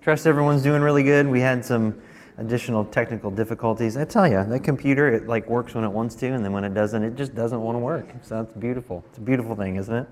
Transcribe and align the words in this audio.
Trust 0.00 0.26
everyone's 0.26 0.62
doing 0.62 0.80
really 0.80 1.02
good. 1.02 1.26
We 1.26 1.40
had 1.40 1.64
some 1.64 2.00
additional 2.38 2.84
technical 2.84 3.32
difficulties. 3.32 3.96
I 3.96 4.04
tell 4.04 4.28
you, 4.28 4.44
that 4.44 4.60
computer 4.60 5.12
it 5.12 5.26
like 5.26 5.48
works 5.48 5.74
when 5.74 5.82
it 5.82 5.90
wants 5.90 6.14
to, 6.16 6.28
and 6.28 6.44
then 6.44 6.52
when 6.52 6.62
it 6.62 6.72
doesn't, 6.72 7.02
it 7.02 7.16
just 7.16 7.34
doesn't 7.34 7.60
want 7.60 7.74
to 7.74 7.80
work. 7.80 8.06
So 8.22 8.36
that's 8.36 8.54
beautiful. 8.54 9.04
It's 9.08 9.18
a 9.18 9.20
beautiful 9.20 9.56
thing, 9.56 9.76
isn't 9.76 9.94
it? 9.94 10.06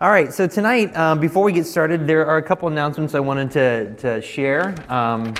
All 0.00 0.10
right. 0.10 0.32
So 0.32 0.46
tonight, 0.46 0.96
um, 0.96 1.20
before 1.20 1.44
we 1.44 1.52
get 1.52 1.66
started, 1.66 2.06
there 2.06 2.24
are 2.26 2.38
a 2.38 2.42
couple 2.42 2.66
announcements 2.68 3.14
I 3.14 3.20
wanted 3.20 3.50
to 3.52 3.94
to 3.96 4.22
share. 4.22 4.74
Um, 4.90 5.34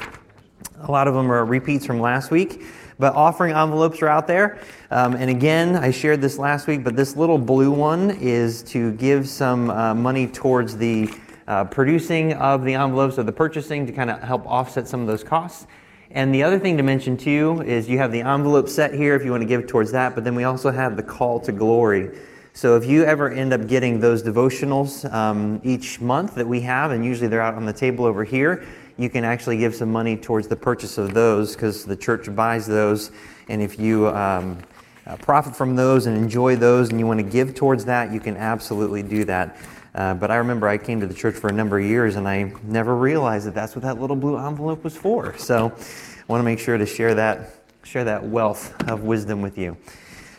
a 0.83 0.91
lot 0.91 1.09
of 1.09 1.15
them 1.15 1.33
are 1.33 1.45
repeats 1.45 1.87
from 1.87 2.01
last 2.01 2.31
week. 2.31 2.63
But 2.99 3.15
offering 3.15 3.55
envelopes 3.55 4.03
are 4.03 4.09
out 4.09 4.27
there. 4.27 4.59
Um, 4.91 5.15
and 5.15 5.31
again, 5.31 5.77
I 5.77 5.93
shared 5.93 6.21
this 6.21 6.37
last 6.37 6.67
week, 6.67 6.83
but 6.83 6.97
this 6.97 7.15
little 7.15 7.39
blue 7.39 7.71
one 7.71 8.11
is 8.11 8.63
to 8.65 8.91
give 8.93 9.29
some 9.29 9.71
uh, 9.71 9.95
money 9.95 10.27
towards 10.27 10.77
the 10.77 11.09
uh, 11.49 11.65
producing 11.65 12.35
of 12.35 12.63
the 12.63 12.75
envelopes 12.75 13.19
or 13.19 13.23
the 13.25 13.33
purchasing 13.33 13.87
to 13.87 13.93
kind 13.93 14.11
of 14.11 14.23
help 14.23 14.47
offset 14.47 14.87
some 14.87 15.01
of 15.01 15.07
those 15.07 15.25
costs. 15.25 15.67
And 16.11 16.33
the 16.35 16.43
other 16.43 16.59
thing 16.59 16.77
to 16.77 16.83
mention 16.83 17.17
too 17.17 17.63
is 17.67 17.89
you 17.89 17.99
have 17.99 18.13
the 18.13 18.21
envelope 18.21 18.69
set 18.69 18.95
here 18.95 19.15
if 19.15 19.25
you 19.25 19.31
want 19.31 19.43
to 19.43 19.49
give 19.49 19.67
towards 19.67 19.91
that, 19.93 20.15
but 20.15 20.25
then 20.25 20.35
we 20.35 20.45
also 20.45 20.71
have 20.71 20.97
the 20.97 21.03
call 21.03 21.41
to 21.41 21.53
glory. 21.53 22.11
So 22.53 22.77
if 22.77 22.85
you 22.85 23.05
ever 23.05 23.31
end 23.31 23.53
up 23.53 23.67
getting 23.67 23.99
those 23.99 24.23
devotionals 24.23 25.11
um, 25.13 25.61
each 25.65 26.01
month 26.01 26.35
that 26.35 26.47
we 26.47 26.61
have, 26.63 26.91
and 26.91 27.05
usually 27.05 27.29
they're 27.29 27.41
out 27.41 27.55
on 27.55 27.65
the 27.65 27.73
table 27.73 28.05
over 28.05 28.25
here, 28.25 28.67
you 28.99 29.09
can 29.09 29.25
actually 29.25 29.57
give 29.57 29.75
some 29.75 29.91
money 29.91 30.17
towards 30.17 30.49
the 30.49 30.57
purchase 30.57 30.99
of 30.99 31.15
those 31.15 31.55
because 31.55 31.85
the 31.85 31.97
church 31.97 32.35
buys 32.35 32.67
those. 32.67 33.11
And 33.49 33.63
if 33.63 33.79
you 33.79 34.09
um, 34.09 34.59
uh, 35.07 35.17
profit 35.17 35.57
from 35.57 35.77
those 35.77 36.07
and 36.07 36.17
enjoy 36.17 36.57
those 36.57 36.91
and 36.91 36.99
you 36.99 37.07
want 37.07 37.21
to 37.21 37.25
give 37.25 37.55
towards 37.55 37.85
that, 37.87 38.13
you 38.13 38.21
can 38.21 38.37
absolutely 38.37 39.03
do 39.03 39.25
that. 39.25 39.57
Uh, 39.99 40.15
but 40.15 40.31
I 40.31 40.37
remember 40.37 40.69
I 40.69 40.79
came 40.79 41.01
to 41.01 41.09
the 41.09 41.15
church 41.15 41.35
for 41.35 41.49
a 41.49 41.53
number 41.53 41.77
of 41.77 41.85
years 41.85 42.15
and 42.15 42.29
I 42.29 42.53
never 42.63 42.95
realized 42.95 43.49
that 43.49 43.55
that's 43.57 43.75
what 43.75 43.83
that 43.83 44.01
little 44.01 44.15
blue 44.15 44.39
envelope 44.39 44.85
was 44.85 44.97
for. 44.97 45.37
So 45.39 45.73
I 45.77 46.25
want 46.29 46.39
to 46.39 46.45
make 46.45 46.61
sure 46.61 46.79
to 46.79 46.87
share 46.87 47.17
that, 47.17 47.51
share 47.83 48.05
that 48.05 48.23
wealth 48.23 48.81
of 48.89 49.03
wisdom 49.03 49.43
with 49.43 49.59
you. 49.59 49.77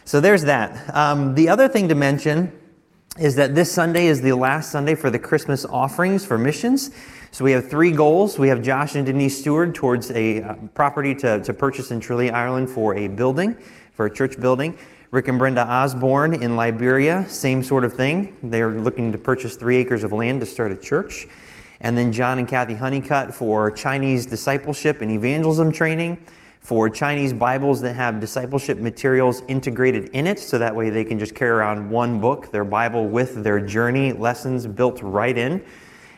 So 0.05 0.21
there's 0.21 0.43
that. 0.43 0.95
Um, 0.95 1.35
the 1.35 1.49
other 1.49 1.67
thing 1.67 1.89
to 1.89 1.95
mention 1.95 2.57
is 3.19 3.35
that 3.35 3.53
this 3.53 3.69
Sunday 3.69 4.05
is 4.05 4.21
the 4.21 4.31
last 4.31 4.71
Sunday 4.71 4.95
for 4.95 5.09
the 5.09 5.19
Christmas 5.19 5.65
offerings 5.65 6.23
for 6.23 6.37
missions. 6.37 6.91
So 7.31 7.43
we 7.43 7.51
have 7.51 7.69
three 7.69 7.91
goals. 7.91 8.39
We 8.39 8.47
have 8.47 8.61
Josh 8.61 8.95
and 8.95 9.05
Denise 9.05 9.37
Stewart 9.37 9.75
towards 9.75 10.09
a 10.11 10.41
uh, 10.41 10.55
property 10.73 11.13
to, 11.15 11.43
to 11.43 11.53
purchase 11.53 11.91
in 11.91 11.99
Tralee, 11.99 12.31
Ireland 12.31 12.69
for 12.69 12.95
a 12.95 13.09
building, 13.09 13.57
for 13.91 14.05
a 14.05 14.13
church 14.13 14.39
building. 14.39 14.77
Rick 15.11 15.27
and 15.27 15.39
Brenda 15.39 15.65
Osborne 15.65 16.35
in 16.35 16.55
Liberia, 16.55 17.27
same 17.27 17.63
sort 17.63 17.83
of 17.83 17.93
thing. 17.93 18.37
They're 18.43 18.79
looking 18.79 19.11
to 19.11 19.17
purchase 19.17 19.55
three 19.55 19.77
acres 19.77 20.03
of 20.03 20.11
land 20.11 20.39
to 20.41 20.45
start 20.45 20.71
a 20.71 20.77
church. 20.77 21.27
And 21.81 21.97
then 21.97 22.11
John 22.11 22.37
and 22.37 22.47
Kathy 22.47 22.75
Honeycutt 22.75 23.33
for 23.33 23.71
Chinese 23.71 24.27
discipleship 24.27 25.01
and 25.01 25.09
evangelism 25.09 25.71
training, 25.71 26.23
for 26.59 26.91
Chinese 26.91 27.33
Bibles 27.33 27.81
that 27.81 27.95
have 27.95 28.19
discipleship 28.19 28.77
materials 28.77 29.41
integrated 29.47 30.09
in 30.09 30.27
it, 30.27 30.37
so 30.37 30.59
that 30.59 30.75
way 30.75 30.91
they 30.91 31.03
can 31.03 31.17
just 31.17 31.33
carry 31.33 31.51
around 31.51 31.89
one 31.89 32.21
book, 32.21 32.51
their 32.51 32.65
Bible, 32.65 33.07
with 33.07 33.43
their 33.43 33.59
journey 33.59 34.13
lessons 34.13 34.67
built 34.67 35.01
right 35.01 35.35
in 35.35 35.63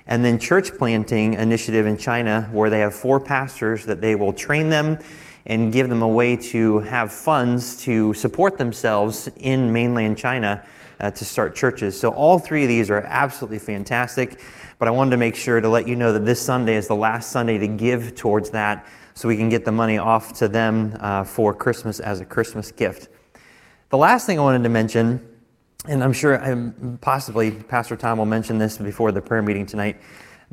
and 0.07 0.25
then 0.25 0.37
church 0.37 0.73
planting 0.77 1.35
initiative 1.35 1.85
in 1.85 1.95
China 1.95 2.49
where 2.51 2.69
they 2.69 2.79
have 2.79 2.93
four 2.93 3.19
pastors 3.19 3.85
that 3.85 4.01
they 4.01 4.15
will 4.15 4.33
train 4.33 4.69
them 4.69 4.97
and 5.45 5.73
give 5.73 5.89
them 5.89 6.01
a 6.01 6.07
way 6.07 6.35
to 6.35 6.79
have 6.79 7.11
funds 7.11 7.77
to 7.83 8.13
support 8.13 8.57
themselves 8.57 9.29
in 9.37 9.71
mainland 9.71 10.17
China 10.17 10.63
uh, 10.99 11.11
to 11.11 11.25
start 11.25 11.55
churches. 11.55 11.99
So 11.99 12.09
all 12.09 12.37
three 12.39 12.63
of 12.63 12.69
these 12.69 12.89
are 12.89 13.01
absolutely 13.01 13.59
fantastic, 13.59 14.39
but 14.77 14.87
I 14.87 14.91
wanted 14.91 15.11
to 15.11 15.17
make 15.17 15.35
sure 15.35 15.59
to 15.59 15.69
let 15.69 15.87
you 15.87 15.95
know 15.95 16.13
that 16.13 16.25
this 16.25 16.41
Sunday 16.41 16.75
is 16.75 16.87
the 16.87 16.95
last 16.95 17.31
Sunday 17.31 17.57
to 17.57 17.67
give 17.67 18.15
towards 18.15 18.51
that 18.51 18.85
so 19.13 19.27
we 19.27 19.35
can 19.35 19.49
get 19.49 19.65
the 19.65 19.71
money 19.71 19.97
off 19.97 20.33
to 20.33 20.47
them 20.47 20.95
uh, 20.99 21.23
for 21.23 21.53
Christmas 21.53 21.99
as 21.99 22.21
a 22.21 22.25
Christmas 22.25 22.71
gift. 22.71 23.09
The 23.89 23.97
last 23.97 24.25
thing 24.25 24.39
I 24.39 24.43
wanted 24.43 24.63
to 24.63 24.69
mention 24.69 25.27
and 25.87 26.03
I'm 26.03 26.13
sure 26.13 26.43
um, 26.43 26.99
possibly 27.01 27.49
Pastor 27.51 27.95
Tom 27.95 28.19
will 28.19 28.27
mention 28.27 28.59
this 28.59 28.77
before 28.77 29.11
the 29.11 29.21
prayer 29.21 29.41
meeting 29.41 29.65
tonight. 29.65 29.99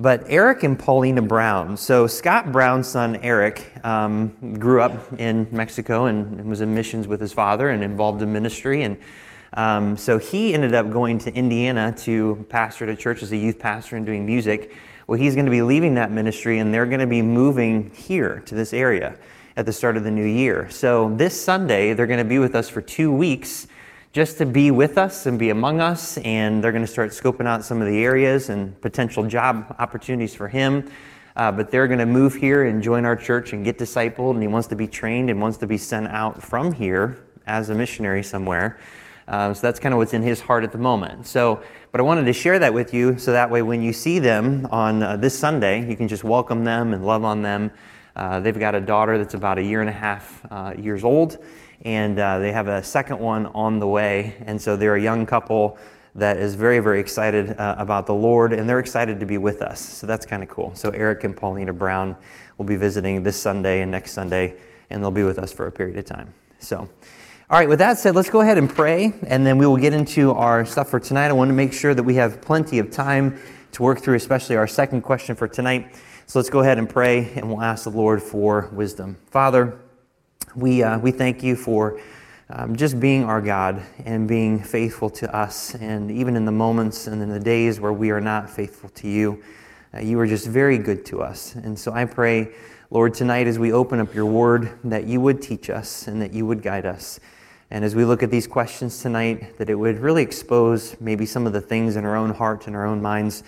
But 0.01 0.23
Eric 0.29 0.63
and 0.63 0.79
Paulina 0.79 1.23
Brown. 1.23 1.77
So 1.77 2.07
Scott 2.07 2.53
Brown's 2.53 2.87
son 2.87 3.17
Eric 3.17 3.73
um, 3.85 4.57
grew 4.61 4.81
up 4.81 5.19
in 5.19 5.49
Mexico 5.51 6.05
and 6.05 6.49
was 6.49 6.61
in 6.61 6.73
missions 6.73 7.09
with 7.09 7.21
his 7.21 7.33
father 7.33 7.71
and 7.71 7.83
involved 7.83 8.23
in 8.23 8.33
ministry. 8.33 8.85
And 8.85 8.97
um, 9.55 9.97
so 9.97 10.19
he 10.19 10.55
ended 10.55 10.73
up 10.73 10.89
going 10.93 11.19
to 11.19 11.35
Indiana 11.35 11.93
to 11.99 12.47
pastor 12.49 12.85
at 12.85 12.91
a 12.91 12.97
church 12.97 13.25
as 13.25 13.33
a 13.33 13.37
youth 13.37 13.59
pastor 13.59 13.97
and 13.97 14.07
doing 14.07 14.25
music. 14.25 14.73
Well, 15.09 15.19
he's 15.19 15.35
going 15.35 15.47
to 15.47 15.51
be 15.51 15.63
leaving 15.63 15.95
that 15.95 16.13
ministry 16.13 16.61
and 16.61 16.73
they're 16.73 16.87
going 16.87 17.01
to 17.01 17.07
be 17.09 17.23
moving 17.23 17.91
here 17.91 18.41
to 18.47 18.55
this 18.55 18.73
area 18.73 19.17
at 19.57 19.67
the 19.67 19.73
start 19.73 19.97
of 19.97 20.05
the 20.05 20.13
new 20.13 20.25
year. 20.25 20.71
So 20.71 21.13
this 21.17 21.41
Sunday, 21.41 21.93
they're 21.93 22.07
going 22.07 22.19
to 22.19 22.25
be 22.25 22.39
with 22.39 22.55
us 22.55 22.69
for 22.69 22.81
two 22.81 23.11
weeks 23.11 23.67
just 24.13 24.39
to 24.39 24.47
be 24.47 24.71
with 24.71 24.97
us 24.97 25.27
and 25.27 25.39
be 25.39 25.51
among 25.51 25.81
us. 25.81 26.19
And 26.19 26.63
they're 26.63 26.73
going 26.73 26.85
to 26.85 26.91
start 26.91 27.11
scoping 27.11 27.47
out 27.47 27.65
some 27.65 27.81
of 27.81 27.89
the 27.89 28.05
areas 28.05 28.49
and 28.49 28.81
potential 28.81 29.27
job 29.27 29.75
opportunities 29.79 30.35
for 30.35 30.49
him. 30.49 30.91
Uh, 31.37 31.53
but 31.53 31.71
they're 31.71 31.87
going 31.87 32.01
to 32.01 32.07
move 32.07 32.35
here 32.35 32.65
and 32.65 32.83
join 32.83 33.05
our 33.05 33.15
church 33.15 33.53
and 33.53 33.65
get 33.65 33.79
discipled. 33.79 34.33
And 34.33 34.43
he 34.43 34.49
wants 34.49 34.69
to 34.69 34.77
be 34.77 34.87
trained 34.87 35.31
and 35.31 35.41
wants 35.41 35.59
to 35.59 35.67
be 35.67 35.79
sent 35.79 36.09
out 36.09 36.43
from 36.43 36.73
here 36.73 37.19
as 37.47 37.69
a 37.71 37.75
missionary 37.75 38.23
somewhere. 38.23 38.79
Uh, 39.29 39.53
so 39.53 39.61
that's 39.61 39.79
kind 39.79 39.93
of 39.93 39.99
what's 39.99 40.15
in 40.15 40.23
his 40.23 40.41
heart 40.41 40.65
at 40.65 40.73
the 40.73 40.79
moment. 40.79 41.27
So, 41.27 41.63
but 41.93 42.01
I 42.01 42.05
wanted 42.05 42.25
to 42.25 42.33
share 42.33 42.59
that 42.59 42.73
with 42.73 42.95
you 42.95 43.19
so 43.19 43.33
that 43.33 43.51
way 43.51 43.61
when 43.61 43.83
you 43.83 43.93
see 43.93 44.19
them 44.19 44.67
on 44.71 45.03
uh, 45.03 45.17
this 45.17 45.39
Sunday, 45.39 45.89
you 45.89 45.97
can 45.97 46.09
just 46.09 46.25
welcome 46.25 46.65
them 46.65 46.95
and 46.95 47.05
love 47.05 47.25
on 47.25 47.43
them. 47.43 47.71
Uh, 48.17 48.41
they've 48.41 48.59
got 48.59 48.75
a 48.75 48.81
daughter 48.81 49.19
that's 49.19 49.35
about 49.35 49.59
a 49.59 49.63
year 49.63 49.81
and 49.81 49.91
a 49.91 49.93
half 49.93 50.45
uh, 50.51 50.73
years 50.77 51.05
old 51.05 51.45
and 51.83 52.19
uh, 52.19 52.39
they 52.39 52.53
have 52.53 52.69
a 52.69 52.83
second 52.83 53.19
one 53.19 53.47
on 53.47 53.79
the 53.79 53.87
way. 53.87 54.35
And 54.47 54.61
so 54.61 54.77
they're 54.77 54.97
a 54.97 55.03
young 55.03 55.27
couple 55.27 55.79
that 56.15 56.37
is 56.37 56.55
very, 56.55 56.81
very 56.81 57.01
excited 57.01 57.59
uh, 57.59 57.77
about 57.79 58.07
the 58.07 58.15
Lord, 58.15 58.53
and 58.53 58.69
they're 58.69 58.81
excited 58.81 59.21
to 59.21 59.27
be 59.27 59.39
with 59.39 59.63
us. 59.63 59.81
So 59.81 60.07
that's 60.07 60.27
kind 60.27 60.43
of 60.43 60.49
cool. 60.49 60.75
So 60.75 60.91
Eric 60.91 61.25
and 61.25 61.37
Paulina 61.37 61.73
Brown 61.73 62.17
will 62.57 62.65
be 62.65 62.77
visiting 62.77 63.23
this 63.23 63.41
Sunday 63.41 63.83
and 63.83 63.91
next 63.91 64.13
Sunday, 64.13 64.57
and 64.91 65.03
they'll 65.03 65.11
be 65.11 65.23
with 65.23 65.39
us 65.39 65.53
for 65.53 65.67
a 65.67 65.73
period 65.73 65.97
of 65.97 66.05
time. 66.05 66.35
So. 66.59 66.89
All 67.51 67.59
right, 67.59 67.69
with 67.69 67.79
that 67.79 67.97
said, 67.99 68.15
let's 68.15 68.29
go 68.29 68.43
ahead 68.43 68.59
and 68.59 68.69
pray, 68.69 69.15
and 69.27 69.47
then 69.47 69.57
we 69.57 69.67
will 69.67 69.79
get 69.79 69.95
into 69.95 70.33
our 70.33 70.67
stuff 70.67 70.91
for 70.91 71.01
tonight. 71.01 71.29
I 71.29 71.33
want 71.33 71.49
to 71.49 71.55
make 71.55 71.73
sure 71.73 71.95
that 71.95 72.03
we 72.03 72.17
have 72.17 72.43
plenty 72.43 72.79
of 72.79 72.91
time 72.91 73.41
to 73.73 73.83
work 73.83 74.01
through, 74.01 74.17
especially 74.17 74.57
our 74.57 74.67
second 74.67 75.01
question 75.01 75.35
for 75.35 75.49
tonight. 75.49 75.95
So 76.27 76.39
let's 76.39 76.51
go 76.51 76.61
ahead 76.61 76.77
and 76.77 76.87
pray, 76.87 77.33
and 77.37 77.49
we'll 77.49 77.63
ask 77.63 77.85
the 77.85 77.91
Lord 77.91 78.23
for 78.23 78.69
wisdom. 78.71 79.17
Father, 79.31 79.79
we, 80.59 80.83
uh, 80.83 80.99
we 80.99 81.13
thank 81.13 81.43
you 81.45 81.55
for 81.55 82.01
um, 82.51 82.75
just 82.75 82.99
being 82.99 83.23
our 83.23 83.41
God 83.41 83.81
and 84.05 84.27
being 84.27 84.61
faithful 84.61 85.09
to 85.11 85.35
us. 85.35 85.75
And 85.77 86.11
even 86.11 86.35
in 86.35 86.45
the 86.45 86.53
moments 86.53 87.07
and 87.07 87.23
in 87.23 87.29
the 87.29 87.39
days 87.39 87.79
where 87.79 87.93
we 87.93 88.11
are 88.11 88.21
not 88.21 88.51
faithful 88.51 88.89
to 88.91 89.09
you, 89.09 89.43
uh, 89.95 90.01
you 90.01 90.19
are 90.19 90.27
just 90.27 90.49
very 90.49 90.77
good 90.77 91.05
to 91.07 91.23
us. 91.23 91.55
And 91.55 91.79
so 91.79 91.93
I 91.93 92.07
pray, 92.07 92.55
Lord, 92.91 93.15
tonight 93.15 93.47
as 93.47 93.59
we 93.59 93.73
open 93.73 94.01
up 94.01 94.13
your 94.15 94.27
word, 94.27 94.77
that 94.85 95.05
you 95.05 95.21
would 95.21 95.41
teach 95.41 95.71
us 95.71 96.09
and 96.09 96.21
that 96.23 96.33
you 96.33 96.45
would 96.45 96.61
guide 96.61 96.87
us. 96.87 97.21
And 97.71 97.85
as 97.85 97.95
we 97.95 98.05
look 98.05 98.25
at 98.25 98.31
these 98.31 98.49
questions 98.49 99.01
tonight, 99.01 99.59
that 99.59 99.71
it 99.71 99.77
would 99.77 100.01
really 100.01 100.23
expose 100.23 100.97
maybe 101.01 101.25
some 101.25 101.47
of 101.47 101.53
the 101.53 101.61
things 101.61 101.95
in 101.95 102.05
our 102.05 102.17
own 102.17 102.35
hearts 102.35 102.67
and 102.67 102.75
our 102.75 102.87
own 102.87 103.01
minds, 103.01 103.45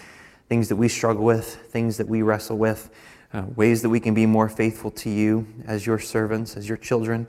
things 0.49 0.69
that 0.69 0.77
we 0.77 0.89
struggle 0.89 1.25
with, 1.25 1.57
things 1.73 1.97
that 1.97 2.07
we 2.07 2.23
wrestle 2.23 2.57
with 2.57 2.91
uh, 3.33 3.45
ways 3.55 3.83
that 3.83 3.89
we 3.89 4.01
can 4.01 4.15
be 4.15 4.27
more 4.27 4.49
faithful 4.49 4.91
to 4.91 5.11
you 5.11 5.47
as 5.67 5.87
your 5.87 5.99
servants, 5.99 6.57
as 6.57 6.69
your 6.69 6.77
children. 6.77 7.27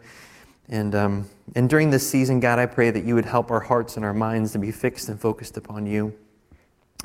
And, 0.69 0.95
um, 0.95 1.29
and 1.56 1.69
during 1.69 1.89
this 1.89 2.09
season, 2.09 2.39
God, 2.39 2.57
I 2.57 2.66
pray 2.66 2.91
that 2.91 3.03
you 3.03 3.16
would 3.16 3.25
help 3.25 3.51
our 3.51 3.59
hearts 3.59 3.97
and 3.97 4.06
our 4.06 4.13
minds 4.13 4.53
to 4.53 4.59
be 4.59 4.72
fixed 4.72 5.09
and 5.09 5.19
focused 5.19 5.57
upon 5.57 5.85
you. 5.85 6.13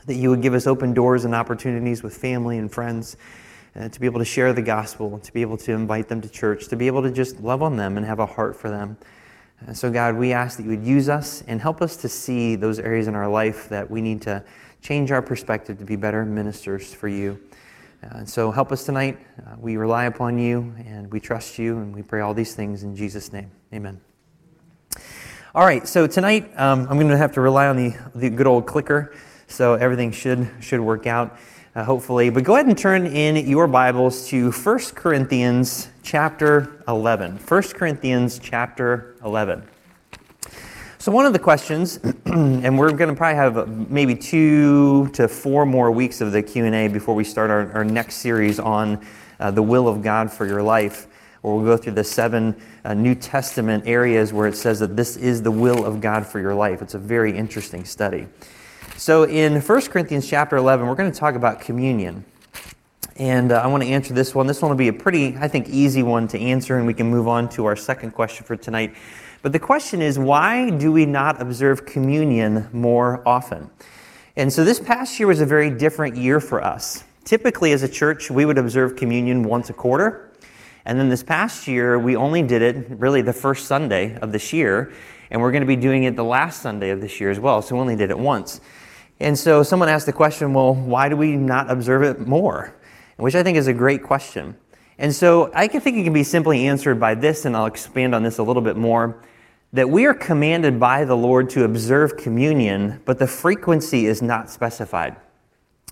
That 0.06 0.14
you 0.14 0.30
would 0.30 0.40
give 0.40 0.54
us 0.54 0.66
open 0.66 0.94
doors 0.94 1.24
and 1.24 1.34
opportunities 1.34 2.02
with 2.02 2.16
family 2.16 2.58
and 2.58 2.72
friends 2.72 3.16
uh, 3.74 3.88
to 3.88 4.00
be 4.00 4.06
able 4.06 4.20
to 4.20 4.24
share 4.24 4.52
the 4.52 4.62
gospel, 4.62 5.18
to 5.18 5.32
be 5.32 5.42
able 5.42 5.56
to 5.58 5.72
invite 5.72 6.08
them 6.08 6.20
to 6.20 6.28
church, 6.28 6.68
to 6.68 6.76
be 6.76 6.86
able 6.86 7.02
to 7.02 7.10
just 7.10 7.40
love 7.40 7.62
on 7.62 7.76
them 7.76 7.96
and 7.96 8.06
have 8.06 8.20
a 8.20 8.26
heart 8.26 8.56
for 8.56 8.70
them. 8.70 8.96
Uh, 9.66 9.72
so, 9.72 9.90
God, 9.90 10.16
we 10.16 10.32
ask 10.32 10.56
that 10.58 10.62
you 10.62 10.70
would 10.70 10.84
use 10.84 11.08
us 11.08 11.42
and 11.46 11.60
help 11.60 11.82
us 11.82 11.96
to 11.98 12.08
see 12.08 12.56
those 12.56 12.78
areas 12.78 13.08
in 13.08 13.14
our 13.14 13.28
life 13.28 13.68
that 13.68 13.90
we 13.90 14.00
need 14.00 14.22
to 14.22 14.42
change 14.80 15.10
our 15.10 15.22
perspective 15.22 15.78
to 15.78 15.84
be 15.84 15.96
better 15.96 16.24
ministers 16.24 16.94
for 16.94 17.08
you. 17.08 17.38
Uh, 18.06 18.18
and 18.18 18.28
so 18.28 18.50
help 18.50 18.72
us 18.72 18.84
tonight. 18.84 19.18
Uh, 19.44 19.56
we 19.58 19.76
rely 19.76 20.04
upon 20.04 20.38
you 20.38 20.74
and 20.86 21.10
we 21.10 21.18
trust 21.18 21.58
you 21.58 21.78
and 21.78 21.94
we 21.94 22.02
pray 22.02 22.20
all 22.20 22.34
these 22.34 22.54
things 22.54 22.82
in 22.82 22.94
Jesus' 22.94 23.32
name. 23.32 23.50
Amen. 23.72 24.00
All 25.54 25.64
right, 25.64 25.88
so 25.88 26.06
tonight 26.06 26.50
um, 26.56 26.80
I'm 26.82 26.98
going 26.98 27.08
to 27.08 27.16
have 27.16 27.32
to 27.32 27.40
rely 27.40 27.66
on 27.66 27.76
the, 27.76 27.96
the 28.14 28.28
good 28.28 28.46
old 28.46 28.66
clicker, 28.66 29.14
so 29.48 29.74
everything 29.74 30.12
should, 30.12 30.48
should 30.60 30.80
work 30.80 31.06
out, 31.06 31.38
uh, 31.74 31.82
hopefully. 31.82 32.28
But 32.28 32.44
go 32.44 32.54
ahead 32.54 32.66
and 32.66 32.76
turn 32.76 33.06
in 33.06 33.48
your 33.48 33.66
Bibles 33.66 34.28
to 34.28 34.52
1 34.52 34.78
Corinthians 34.94 35.88
chapter 36.02 36.84
11. 36.86 37.38
1 37.38 37.62
Corinthians 37.62 38.38
chapter 38.38 39.16
11. 39.24 39.66
So 41.06 41.12
one 41.12 41.24
of 41.24 41.32
the 41.32 41.38
questions, 41.38 41.98
and 42.26 42.76
we're 42.76 42.90
going 42.90 43.10
to 43.10 43.14
probably 43.14 43.36
have 43.36 43.88
maybe 43.88 44.16
two 44.16 45.06
to 45.12 45.28
four 45.28 45.64
more 45.64 45.92
weeks 45.92 46.20
of 46.20 46.32
the 46.32 46.42
Q&A 46.42 46.88
before 46.88 47.14
we 47.14 47.22
start 47.22 47.48
our, 47.48 47.70
our 47.74 47.84
next 47.84 48.16
series 48.16 48.58
on 48.58 49.06
uh, 49.38 49.52
the 49.52 49.62
will 49.62 49.86
of 49.86 50.02
God 50.02 50.32
for 50.32 50.46
your 50.46 50.64
life, 50.64 51.06
where 51.42 51.54
we'll 51.54 51.64
go 51.64 51.76
through 51.76 51.92
the 51.92 52.02
seven 52.02 52.60
uh, 52.84 52.92
New 52.92 53.14
Testament 53.14 53.84
areas 53.86 54.32
where 54.32 54.48
it 54.48 54.56
says 54.56 54.80
that 54.80 54.96
this 54.96 55.16
is 55.16 55.42
the 55.42 55.50
will 55.52 55.84
of 55.84 56.00
God 56.00 56.26
for 56.26 56.40
your 56.40 56.56
life. 56.56 56.82
It's 56.82 56.94
a 56.94 56.98
very 56.98 57.38
interesting 57.38 57.84
study. 57.84 58.26
So 58.96 59.22
in 59.22 59.60
1 59.60 59.82
Corinthians 59.82 60.28
chapter 60.28 60.56
11, 60.56 60.88
we're 60.88 60.96
going 60.96 61.12
to 61.12 61.16
talk 61.16 61.36
about 61.36 61.60
communion. 61.60 62.24
And 63.14 63.52
uh, 63.52 63.60
I 63.60 63.68
want 63.68 63.84
to 63.84 63.88
answer 63.88 64.12
this 64.12 64.34
one. 64.34 64.48
This 64.48 64.60
one 64.60 64.70
will 64.70 64.76
be 64.76 64.88
a 64.88 64.92
pretty, 64.92 65.36
I 65.36 65.46
think, 65.46 65.68
easy 65.68 66.02
one 66.02 66.26
to 66.28 66.40
answer, 66.40 66.76
and 66.78 66.84
we 66.84 66.94
can 66.94 67.06
move 67.06 67.28
on 67.28 67.48
to 67.50 67.64
our 67.66 67.76
second 67.76 68.10
question 68.10 68.44
for 68.44 68.56
tonight. 68.56 68.96
But 69.42 69.52
the 69.52 69.58
question 69.58 70.02
is, 70.02 70.18
why 70.18 70.70
do 70.70 70.90
we 70.92 71.06
not 71.06 71.40
observe 71.40 71.86
communion 71.86 72.68
more 72.72 73.26
often? 73.26 73.70
And 74.36 74.52
so 74.52 74.64
this 74.64 74.80
past 74.80 75.18
year 75.18 75.28
was 75.28 75.40
a 75.40 75.46
very 75.46 75.70
different 75.70 76.16
year 76.16 76.40
for 76.40 76.62
us. 76.62 77.04
Typically, 77.24 77.72
as 77.72 77.82
a 77.82 77.88
church, 77.88 78.30
we 78.30 78.44
would 78.44 78.58
observe 78.58 78.96
communion 78.96 79.42
once 79.42 79.70
a 79.70 79.72
quarter. 79.72 80.30
And 80.84 80.98
then 80.98 81.08
this 81.08 81.22
past 81.22 81.66
year, 81.66 81.98
we 81.98 82.14
only 82.14 82.42
did 82.42 82.62
it 82.62 82.86
really 82.90 83.22
the 83.22 83.32
first 83.32 83.66
Sunday 83.66 84.16
of 84.20 84.32
this 84.32 84.52
year. 84.52 84.92
And 85.30 85.40
we're 85.40 85.50
going 85.50 85.62
to 85.62 85.66
be 85.66 85.76
doing 85.76 86.04
it 86.04 86.14
the 86.14 86.24
last 86.24 86.62
Sunday 86.62 86.90
of 86.90 87.00
this 87.00 87.20
year 87.20 87.30
as 87.30 87.40
well. 87.40 87.62
So 87.62 87.74
we 87.74 87.80
only 87.80 87.96
did 87.96 88.10
it 88.10 88.18
once. 88.18 88.60
And 89.18 89.36
so 89.36 89.62
someone 89.62 89.88
asked 89.88 90.06
the 90.06 90.12
question, 90.12 90.52
well, 90.52 90.74
why 90.74 91.08
do 91.08 91.16
we 91.16 91.36
not 91.36 91.70
observe 91.70 92.02
it 92.02 92.26
more? 92.26 92.74
Which 93.16 93.34
I 93.34 93.42
think 93.42 93.56
is 93.56 93.66
a 93.66 93.72
great 93.72 94.02
question. 94.02 94.56
And 94.98 95.14
so 95.14 95.50
I 95.54 95.68
can 95.68 95.80
think 95.80 95.98
it 95.98 96.04
can 96.04 96.12
be 96.12 96.24
simply 96.24 96.66
answered 96.66 96.98
by 96.98 97.14
this, 97.14 97.44
and 97.44 97.56
I'll 97.56 97.66
expand 97.66 98.14
on 98.14 98.22
this 98.22 98.38
a 98.38 98.42
little 98.42 98.62
bit 98.62 98.76
more 98.76 99.22
that 99.72 99.90
we 99.90 100.06
are 100.06 100.14
commanded 100.14 100.80
by 100.80 101.04
the 101.04 101.16
Lord 101.16 101.50
to 101.50 101.64
observe 101.64 102.16
communion, 102.16 103.00
but 103.04 103.18
the 103.18 103.26
frequency 103.26 104.06
is 104.06 104.22
not 104.22 104.48
specified. 104.48 105.16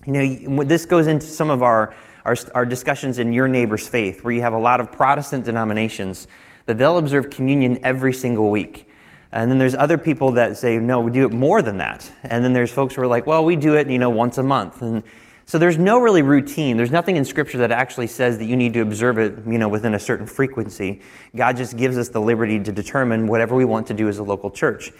You 0.07 0.13
know, 0.13 0.63
this 0.63 0.85
goes 0.85 1.07
into 1.07 1.25
some 1.27 1.49
of 1.49 1.61
our, 1.61 1.93
our, 2.23 2.35
our, 2.55 2.65
discussions 2.65 3.19
in 3.19 3.31
Your 3.33 3.47
Neighbor's 3.47 3.87
Faith, 3.87 4.23
where 4.23 4.33
you 4.33 4.41
have 4.41 4.53
a 4.53 4.59
lot 4.59 4.79
of 4.79 4.91
Protestant 4.91 5.45
denominations 5.45 6.27
that 6.65 6.77
they'll 6.77 6.97
observe 6.97 7.29
communion 7.29 7.79
every 7.83 8.13
single 8.13 8.49
week. 8.49 8.89
And 9.31 9.51
then 9.51 9.59
there's 9.59 9.75
other 9.75 9.97
people 9.97 10.31
that 10.31 10.57
say, 10.57 10.77
no, 10.77 10.99
we 10.99 11.11
do 11.11 11.25
it 11.25 11.31
more 11.31 11.61
than 11.61 11.77
that. 11.77 12.09
And 12.23 12.43
then 12.43 12.53
there's 12.53 12.71
folks 12.71 12.95
who 12.95 13.01
are 13.01 13.07
like, 13.07 13.27
well, 13.27 13.43
we 13.43 13.55
do 13.55 13.75
it, 13.75 13.89
you 13.89 13.99
know, 13.99 14.09
once 14.09 14.37
a 14.37 14.43
month. 14.43 14.81
And 14.81 15.03
so 15.45 15.59
there's 15.59 15.77
no 15.77 15.99
really 15.99 16.23
routine. 16.23 16.75
There's 16.75 16.91
nothing 16.91 17.17
in 17.17 17.25
Scripture 17.25 17.59
that 17.59 17.71
actually 17.71 18.07
says 18.07 18.39
that 18.39 18.45
you 18.45 18.55
need 18.55 18.73
to 18.73 18.81
observe 18.81 19.19
it, 19.19 19.35
you 19.45 19.59
know, 19.59 19.69
within 19.69 19.93
a 19.93 19.99
certain 19.99 20.25
frequency. 20.25 21.01
God 21.35 21.55
just 21.55 21.77
gives 21.77 21.99
us 21.99 22.09
the 22.09 22.19
liberty 22.19 22.59
to 22.59 22.71
determine 22.71 23.27
whatever 23.27 23.55
we 23.55 23.63
want 23.63 23.85
to 23.87 23.93
do 23.93 24.09
as 24.09 24.17
a 24.17 24.23
local 24.23 24.49
church. 24.49 24.91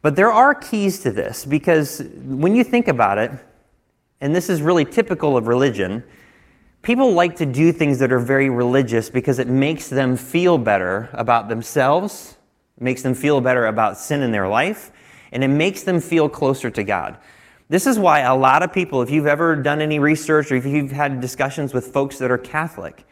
But 0.00 0.16
there 0.16 0.32
are 0.32 0.54
keys 0.54 1.00
to 1.00 1.10
this 1.10 1.44
because 1.44 2.02
when 2.24 2.54
you 2.54 2.64
think 2.64 2.88
about 2.88 3.18
it, 3.18 3.30
and 4.22 4.34
this 4.34 4.48
is 4.48 4.62
really 4.62 4.86
typical 4.86 5.36
of 5.36 5.46
religion, 5.46 6.02
people 6.80 7.12
like 7.12 7.36
to 7.36 7.46
do 7.46 7.70
things 7.70 7.98
that 7.98 8.10
are 8.10 8.18
very 8.18 8.48
religious 8.48 9.10
because 9.10 9.38
it 9.38 9.48
makes 9.48 9.88
them 9.88 10.16
feel 10.16 10.56
better 10.56 11.10
about 11.12 11.50
themselves, 11.50 12.36
makes 12.78 13.02
them 13.02 13.14
feel 13.14 13.42
better 13.42 13.66
about 13.66 13.98
sin 13.98 14.22
in 14.22 14.30
their 14.30 14.48
life, 14.48 14.90
and 15.30 15.44
it 15.44 15.48
makes 15.48 15.82
them 15.82 16.00
feel 16.00 16.28
closer 16.28 16.70
to 16.70 16.82
God. 16.82 17.18
This 17.70 17.86
is 17.86 18.00
why 18.00 18.22
a 18.22 18.34
lot 18.34 18.64
of 18.64 18.72
people, 18.72 19.00
if 19.00 19.10
you've 19.10 19.28
ever 19.28 19.54
done 19.54 19.80
any 19.80 20.00
research 20.00 20.50
or 20.50 20.56
if 20.56 20.66
you've 20.66 20.90
had 20.90 21.20
discussions 21.20 21.72
with 21.72 21.92
folks 21.92 22.18
that 22.18 22.28
are 22.28 22.36
Catholic, 22.36 23.06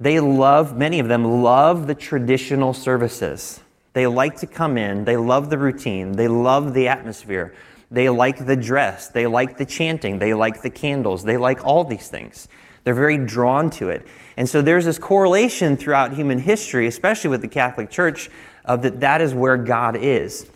they 0.00 0.18
love, 0.18 0.76
many 0.76 0.98
of 0.98 1.06
them 1.06 1.44
love 1.44 1.86
the 1.86 1.94
traditional 1.94 2.74
services. 2.74 3.60
They 3.92 4.08
like 4.08 4.34
to 4.38 4.48
come 4.48 4.76
in, 4.76 5.04
they 5.04 5.16
love 5.16 5.48
the 5.48 5.58
routine, 5.58 6.10
they 6.10 6.26
love 6.26 6.74
the 6.74 6.88
atmosphere, 6.88 7.54
they 7.88 8.08
like 8.08 8.46
the 8.46 8.56
dress, 8.56 9.06
they 9.06 9.28
like 9.28 9.58
the 9.58 9.64
chanting, 9.64 10.18
they 10.18 10.34
like 10.34 10.60
the 10.62 10.70
candles, 10.70 11.22
they 11.22 11.36
like 11.36 11.64
all 11.64 11.84
these 11.84 12.08
things. 12.08 12.48
They're 12.82 12.94
very 12.94 13.18
drawn 13.18 13.70
to 13.70 13.90
it. 13.90 14.08
And 14.36 14.48
so 14.48 14.60
there's 14.60 14.86
this 14.86 14.98
correlation 14.98 15.76
throughout 15.76 16.14
human 16.14 16.40
history, 16.40 16.88
especially 16.88 17.30
with 17.30 17.42
the 17.42 17.48
Catholic 17.48 17.90
Church, 17.90 18.28
of 18.64 18.82
that 18.82 18.98
that 18.98 19.20
is 19.20 19.34
where 19.34 19.56
God 19.56 19.94
is. 19.94 20.50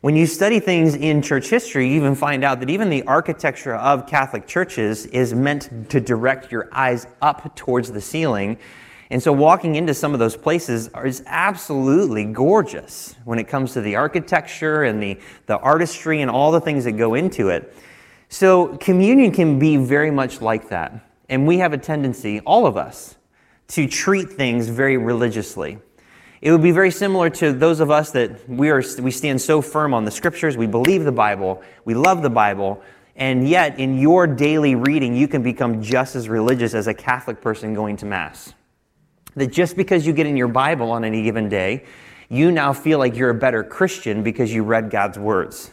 When 0.00 0.14
you 0.14 0.26
study 0.26 0.60
things 0.60 0.94
in 0.94 1.22
church 1.22 1.48
history, 1.48 1.88
you 1.88 1.96
even 1.96 2.14
find 2.14 2.44
out 2.44 2.60
that 2.60 2.70
even 2.70 2.88
the 2.88 3.02
architecture 3.02 3.74
of 3.74 4.06
Catholic 4.06 4.46
churches 4.46 5.06
is 5.06 5.34
meant 5.34 5.90
to 5.90 6.00
direct 6.00 6.52
your 6.52 6.68
eyes 6.70 7.08
up 7.20 7.56
towards 7.56 7.90
the 7.90 8.00
ceiling. 8.00 8.58
And 9.10 9.20
so 9.20 9.32
walking 9.32 9.74
into 9.74 9.92
some 9.94 10.12
of 10.12 10.20
those 10.20 10.36
places 10.36 10.88
is 11.04 11.24
absolutely 11.26 12.26
gorgeous 12.26 13.16
when 13.24 13.40
it 13.40 13.48
comes 13.48 13.72
to 13.72 13.80
the 13.80 13.96
architecture 13.96 14.84
and 14.84 15.02
the, 15.02 15.18
the 15.46 15.58
artistry 15.58 16.22
and 16.22 16.30
all 16.30 16.52
the 16.52 16.60
things 16.60 16.84
that 16.84 16.92
go 16.92 17.14
into 17.14 17.48
it. 17.48 17.74
So 18.28 18.76
communion 18.76 19.32
can 19.32 19.58
be 19.58 19.78
very 19.78 20.12
much 20.12 20.40
like 20.40 20.68
that. 20.68 20.92
And 21.28 21.44
we 21.44 21.58
have 21.58 21.72
a 21.72 21.78
tendency, 21.78 22.38
all 22.40 22.66
of 22.66 22.76
us, 22.76 23.16
to 23.68 23.88
treat 23.88 24.30
things 24.30 24.68
very 24.68 24.96
religiously. 24.96 25.78
It 26.40 26.52
would 26.52 26.62
be 26.62 26.70
very 26.70 26.90
similar 26.90 27.30
to 27.30 27.52
those 27.52 27.80
of 27.80 27.90
us 27.90 28.12
that 28.12 28.48
we, 28.48 28.70
are, 28.70 28.82
we 29.00 29.10
stand 29.10 29.40
so 29.40 29.60
firm 29.60 29.92
on 29.92 30.04
the 30.04 30.10
scriptures, 30.10 30.56
we 30.56 30.66
believe 30.66 31.04
the 31.04 31.12
Bible, 31.12 31.62
we 31.84 31.94
love 31.94 32.22
the 32.22 32.30
Bible, 32.30 32.80
and 33.16 33.48
yet 33.48 33.80
in 33.80 33.98
your 33.98 34.26
daily 34.28 34.76
reading, 34.76 35.16
you 35.16 35.26
can 35.26 35.42
become 35.42 35.82
just 35.82 36.14
as 36.14 36.28
religious 36.28 36.74
as 36.74 36.86
a 36.86 36.94
Catholic 36.94 37.40
person 37.40 37.74
going 37.74 37.96
to 37.96 38.06
Mass. 38.06 38.54
That 39.34 39.48
just 39.48 39.76
because 39.76 40.06
you 40.06 40.12
get 40.12 40.26
in 40.26 40.36
your 40.36 40.48
Bible 40.48 40.92
on 40.92 41.04
any 41.04 41.22
given 41.24 41.48
day, 41.48 41.84
you 42.28 42.52
now 42.52 42.72
feel 42.72 42.98
like 42.98 43.16
you're 43.16 43.30
a 43.30 43.34
better 43.34 43.64
Christian 43.64 44.22
because 44.22 44.52
you 44.52 44.62
read 44.62 44.90
God's 44.90 45.18
words. 45.18 45.72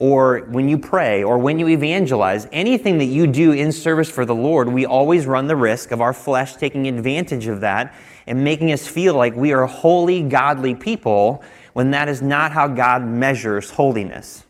Or 0.00 0.46
when 0.50 0.68
you 0.68 0.78
pray, 0.78 1.24
or 1.24 1.38
when 1.38 1.58
you 1.58 1.66
evangelize, 1.68 2.46
anything 2.52 2.98
that 2.98 3.06
you 3.06 3.26
do 3.26 3.50
in 3.50 3.72
service 3.72 4.08
for 4.08 4.24
the 4.24 4.34
Lord, 4.34 4.68
we 4.68 4.86
always 4.86 5.26
run 5.26 5.48
the 5.48 5.56
risk 5.56 5.90
of 5.90 6.00
our 6.00 6.12
flesh 6.12 6.54
taking 6.54 6.86
advantage 6.86 7.48
of 7.48 7.60
that 7.62 7.94
and 8.26 8.44
making 8.44 8.70
us 8.70 8.86
feel 8.86 9.14
like 9.14 9.34
we 9.34 9.52
are 9.52 9.66
holy, 9.66 10.22
godly 10.22 10.76
people 10.76 11.42
when 11.72 11.90
that 11.90 12.08
is 12.08 12.22
not 12.22 12.52
how 12.52 12.68
God 12.68 13.04
measures 13.04 13.70
holiness. 13.70 14.44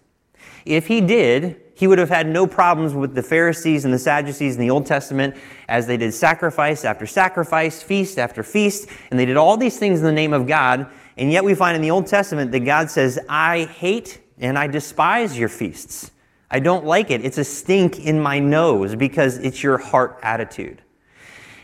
If 0.66 0.86
He 0.86 1.00
did, 1.00 1.58
He 1.74 1.86
would 1.86 1.98
have 1.98 2.10
had 2.10 2.26
no 2.26 2.46
problems 2.46 2.92
with 2.92 3.14
the 3.14 3.22
Pharisees 3.22 3.86
and 3.86 3.94
the 3.94 3.98
Sadducees 3.98 4.54
in 4.56 4.60
the 4.60 4.68
Old 4.68 4.84
Testament 4.84 5.34
as 5.66 5.86
they 5.86 5.96
did 5.96 6.12
sacrifice 6.12 6.84
after 6.84 7.06
sacrifice, 7.06 7.82
feast 7.82 8.18
after 8.18 8.42
feast, 8.42 8.88
and 9.10 9.18
they 9.18 9.24
did 9.24 9.38
all 9.38 9.56
these 9.56 9.78
things 9.78 10.00
in 10.00 10.04
the 10.04 10.12
name 10.12 10.34
of 10.34 10.46
God. 10.46 10.90
And 11.16 11.32
yet 11.32 11.42
we 11.42 11.54
find 11.54 11.74
in 11.74 11.80
the 11.80 11.90
Old 11.90 12.06
Testament 12.06 12.52
that 12.52 12.60
God 12.60 12.90
says, 12.90 13.18
I 13.28 13.64
hate 13.64 14.20
and 14.40 14.58
I 14.58 14.66
despise 14.66 15.38
your 15.38 15.48
feasts. 15.48 16.10
I 16.50 16.60
don't 16.60 16.84
like 16.84 17.10
it. 17.10 17.24
It's 17.24 17.38
a 17.38 17.44
stink 17.44 18.00
in 18.00 18.20
my 18.20 18.38
nose 18.38 18.94
because 18.94 19.38
it's 19.38 19.62
your 19.62 19.78
heart 19.78 20.18
attitude. 20.22 20.82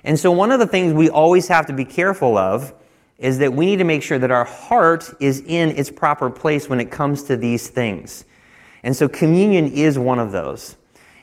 And 0.04 0.18
so, 0.18 0.30
one 0.30 0.52
of 0.52 0.60
the 0.60 0.66
things 0.66 0.92
we 0.92 1.08
always 1.08 1.48
have 1.48 1.66
to 1.66 1.72
be 1.72 1.84
careful 1.84 2.36
of 2.36 2.74
is 3.16 3.38
that 3.38 3.52
we 3.52 3.64
need 3.64 3.78
to 3.78 3.84
make 3.84 4.02
sure 4.02 4.18
that 4.18 4.30
our 4.30 4.44
heart 4.44 5.14
is 5.20 5.40
in 5.46 5.70
its 5.70 5.90
proper 5.90 6.28
place 6.28 6.68
when 6.68 6.80
it 6.80 6.90
comes 6.90 7.22
to 7.24 7.36
these 7.36 7.68
things. 7.68 8.24
And 8.82 8.94
so, 8.94 9.08
communion 9.08 9.72
is 9.72 9.98
one 9.98 10.18
of 10.18 10.32
those. 10.32 10.76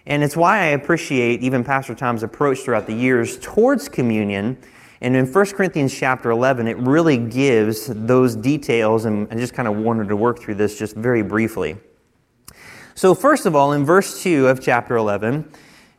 And 0.07 0.23
it's 0.23 0.35
why 0.35 0.59
I 0.59 0.65
appreciate 0.67 1.43
even 1.43 1.63
Pastor 1.63 1.93
Tom's 1.93 2.23
approach 2.23 2.61
throughout 2.61 2.87
the 2.87 2.95
years 2.95 3.37
towards 3.39 3.87
communion. 3.87 4.57
And 5.01 5.15
in 5.15 5.25
1 5.25 5.45
Corinthians 5.47 5.93
chapter 5.93 6.29
11, 6.29 6.67
it 6.67 6.77
really 6.77 7.17
gives 7.17 7.87
those 7.87 8.35
details, 8.35 9.05
and 9.05 9.27
I 9.31 9.35
just 9.35 9.53
kind 9.53 9.67
of 9.67 9.77
wanted 9.77 10.07
to 10.09 10.15
work 10.15 10.39
through 10.39 10.55
this 10.55 10.77
just 10.77 10.95
very 10.95 11.23
briefly. 11.23 11.77
So, 12.93 13.15
first 13.15 13.47
of 13.47 13.55
all, 13.55 13.73
in 13.73 13.83
verse 13.83 14.21
2 14.21 14.47
of 14.47 14.61
chapter 14.61 14.95
11, 14.95 15.51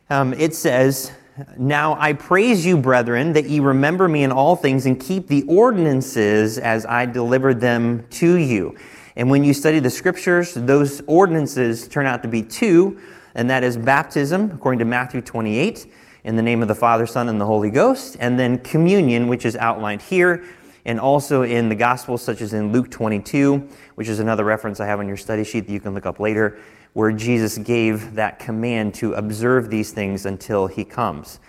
um, 0.08 0.32
it 0.34 0.54
says, 0.54 1.10
now 1.56 1.96
I 1.98 2.12
praise 2.12 2.64
you, 2.64 2.76
brethren, 2.76 3.32
that 3.32 3.48
ye 3.48 3.58
remember 3.58 4.06
me 4.06 4.22
in 4.22 4.30
all 4.30 4.54
things 4.54 4.86
and 4.86 5.00
keep 5.00 5.26
the 5.26 5.42
ordinances 5.48 6.58
as 6.58 6.84
I 6.86 7.06
delivered 7.06 7.60
them 7.60 8.06
to 8.10 8.36
you. 8.36 8.76
And 9.16 9.30
when 9.30 9.42
you 9.42 9.54
study 9.54 9.80
the 9.80 9.90
scriptures, 9.90 10.54
those 10.54 11.02
ordinances 11.06 11.88
turn 11.88 12.06
out 12.06 12.22
to 12.22 12.28
be 12.28 12.42
two, 12.42 13.00
and 13.34 13.48
that 13.50 13.64
is 13.64 13.76
baptism, 13.76 14.50
according 14.52 14.78
to 14.80 14.84
Matthew 14.84 15.22
28, 15.22 15.86
in 16.24 16.36
the 16.36 16.42
name 16.42 16.62
of 16.62 16.68
the 16.68 16.74
Father, 16.74 17.06
Son, 17.06 17.28
and 17.28 17.40
the 17.40 17.46
Holy 17.46 17.70
Ghost, 17.70 18.16
and 18.20 18.38
then 18.38 18.58
communion, 18.58 19.28
which 19.28 19.44
is 19.44 19.56
outlined 19.56 20.02
here, 20.02 20.44
and 20.84 20.98
also 20.98 21.42
in 21.42 21.68
the 21.68 21.74
Gospels, 21.74 22.22
such 22.22 22.40
as 22.40 22.52
in 22.52 22.72
Luke 22.72 22.90
22, 22.90 23.68
which 23.94 24.08
is 24.08 24.18
another 24.18 24.44
reference 24.44 24.80
I 24.80 24.86
have 24.86 25.00
on 25.00 25.08
your 25.08 25.16
study 25.16 25.44
sheet 25.44 25.66
that 25.66 25.72
you 25.72 25.80
can 25.80 25.94
look 25.94 26.06
up 26.06 26.20
later 26.20 26.58
where 26.92 27.12
Jesus 27.12 27.58
gave 27.58 28.14
that 28.14 28.38
command 28.38 28.94
to 28.94 29.14
observe 29.14 29.70
these 29.70 29.92
things 29.92 30.26
until 30.26 30.66
he 30.66 30.84
comes. 30.84 31.40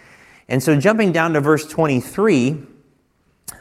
And 0.48 0.62
so, 0.62 0.80
jumping 0.80 1.12
down 1.12 1.34
to 1.34 1.42
verse 1.42 1.68
23, 1.68 2.58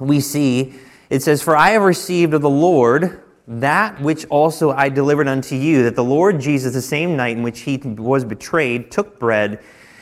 we 0.00 0.20
see 0.20 0.74
it 1.10 1.22
says, 1.22 1.42
For 1.42 1.56
I 1.56 1.70
have 1.70 1.82
received 1.82 2.34
of 2.34 2.42
the 2.42 2.50
Lord 2.50 3.22
that 3.46 4.00
which 4.00 4.24
also 4.26 4.70
I 4.70 4.88
delivered 4.88 5.28
unto 5.28 5.56
you, 5.56 5.82
that 5.82 5.96
the 5.96 6.04
Lord 6.04 6.40
Jesus, 6.40 6.72
the 6.72 6.80
same 6.80 7.16
night 7.16 7.36
in 7.36 7.42
which 7.42 7.60
he 7.60 7.76
was 7.76 8.24
betrayed, 8.24 8.90
took 8.90 9.18
bread. 9.18 9.62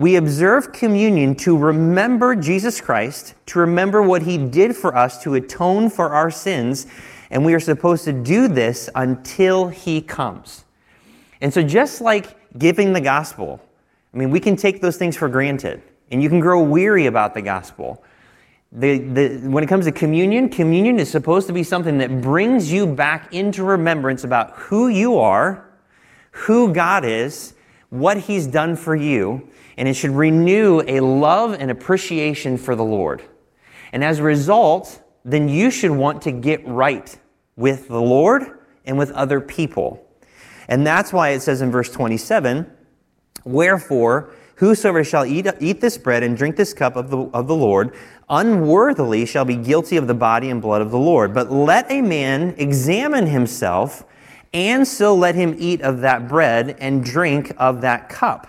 We 0.00 0.16
observe 0.16 0.72
communion 0.72 1.34
to 1.36 1.58
remember 1.58 2.34
Jesus 2.34 2.80
Christ, 2.80 3.34
to 3.44 3.58
remember 3.58 4.00
what 4.00 4.22
he 4.22 4.38
did 4.38 4.74
for 4.74 4.96
us 4.96 5.22
to 5.24 5.34
atone 5.34 5.90
for 5.90 6.08
our 6.08 6.30
sins, 6.30 6.86
and 7.30 7.44
we 7.44 7.52
are 7.52 7.60
supposed 7.60 8.04
to 8.04 8.14
do 8.14 8.48
this 8.48 8.88
until 8.94 9.68
he 9.68 10.00
comes. 10.00 10.64
And 11.42 11.52
so, 11.52 11.62
just 11.62 12.00
like 12.00 12.58
giving 12.58 12.94
the 12.94 13.00
gospel, 13.02 13.60
I 14.14 14.16
mean, 14.16 14.30
we 14.30 14.40
can 14.40 14.56
take 14.56 14.80
those 14.80 14.96
things 14.96 15.18
for 15.18 15.28
granted, 15.28 15.82
and 16.10 16.22
you 16.22 16.30
can 16.30 16.40
grow 16.40 16.62
weary 16.62 17.04
about 17.04 17.34
the 17.34 17.42
gospel. 17.42 18.02
The, 18.72 19.00
the, 19.00 19.48
when 19.50 19.62
it 19.62 19.66
comes 19.66 19.84
to 19.84 19.92
communion, 19.92 20.48
communion 20.48 20.98
is 20.98 21.10
supposed 21.10 21.46
to 21.48 21.52
be 21.52 21.62
something 21.62 21.98
that 21.98 22.22
brings 22.22 22.72
you 22.72 22.86
back 22.86 23.34
into 23.34 23.64
remembrance 23.64 24.24
about 24.24 24.52
who 24.52 24.88
you 24.88 25.18
are, 25.18 25.68
who 26.30 26.72
God 26.72 27.04
is, 27.04 27.52
what 27.90 28.16
He's 28.16 28.46
done 28.46 28.76
for 28.76 28.96
you, 28.96 29.48
and 29.76 29.88
it 29.88 29.94
should 29.94 30.12
renew 30.12 30.82
a 30.86 31.00
love 31.00 31.54
and 31.54 31.70
appreciation 31.70 32.56
for 32.56 32.74
the 32.74 32.84
Lord. 32.84 33.22
And 33.92 34.02
as 34.02 34.18
a 34.18 34.22
result, 34.22 35.02
then 35.24 35.48
you 35.48 35.70
should 35.70 35.90
want 35.90 36.22
to 36.22 36.32
get 36.32 36.66
right 36.66 37.18
with 37.56 37.88
the 37.88 38.00
Lord 38.00 38.58
and 38.84 38.96
with 38.96 39.10
other 39.12 39.40
people. 39.40 40.06
And 40.68 40.86
that's 40.86 41.12
why 41.12 41.30
it 41.30 41.40
says 41.40 41.60
in 41.60 41.70
verse 41.70 41.90
27 41.90 42.70
Wherefore, 43.44 44.32
whosoever 44.56 45.02
shall 45.02 45.24
eat, 45.24 45.46
eat 45.60 45.80
this 45.80 45.96
bread 45.96 46.22
and 46.22 46.36
drink 46.36 46.56
this 46.56 46.74
cup 46.74 46.96
of 46.96 47.10
the, 47.10 47.18
of 47.32 47.46
the 47.46 47.54
Lord 47.54 47.94
unworthily 48.30 49.26
shall 49.26 49.44
be 49.44 49.56
guilty 49.56 49.96
of 49.96 50.06
the 50.06 50.14
body 50.14 50.48
and 50.48 50.62
blood 50.62 50.80
of 50.80 50.90
the 50.90 50.98
Lord. 50.98 51.34
But 51.34 51.50
let 51.50 51.90
a 51.90 52.00
man 52.00 52.54
examine 52.56 53.26
himself, 53.26 54.04
and 54.52 54.86
so 54.86 55.14
let 55.14 55.34
him 55.34 55.54
eat 55.58 55.80
of 55.82 56.00
that 56.00 56.28
bread 56.28 56.76
and 56.80 57.04
drink 57.04 57.52
of 57.56 57.80
that 57.82 58.08
cup. 58.08 58.46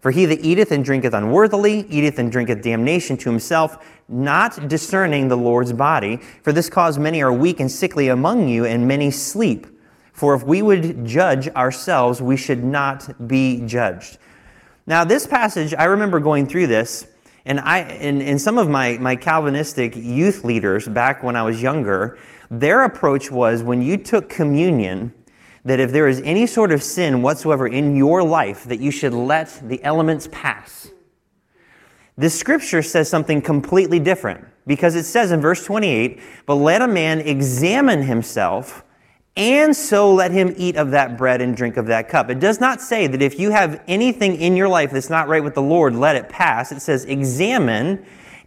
For 0.00 0.10
he 0.10 0.26
that 0.26 0.40
eateth 0.40 0.72
and 0.72 0.84
drinketh 0.84 1.14
unworthily 1.14 1.86
eateth 1.88 2.18
and 2.18 2.30
drinketh 2.30 2.62
damnation 2.62 3.16
to 3.18 3.30
himself, 3.30 3.86
not 4.08 4.68
discerning 4.68 5.28
the 5.28 5.36
Lord's 5.36 5.72
body. 5.72 6.16
For 6.42 6.52
this 6.52 6.68
cause 6.68 6.98
many 6.98 7.22
are 7.22 7.32
weak 7.32 7.60
and 7.60 7.70
sickly 7.70 8.08
among 8.08 8.48
you, 8.48 8.64
and 8.64 8.86
many 8.86 9.12
sleep. 9.12 9.66
For 10.12 10.34
if 10.34 10.42
we 10.42 10.60
would 10.60 11.04
judge 11.04 11.48
ourselves, 11.50 12.20
we 12.20 12.36
should 12.36 12.64
not 12.64 13.28
be 13.28 13.62
judged. 13.64 14.18
Now, 14.86 15.04
this 15.04 15.26
passage, 15.26 15.72
I 15.72 15.84
remember 15.84 16.18
going 16.18 16.48
through 16.48 16.66
this, 16.66 17.06
and, 17.46 17.60
I, 17.60 17.78
and, 17.78 18.20
and 18.20 18.40
some 18.40 18.58
of 18.58 18.68
my, 18.68 18.98
my 18.98 19.16
Calvinistic 19.16 19.94
youth 19.96 20.44
leaders 20.44 20.88
back 20.88 21.22
when 21.22 21.36
I 21.36 21.42
was 21.42 21.62
younger, 21.62 22.18
their 22.50 22.82
approach 22.82 23.30
was 23.30 23.62
when 23.62 23.80
you 23.80 23.96
took 23.96 24.28
communion, 24.28 25.12
that 25.64 25.80
if 25.80 25.92
there 25.92 26.08
is 26.08 26.20
any 26.22 26.46
sort 26.46 26.72
of 26.72 26.82
sin 26.82 27.22
whatsoever 27.22 27.66
in 27.66 27.96
your 27.96 28.22
life, 28.22 28.64
that 28.64 28.80
you 28.80 28.90
should 28.90 29.14
let 29.14 29.60
the 29.68 29.82
elements 29.84 30.28
pass. 30.32 30.90
This 32.16 32.38
scripture 32.38 32.82
says 32.82 33.08
something 33.08 33.40
completely 33.40 33.98
different 33.98 34.44
because 34.66 34.94
it 34.94 35.04
says 35.04 35.32
in 35.32 35.40
verse 35.40 35.64
28 35.64 36.20
But 36.46 36.56
let 36.56 36.82
a 36.82 36.88
man 36.88 37.20
examine 37.20 38.02
himself 38.02 38.84
and 39.34 39.74
so 39.74 40.12
let 40.12 40.30
him 40.30 40.54
eat 40.58 40.76
of 40.76 40.90
that 40.90 41.16
bread 41.16 41.40
and 41.40 41.56
drink 41.56 41.78
of 41.78 41.86
that 41.86 42.08
cup. 42.08 42.28
It 42.28 42.38
does 42.38 42.60
not 42.60 42.82
say 42.82 43.06
that 43.06 43.22
if 43.22 43.38
you 43.38 43.50
have 43.50 43.82
anything 43.88 44.36
in 44.36 44.56
your 44.56 44.68
life 44.68 44.90
that's 44.90 45.08
not 45.08 45.26
right 45.26 45.42
with 45.42 45.54
the 45.54 45.62
Lord, 45.62 45.94
let 45.94 46.16
it 46.16 46.28
pass. 46.28 46.70
It 46.70 46.80
says 46.80 47.06
examine 47.06 48.04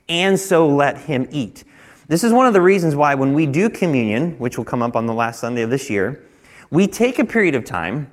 and 0.07 0.39
so 0.39 0.67
let 0.67 1.00
him 1.00 1.27
eat. 1.31 1.63
This 2.07 2.24
is 2.24 2.31
one 2.31 2.45
of 2.45 2.53
the 2.53 2.62
reasons 2.62 2.95
why 2.95 3.15
when 3.15 3.34
we 3.34 3.48
do 3.48 3.67
communion, 3.67 4.38
which 4.38 4.60
will 4.60 4.65
come 4.65 4.84
up 4.84 4.95
on 4.95 5.07
the 5.07 5.13
last 5.13 5.39
Sunday 5.39 5.63
of 5.63 5.72
this 5.72 5.89
year, 5.89 6.25
we 6.75 6.88
take 6.88 7.20
a 7.20 7.25
period 7.25 7.55
of 7.55 7.63
time 7.63 8.12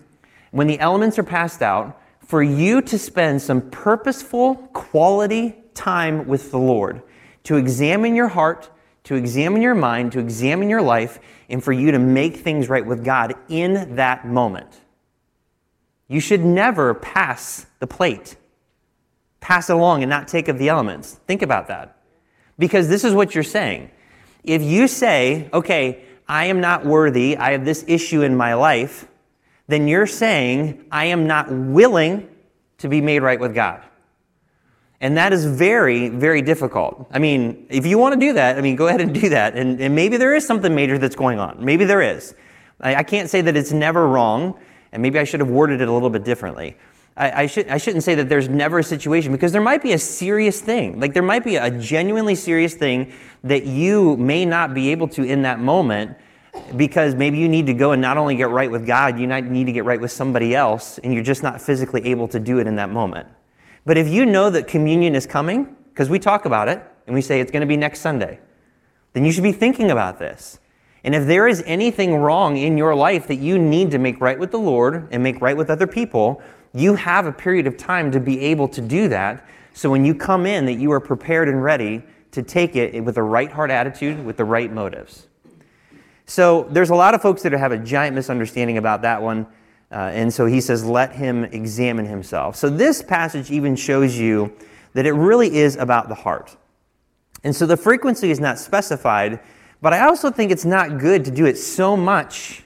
when 0.53 0.69
the 0.69 0.79
elements 0.79 1.19
are 1.19 1.25
passed 1.25 1.63
out 1.63 2.01
for 2.25 2.45
you 2.45 2.81
to 2.81 2.97
spend 2.97 3.43
some 3.43 3.61
purposeful, 3.71 4.55
quality 4.73 5.57
time 5.75 6.29
with 6.29 6.53
the 6.53 6.59
Lord, 6.59 7.03
to 7.43 7.57
examine 7.57 8.15
your 8.15 8.29
heart, 8.29 8.71
to 9.03 9.17
examine 9.17 9.63
your 9.63 9.75
mind, 9.75 10.13
to 10.13 10.21
examine 10.21 10.71
your 10.71 10.81
life, 10.81 11.19
and 11.49 11.63
for 11.63 11.73
you 11.73 11.91
to 11.91 11.99
make 11.99 12.37
things 12.37 12.69
right 12.69 12.87
with 12.87 13.05
God 13.05 13.35
in 13.49 13.97
that 13.97 14.29
moment. 14.29 14.81
You 16.07 16.21
should 16.21 16.45
never 16.45 16.95
pass 16.95 17.67
the 17.81 17.89
plate, 17.89 18.37
pass 19.41 19.71
it 19.71 19.73
along 19.73 20.05
and 20.05 20.11
not 20.11 20.29
take 20.29 20.47
of 20.47 20.59
the 20.59 20.69
elements. 20.69 21.15
Think 21.27 21.43
about 21.43 21.67
that. 21.67 21.99
Because 22.61 22.87
this 22.87 23.03
is 23.03 23.13
what 23.13 23.35
you're 23.35 23.43
saying. 23.43 23.91
If 24.45 24.63
you 24.63 24.87
say, 24.87 25.51
okay, 25.53 26.05
I 26.33 26.47
am 26.47 26.63
not 26.63 26.87
worthy, 26.87 27.37
I 27.37 27.53
have 27.53 27.67
this 27.67 27.85
issue 27.87 28.23
in 28.23 28.35
my 28.35 28.55
life, 28.55 29.07
then 29.69 29.87
you're 29.87 30.07
saying, 30.07 30.87
I 30.91 31.05
am 31.05 31.27
not 31.27 31.53
willing 31.53 32.27
to 32.79 32.89
be 32.89 33.03
made 33.03 33.19
right 33.19 33.39
with 33.39 33.55
God. 33.55 33.83
And 35.03 35.19
that 35.19 35.35
is 35.35 35.45
very, 35.45 36.09
very 36.09 36.41
difficult. 36.41 37.07
I 37.13 37.19
mean, 37.19 37.67
if 37.69 37.85
you 37.85 37.99
want 37.99 38.15
to 38.15 38.19
do 38.19 38.33
that, 38.33 38.57
I 38.57 38.63
mean, 38.63 38.77
go 38.77 38.89
ahead 38.89 39.03
and 39.03 39.13
do 39.13 39.29
that. 39.29 39.59
And, 39.59 39.79
and 39.79 39.95
maybe 39.95 40.17
there 40.17 40.35
is 40.35 40.47
something 40.47 40.75
major 40.75 40.97
that's 40.97 41.15
going 41.15 41.39
on. 41.39 41.63
Maybe 41.63 41.85
there 41.85 42.01
is. 42.01 42.35
I, 42.81 42.95
I, 42.95 43.03
can't 43.03 43.29
say 43.29 43.43
that 43.43 43.55
it's 43.55 43.73
never 43.73 44.09
wrong, 44.09 44.59
and 44.91 45.03
maybe 45.03 45.19
I 45.19 45.25
should 45.25 45.41
have 45.41 45.51
worded 45.51 45.83
it 45.83 45.89
a 45.89 45.93
little 45.93 46.09
bit 46.09 46.25
differently. 46.25 46.79
I, 47.15 47.43
I, 47.43 47.47
should, 47.47 47.69
I 47.69 47.77
shouldn't 47.77 48.05
say 48.05 48.15
that 48.15 48.31
there's 48.31 48.49
never 48.49 48.79
a 48.79 48.85
situation 48.85 49.33
because 49.33 49.53
there 49.53 49.61
might 49.61 49.83
be 49.83 49.93
a 49.93 49.99
serious 49.99 50.63
thing. 50.63 50.99
Like 50.99 51.13
there 51.13 51.23
might 51.23 51.45
be 51.45 51.57
a 51.57 51.71
genuinely 51.71 52.37
serious 52.37 52.73
thing 52.73 53.13
that 53.45 53.67
you 53.67 54.17
may 54.17 54.47
not 54.47 54.73
be 54.73 54.93
able 54.93 55.09
to 55.09 55.25
in 55.25 55.43
that 55.43 55.59
moment 55.59 56.17
because 56.77 57.15
maybe 57.15 57.39
you 57.39 57.49
need 57.49 57.67
to 57.67 57.75
go 57.75 57.93
and 57.93 58.03
not 58.03 58.19
only 58.19 58.35
get 58.35 58.51
right 58.51 58.71
with 58.71 58.87
God, 58.87 59.19
you 59.19 59.27
need 59.27 59.67
to 59.67 59.73
get 59.73 59.85
right 59.85 60.01
with 60.01 60.13
somebody 60.13 60.55
else, 60.55 60.99
and 60.99 61.13
you're 61.13 61.23
just 61.23 61.43
not 61.43 61.61
physically 61.61 62.05
able 62.07 62.29
to 62.29 62.39
do 62.39 62.59
it 62.59 62.67
in 62.67 62.77
that 62.77 62.91
moment. 62.91 63.29
But 63.85 63.99
if 63.99 64.09
you 64.09 64.27
know 64.27 64.51
that 64.51 64.69
communion 64.69 65.15
is 65.15 65.27
coming, 65.27 65.77
because 65.91 66.09
we 66.09 66.19
talk 66.19 66.45
about 66.45 66.69
it 66.69 66.83
and 67.07 67.15
we 67.15 67.21
say 67.21 67.41
it's 67.41 67.51
going 67.51 67.63
to 67.63 67.67
be 67.67 67.77
next 67.77 68.01
Sunday, 68.01 68.39
then 69.13 69.25
you 69.25 69.33
should 69.33 69.43
be 69.43 69.53
thinking 69.53 69.91
about 69.91 70.19
this. 70.19 70.59
And 71.05 71.15
if 71.15 71.27
there 71.27 71.49
is 71.49 71.63
anything 71.67 72.15
wrong 72.15 72.57
in 72.57 72.79
your 72.79 72.95
life 72.95 73.27
that 73.27 73.37
you 73.37 73.59
need 73.59 73.91
to 73.91 73.99
make 73.99 74.21
right 74.21 74.39
with 74.39 74.53
the 74.53 74.59
Lord 74.59 75.09
and 75.11 75.23
make 75.23 75.41
right 75.41 75.57
with 75.57 75.69
other 75.69 75.87
people, 75.87 76.41
you 76.73 76.95
have 76.95 77.27
a 77.27 77.33
period 77.33 77.67
of 77.67 77.77
time 77.77 78.11
to 78.13 78.21
be 78.21 78.41
able 78.41 78.69
to 78.69 78.81
do 78.81 79.09
that. 79.09 79.47
So 79.75 79.91
when 79.91 80.05
you 80.05 80.15
come 80.15 80.47
in, 80.47 80.65
that 80.67 80.75
you 80.75 80.93
are 80.93 81.01
prepared 81.01 81.49
and 81.49 81.63
ready 81.63 82.03
to 82.31 82.43
take 82.43 82.77
it 82.77 83.05
with 83.05 83.17
the 83.17 83.23
right 83.23 83.51
heart 83.51 83.71
attitude, 83.71 84.25
with 84.25 84.37
the 84.37 84.45
right 84.45 84.73
motives. 84.73 85.27
So 86.27 86.67
there's 86.71 86.91
a 86.91 86.95
lot 86.95 87.15
of 87.15 87.23
folks 87.23 87.43
that 87.43 87.53
have 87.53 87.73
a 87.73 87.79
giant 87.79 88.15
misunderstanding 88.15 88.79
about 88.79 89.03
that 89.03 89.21
one. 89.21 89.47
Uh, 89.91 90.11
and 90.15 90.33
so 90.33 90.47
he 90.47 90.61
says, 90.61 90.85
let 90.85 91.13
him 91.13 91.45
examine 91.45 92.07
himself. 92.07 92.57
So 92.57 92.71
this 92.71 93.03
passage 93.03 93.51
even 93.51 93.77
shows 93.77 94.17
you 94.19 94.53
that 94.95 95.05
it 95.05 95.13
really 95.13 95.57
is 95.57 95.77
about 95.77 96.09
the 96.09 96.15
heart. 96.15 96.57
And 97.45 97.55
so 97.55 97.67
the 97.67 97.77
frequency 97.77 98.31
is 98.31 98.41
not 98.41 98.59
specified, 98.59 99.41
but 99.81 99.93
I 99.93 100.07
also 100.07 100.31
think 100.31 100.51
it's 100.51 100.65
not 100.65 100.99
good 100.99 101.25
to 101.25 101.31
do 101.31 101.45
it 101.45 101.59
so 101.59 101.97
much 101.97 102.63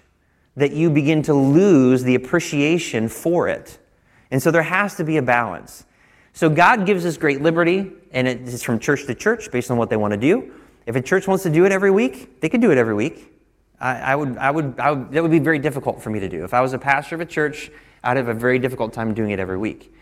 that 0.55 0.73
you 0.73 0.91
begin 0.91 1.23
to 1.23 1.35
lose 1.35 2.03
the 2.03 2.15
appreciation 2.15 3.09
for 3.09 3.49
it. 3.49 3.79
And 4.31 4.43
so 4.43 4.51
there 4.51 4.63
has 4.63 4.97
to 4.97 5.05
be 5.05 5.17
a 5.17 5.23
balance. 5.23 5.85
So 6.33 6.51
God 6.51 6.85
gives 6.85 7.07
us 7.07 7.17
great 7.17 7.41
liberty, 7.41 7.91
and 8.13 8.29
it's 8.29 8.63
from 8.63 8.79
church 8.79 9.07
to 9.07 9.15
church 9.15 9.51
based 9.51 9.71
on 9.71 9.79
what 9.79 9.89
they 9.89 9.97
want 9.97 10.13
to 10.13 10.19
do. 10.19 10.53
If 10.85 10.95
a 10.95 11.01
church 11.01 11.27
wants 11.27 11.43
to 11.45 11.51
do 11.51 11.65
it 11.65 11.73
every 11.73 11.91
week, 11.91 12.41
they 12.41 12.49
can 12.49 12.61
do 12.61 12.71
it 12.71 12.79
every 12.79 12.95
week. 12.95 13.36
I, 13.81 14.13
I, 14.13 14.17
would, 14.17 14.39
I, 14.39 14.51
would, 14.51 14.81
I 14.81 14.91
would, 14.91 15.13
that 15.13 15.23
would 15.23 15.31
be 15.31 15.39
very 15.39 15.59
difficult 15.59 16.03
for 16.03 16.11
me 16.11 16.21
to 16.21 16.29
do. 16.29 16.45
If 16.45 16.55
I 16.55 16.61
was 16.61 16.73
a 16.73 16.79
pastor 16.79 17.15
of 17.15 17.21
a 17.21 17.27
church, 17.27 17.71
I'd 18.03 18.17
have 18.17 18.29
a 18.29 18.35
very 18.35 18.59
difficult 18.59 18.93
time 18.93 19.15
doing 19.15 19.31
it 19.31 19.39
every 19.39 19.59
week. 19.59 19.95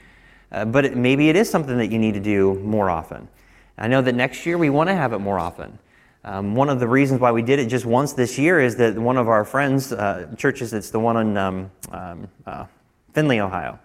Uh, 0.53 0.65
but 0.65 0.85
it, 0.85 0.97
maybe 0.97 1.29
it 1.29 1.37
is 1.37 1.51
something 1.51 1.77
that 1.79 1.91
you 1.91 1.99
need 1.99 2.15
to 2.15 2.21
do 2.21 2.55
more 2.61 2.89
often. 2.89 3.29
I 3.77 3.89
know 3.89 4.03
that 4.03 4.15
next 4.15 4.47
year 4.47 4.57
we 4.57 4.71
want 4.71 4.89
to 4.89 4.95
have 4.95 5.13
it 5.13 5.19
more 5.19 5.39
often. 5.39 5.79
Um, 6.25 6.55
one 6.55 6.71
of 6.71 6.81
the 6.81 6.89
reasons 6.89 7.21
why 7.21 7.33
we 7.33 7.43
did 7.43 7.59
it 7.59 7.67
just 7.67 7.85
once 7.85 8.13
this 8.13 8.39
year 8.39 8.61
is 8.61 8.77
that 8.77 8.97
one 8.97 9.19
of 9.19 9.29
our 9.29 9.45
friends' 9.45 9.93
uh, 9.93 10.33
churches, 10.39 10.73
it's 10.73 10.91
the 10.91 11.01
one 11.01 11.17
in 11.17 11.37
um, 11.37 11.71
um, 11.91 12.29
uh, 12.47 12.67
Findlay, 13.13 13.41
Ohio, 13.41 13.79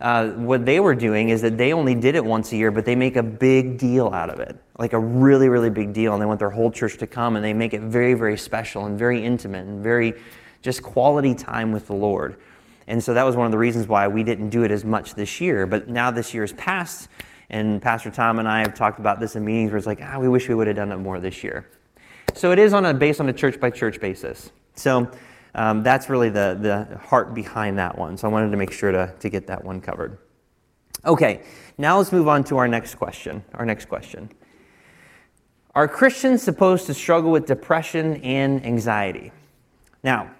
uh, 0.00 0.28
what 0.28 0.64
they 0.64 0.80
were 0.80 0.94
doing 0.94 1.28
is 1.28 1.42
that 1.42 1.58
they 1.58 1.72
only 1.72 1.94
did 1.94 2.14
it 2.14 2.24
once 2.24 2.52
a 2.52 2.56
year, 2.56 2.70
but 2.70 2.84
they 2.84 2.96
make 2.96 3.16
a 3.16 3.22
big 3.22 3.76
deal 3.76 4.08
out 4.08 4.30
of 4.30 4.40
it, 4.40 4.56
like 4.78 4.94
a 4.94 4.98
really, 4.98 5.48
really 5.48 5.68
big 5.70 5.92
deal. 5.92 6.14
And 6.14 6.22
they 6.22 6.26
want 6.26 6.38
their 6.38 6.50
whole 6.50 6.70
church 6.70 6.96
to 6.98 7.06
come 7.06 7.36
and 7.36 7.44
they 7.44 7.52
make 7.52 7.74
it 7.74 7.82
very, 7.82 8.14
very 8.14 8.38
special 8.38 8.86
and 8.86 8.98
very 8.98 9.24
intimate 9.24 9.66
and 9.66 9.82
very 9.82 10.14
just 10.62 10.82
quality 10.82 11.34
time 11.34 11.70
with 11.72 11.86
the 11.86 11.94
Lord. 11.94 12.36
And 12.86 13.02
so 13.02 13.14
that 13.14 13.24
was 13.24 13.36
one 13.36 13.46
of 13.46 13.52
the 13.52 13.58
reasons 13.58 13.86
why 13.88 14.08
we 14.08 14.24
didn't 14.24 14.50
do 14.50 14.62
it 14.64 14.70
as 14.70 14.84
much 14.84 15.14
this 15.14 15.40
year. 15.40 15.66
But 15.66 15.88
now 15.88 16.10
this 16.10 16.32
year 16.32 16.42
has 16.42 16.52
passed, 16.54 17.08
and 17.50 17.80
Pastor 17.80 18.10
Tom 18.10 18.38
and 18.38 18.48
I 18.48 18.60
have 18.60 18.74
talked 18.74 18.98
about 18.98 19.20
this 19.20 19.36
in 19.36 19.44
meetings 19.44 19.70
where 19.70 19.78
it's 19.78 19.86
like, 19.86 20.00
ah, 20.02 20.18
we 20.18 20.28
wish 20.28 20.48
we 20.48 20.54
would 20.54 20.66
have 20.66 20.76
done 20.76 20.92
it 20.92 20.96
more 20.96 21.20
this 21.20 21.44
year. 21.44 21.68
So 22.34 22.52
it 22.52 22.58
is 22.58 22.72
on 22.72 22.86
a 22.86 22.94
based 22.94 23.20
on 23.20 23.28
a 23.28 23.32
church 23.32 23.60
by 23.60 23.70
church 23.70 24.00
basis. 24.00 24.50
So 24.74 25.10
um, 25.54 25.82
that's 25.82 26.08
really 26.08 26.28
the, 26.28 26.58
the 26.60 26.98
heart 26.98 27.34
behind 27.34 27.78
that 27.78 27.96
one. 27.98 28.16
So 28.16 28.28
I 28.28 28.30
wanted 28.30 28.50
to 28.50 28.56
make 28.56 28.72
sure 28.72 28.92
to, 28.92 29.12
to 29.18 29.28
get 29.28 29.46
that 29.48 29.64
one 29.64 29.80
covered. 29.80 30.18
Okay, 31.04 31.42
now 31.78 31.98
let's 31.98 32.12
move 32.12 32.28
on 32.28 32.44
to 32.44 32.58
our 32.58 32.68
next 32.68 32.96
question. 32.96 33.42
Our 33.54 33.64
next 33.64 33.86
question. 33.86 34.30
Are 35.74 35.88
Christians 35.88 36.42
supposed 36.42 36.86
to 36.86 36.94
struggle 36.94 37.30
with 37.30 37.46
depression 37.46 38.16
and 38.22 38.64
anxiety? 38.66 39.32
Now, 40.02 40.30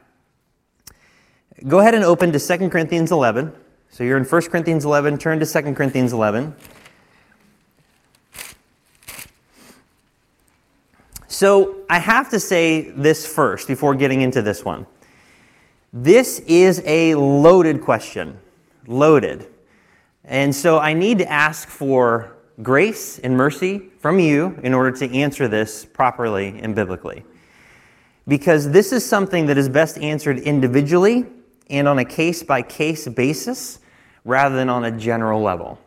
go 1.66 1.78
ahead 1.78 1.94
and 1.94 2.04
open 2.04 2.32
to 2.32 2.38
2 2.38 2.68
Corinthians 2.68 3.12
11. 3.12 3.52
So 3.90 4.04
you're 4.04 4.18
in 4.18 4.24
1 4.24 4.42
Corinthians 4.42 4.84
11, 4.84 5.18
turn 5.18 5.40
to 5.40 5.46
2 5.46 5.74
Corinthians 5.74 6.12
11. 6.12 6.54
So 11.28 11.76
I 11.88 11.98
have 11.98 12.28
to 12.30 12.40
say 12.40 12.90
this 12.90 13.26
first 13.26 13.66
before 13.66 13.94
getting 13.94 14.20
into 14.20 14.42
this 14.42 14.64
one. 14.64 14.86
This 15.92 16.38
is 16.40 16.82
a 16.86 17.16
loaded 17.16 17.80
question. 17.80 18.38
Loaded. 18.86 19.48
And 20.24 20.54
so 20.54 20.78
I 20.78 20.92
need 20.92 21.18
to 21.18 21.30
ask 21.30 21.68
for 21.68 22.36
grace 22.62 23.18
and 23.18 23.36
mercy 23.36 23.90
from 23.98 24.18
you 24.20 24.58
in 24.62 24.72
order 24.72 24.92
to 24.98 25.12
answer 25.12 25.48
this 25.48 25.84
properly 25.84 26.60
and 26.60 26.74
biblically. 26.74 27.24
Because 28.28 28.70
this 28.70 28.92
is 28.92 29.04
something 29.04 29.46
that 29.46 29.58
is 29.58 29.68
best 29.68 29.98
answered 29.98 30.38
individually 30.38 31.26
and 31.68 31.88
on 31.88 31.98
a 31.98 32.04
case 32.04 32.42
by 32.42 32.62
case 32.62 33.08
basis 33.08 33.80
rather 34.24 34.54
than 34.54 34.68
on 34.68 34.84
a 34.84 34.90
general 34.92 35.42
level. 35.42 35.78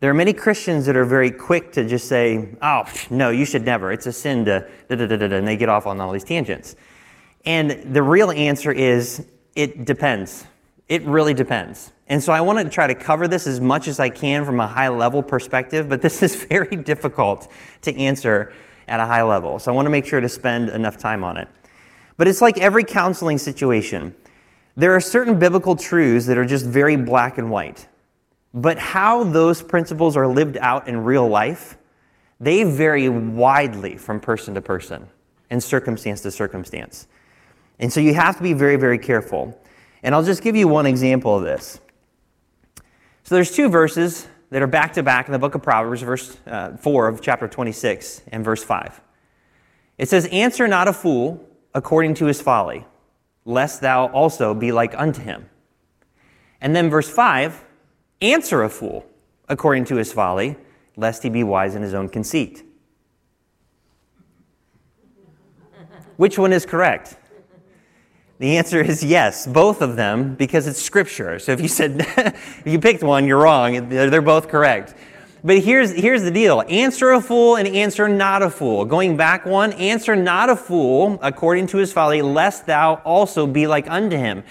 There 0.00 0.10
are 0.10 0.14
many 0.14 0.34
Christians 0.34 0.84
that 0.86 0.96
are 0.96 1.06
very 1.06 1.30
quick 1.30 1.72
to 1.72 1.88
just 1.88 2.06
say, 2.06 2.50
oh, 2.60 2.84
no, 3.08 3.30
you 3.30 3.46
should 3.46 3.64
never. 3.64 3.92
It's 3.92 4.06
a 4.06 4.12
sin 4.12 4.44
to, 4.44 4.68
da 4.90 4.96
da 4.96 5.06
da 5.06 5.36
and 5.36 5.48
they 5.48 5.56
get 5.56 5.70
off 5.70 5.86
on 5.86 6.00
all 6.00 6.12
these 6.12 6.24
tangents. 6.24 6.76
And 7.46 7.94
the 7.94 8.02
real 8.02 8.30
answer 8.32 8.72
is 8.72 9.24
it 9.54 9.84
depends. 9.84 10.44
It 10.88 11.02
really 11.04 11.32
depends. 11.32 11.92
And 12.08 12.22
so 12.22 12.32
I 12.32 12.40
want 12.40 12.58
to 12.58 12.68
try 12.68 12.86
to 12.86 12.94
cover 12.94 13.26
this 13.26 13.46
as 13.46 13.60
much 13.60 13.88
as 13.88 13.98
I 13.98 14.08
can 14.08 14.44
from 14.44 14.60
a 14.60 14.66
high 14.66 14.88
level 14.88 15.22
perspective, 15.22 15.88
but 15.88 16.02
this 16.02 16.22
is 16.22 16.36
very 16.44 16.76
difficult 16.76 17.50
to 17.82 17.96
answer 17.96 18.52
at 18.88 19.00
a 19.00 19.06
high 19.06 19.22
level. 19.22 19.58
So 19.58 19.72
I 19.72 19.74
want 19.74 19.86
to 19.86 19.90
make 19.90 20.06
sure 20.06 20.20
to 20.20 20.28
spend 20.28 20.68
enough 20.68 20.98
time 20.98 21.24
on 21.24 21.36
it. 21.36 21.48
But 22.16 22.28
it's 22.28 22.40
like 22.40 22.58
every 22.58 22.84
counseling 22.84 23.38
situation. 23.38 24.14
There 24.76 24.94
are 24.94 25.00
certain 25.00 25.38
biblical 25.38 25.76
truths 25.76 26.26
that 26.26 26.38
are 26.38 26.44
just 26.44 26.66
very 26.66 26.96
black 26.96 27.38
and 27.38 27.50
white. 27.50 27.88
But 28.54 28.78
how 28.78 29.24
those 29.24 29.62
principles 29.62 30.16
are 30.16 30.26
lived 30.26 30.56
out 30.58 30.88
in 30.88 31.04
real 31.04 31.28
life, 31.28 31.76
they 32.40 32.62
vary 32.64 33.08
widely 33.08 33.96
from 33.96 34.20
person 34.20 34.54
to 34.54 34.62
person 34.62 35.08
and 35.50 35.62
circumstance 35.62 36.20
to 36.22 36.30
circumstance. 36.30 37.06
And 37.78 37.92
so 37.92 38.00
you 38.00 38.14
have 38.14 38.36
to 38.36 38.42
be 38.42 38.52
very, 38.52 38.76
very 38.76 38.98
careful. 38.98 39.58
And 40.02 40.14
I'll 40.14 40.24
just 40.24 40.42
give 40.42 40.56
you 40.56 40.68
one 40.68 40.86
example 40.86 41.36
of 41.36 41.42
this. 41.42 41.80
So 43.24 43.34
there's 43.34 43.50
two 43.50 43.68
verses 43.68 44.28
that 44.50 44.62
are 44.62 44.68
back 44.68 44.92
to 44.94 45.02
back 45.02 45.26
in 45.26 45.32
the 45.32 45.38
book 45.38 45.54
of 45.54 45.62
Proverbs, 45.62 46.02
verse 46.02 46.36
uh, 46.46 46.76
4 46.76 47.08
of 47.08 47.20
chapter 47.20 47.48
26 47.48 48.22
and 48.28 48.44
verse 48.44 48.62
5. 48.62 49.00
It 49.98 50.08
says, 50.08 50.26
Answer 50.26 50.68
not 50.68 50.88
a 50.88 50.92
fool 50.92 51.44
according 51.74 52.14
to 52.14 52.26
his 52.26 52.40
folly, 52.40 52.86
lest 53.44 53.80
thou 53.80 54.06
also 54.06 54.54
be 54.54 54.72
like 54.72 54.94
unto 54.96 55.20
him. 55.20 55.48
And 56.60 56.74
then 56.74 56.88
verse 56.88 57.10
5 57.10 57.64
Answer 58.22 58.62
a 58.62 58.68
fool 58.70 59.04
according 59.48 59.84
to 59.86 59.96
his 59.96 60.12
folly, 60.12 60.56
lest 60.96 61.22
he 61.22 61.28
be 61.28 61.42
wise 61.44 61.74
in 61.74 61.82
his 61.82 61.92
own 61.92 62.08
conceit. 62.08 62.62
Which 66.16 66.38
one 66.38 66.52
is 66.52 66.64
correct? 66.64 67.16
The 68.38 68.58
answer 68.58 68.82
is 68.82 69.02
yes, 69.02 69.46
both 69.46 69.80
of 69.80 69.96
them, 69.96 70.34
because 70.34 70.66
it's 70.66 70.80
scripture. 70.80 71.38
So 71.38 71.52
if 71.52 71.60
you 71.60 71.68
said, 71.68 72.00
if 72.16 72.62
you 72.66 72.78
picked 72.78 73.02
one, 73.02 73.26
you're 73.26 73.40
wrong. 73.40 73.88
They're 73.88 74.20
both 74.20 74.48
correct. 74.48 74.94
But 75.42 75.60
here's, 75.60 75.92
here's 75.92 76.22
the 76.22 76.30
deal 76.30 76.62
answer 76.68 77.12
a 77.12 77.20
fool 77.20 77.56
and 77.56 77.68
answer 77.68 78.08
not 78.08 78.42
a 78.42 78.50
fool. 78.50 78.84
Going 78.84 79.16
back 79.16 79.46
one, 79.46 79.72
answer 79.74 80.16
not 80.16 80.50
a 80.50 80.56
fool 80.56 81.18
according 81.22 81.68
to 81.68 81.78
his 81.78 81.92
folly, 81.92 82.20
lest 82.20 82.66
thou 82.66 82.96
also 83.04 83.46
be 83.46 83.66
like 83.66 83.88
unto 83.88 84.16
him. 84.16 84.42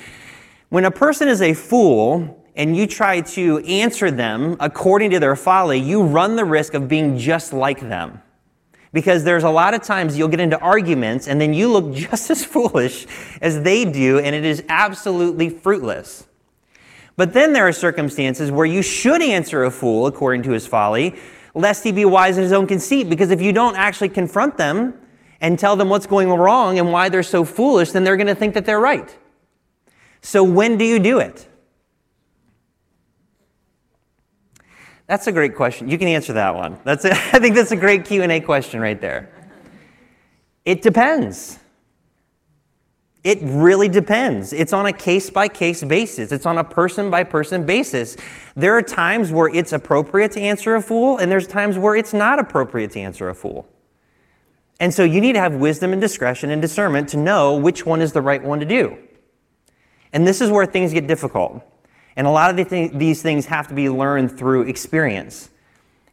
When 0.70 0.86
a 0.86 0.92
person 0.92 1.27
is 1.27 1.42
a 1.42 1.53
fool 1.53 2.44
and 2.55 2.75
you 2.75 2.88
try 2.88 3.22
to 3.22 3.59
answer 3.59 4.09
them 4.09 4.55
according 4.59 5.12
to 5.12 5.20
their 5.20 5.36
folly, 5.36 5.79
you 5.79 6.01
run 6.01 6.36
the 6.36 6.46
risk 6.46 6.74
of 6.74 6.88
being 6.88 7.18
just 7.18 7.53
like 7.53 7.81
them 7.81 8.22
because 8.96 9.25
there's 9.25 9.44
a 9.44 9.50
lot 9.50 9.74
of 9.74 9.84
times 9.84 10.18
you'll 10.18 10.29
get 10.29 10.40
into 10.40 10.58
arguments 10.62 11.27
and 11.27 11.42
then 11.42 11.53
you 11.53 11.68
look 11.68 11.94
just 12.10 12.31
as 12.31 12.46
foolish 12.46 13.05
as 13.42 13.62
they 13.62 13.84
do, 13.84 14.20
and 14.20 14.34
it 14.34 14.46
is 14.46 14.64
absolutely 14.70 15.50
fruitless. 15.50 16.25
But 17.18 17.34
then 17.34 17.51
there 17.51 17.68
are 17.68 17.74
circumstances 17.74 18.51
where 18.51 18.66
you 18.66 18.81
should 18.81 19.22
answer 19.22 19.66
a 19.66 19.72
fool 19.72 20.08
according 20.08 20.44
to 20.44 20.51
his 20.51 20.66
folly, 20.66 21.16
lest 21.53 21.84
he 21.84 21.92
be 21.92 22.05
wise 22.05 22.38
in 22.38 22.44
his 22.44 22.53
own 22.53 22.68
conceit, 22.68 23.10
because 23.10 23.31
if 23.31 23.42
you 23.42 23.51
don't 23.51 23.75
actually 23.75 24.10
confront 24.10 24.55
them 24.55 24.94
and 25.42 25.60
tell 25.60 25.75
them 25.75 25.90
what's 25.90 26.08
going 26.08 26.29
wrong 26.29 26.79
and 26.79 26.90
why 26.90 27.10
they're 27.10 27.22
so 27.22 27.44
foolish, 27.44 27.92
then 27.92 28.05
they're 28.05 28.18
going 28.18 28.27
to 28.27 28.36
think 28.36 28.53
that 28.53 28.66
they're 28.66 28.79
right. 28.79 29.14
So 30.22 30.42
when 30.42 30.77
do 30.77 30.86
you 30.86 31.00
do 31.00 31.20
it? 31.20 31.48
That's 35.07 35.27
a 35.27 35.31
great 35.31 35.55
question. 35.55 35.87
You 35.87 35.98
can 35.98 36.07
answer 36.07 36.33
that 36.33 36.55
one. 36.55 36.79
That's 36.83 37.05
a, 37.05 37.11
I 37.33 37.39
think 37.39 37.55
that's 37.55 37.72
a 37.72 37.75
great 37.75 38.05
Q&A 38.05 38.39
question 38.41 38.79
right 38.79 39.00
there. 39.00 39.31
It 40.63 40.81
depends. 40.81 41.59
It 43.24 43.39
really 43.41 43.89
depends. 43.89 44.53
It's 44.53 44.72
on 44.72 44.85
a 44.85 44.94
case 44.94 45.31
by 45.31 45.48
case 45.48 45.83
basis. 45.83 46.31
It's 46.31 46.46
on 46.46 46.59
a 46.59 46.63
person 46.63 47.09
by 47.09 47.24
person 47.24 47.65
basis. 47.65 48.18
There 48.55 48.77
are 48.77 48.83
times 48.83 49.31
where 49.31 49.48
it's 49.48 49.74
appropriate 49.74 50.31
to 50.33 50.41
answer 50.41 50.75
a 50.75 50.81
fool, 50.81 51.18
and 51.18 51.31
there's 51.31 51.48
times 51.48 51.77
where 51.77 51.96
it's 51.96 52.13
not 52.13 52.37
appropriate 52.37 52.91
to 52.91 53.00
answer 53.00 53.29
a 53.29 53.35
fool. 53.35 53.68
And 54.79 54.94
so 54.94 55.03
you 55.03 55.22
need 55.22 55.33
to 55.33 55.39
have 55.39 55.55
wisdom 55.55 55.91
and 55.91 56.01
discretion 56.01 56.51
and 56.51 56.61
discernment 56.61 57.09
to 57.09 57.18
know 57.18 57.57
which 57.57 57.85
one 57.85 58.01
is 58.01 58.13
the 58.13 58.22
right 58.22 58.44
one 58.44 58.59
to 58.59 58.65
do. 58.65 58.98
And 60.13 60.27
this 60.27 60.39
is 60.41 60.51
where 60.51 60.65
things 60.65 60.94
get 60.94 61.07
difficult. 61.07 61.63
And 62.16 62.28
a 62.28 62.30
lot 62.30 62.50
of 62.50 62.58
the 62.58 62.66
th- 62.66 62.92
these 62.94 63.22
things 63.22 63.46
have 63.48 63.68
to 63.68 63.74
be 63.74 63.90
learned 63.90 64.38
through 64.38 64.64
experience. 64.64 65.50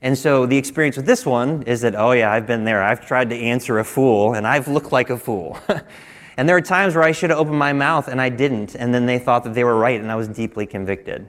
And 0.00 0.18
so 0.18 0.46
the 0.46 0.56
experience 0.56 0.96
with 0.96 1.06
this 1.06 1.24
one 1.24 1.62
is 1.62 1.82
that, 1.82 1.94
oh, 1.94 2.10
yeah, 2.12 2.32
I've 2.32 2.46
been 2.46 2.64
there. 2.64 2.82
I've 2.82 3.06
tried 3.06 3.30
to 3.30 3.36
answer 3.36 3.78
a 3.78 3.84
fool, 3.84 4.34
and 4.34 4.46
I've 4.46 4.66
looked 4.66 4.90
like 4.90 5.10
a 5.10 5.16
fool. 5.16 5.58
and 6.36 6.48
there 6.48 6.56
are 6.56 6.60
times 6.60 6.96
where 6.96 7.04
I 7.04 7.12
should 7.12 7.30
have 7.30 7.38
opened 7.38 7.58
my 7.58 7.72
mouth 7.72 8.08
and 8.08 8.20
I 8.20 8.28
didn't, 8.28 8.74
and 8.74 8.92
then 8.92 9.06
they 9.06 9.20
thought 9.20 9.44
that 9.44 9.54
they 9.54 9.62
were 9.62 9.76
right, 9.76 10.00
and 10.00 10.10
I 10.10 10.16
was 10.16 10.26
deeply 10.26 10.66
convicted. 10.66 11.28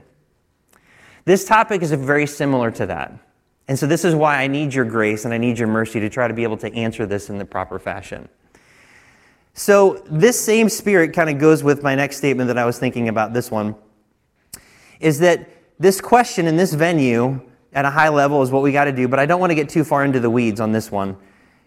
This 1.24 1.44
topic 1.44 1.82
is 1.82 1.92
very 1.92 2.26
similar 2.26 2.70
to 2.72 2.86
that. 2.86 3.12
And 3.68 3.78
so 3.78 3.86
this 3.86 4.04
is 4.04 4.14
why 4.14 4.42
I 4.42 4.46
need 4.46 4.74
your 4.74 4.84
grace 4.84 5.24
and 5.24 5.32
I 5.32 5.38
need 5.38 5.58
your 5.58 5.68
mercy 5.68 5.98
to 6.00 6.10
try 6.10 6.28
to 6.28 6.34
be 6.34 6.42
able 6.42 6.58
to 6.58 6.72
answer 6.74 7.06
this 7.06 7.30
in 7.30 7.38
the 7.38 7.46
proper 7.46 7.78
fashion. 7.78 8.28
So 9.54 10.02
this 10.10 10.38
same 10.38 10.68
spirit 10.68 11.14
kind 11.14 11.30
of 11.30 11.38
goes 11.38 11.62
with 11.62 11.82
my 11.82 11.94
next 11.94 12.18
statement 12.18 12.48
that 12.48 12.58
I 12.58 12.66
was 12.66 12.78
thinking 12.78 13.08
about 13.08 13.32
this 13.32 13.50
one 13.50 13.74
is 15.04 15.18
that 15.18 15.50
this 15.78 16.00
question 16.00 16.46
in 16.46 16.56
this 16.56 16.72
venue 16.72 17.38
at 17.74 17.84
a 17.84 17.90
high 17.90 18.08
level 18.08 18.42
is 18.42 18.50
what 18.50 18.62
we 18.62 18.72
got 18.72 18.84
to 18.84 18.92
do, 18.92 19.06
but 19.06 19.18
I 19.18 19.26
don't 19.26 19.38
want 19.38 19.50
to 19.50 19.54
get 19.54 19.68
too 19.68 19.84
far 19.84 20.02
into 20.02 20.18
the 20.18 20.30
weeds 20.30 20.60
on 20.60 20.72
this 20.72 20.90
one. 20.90 21.16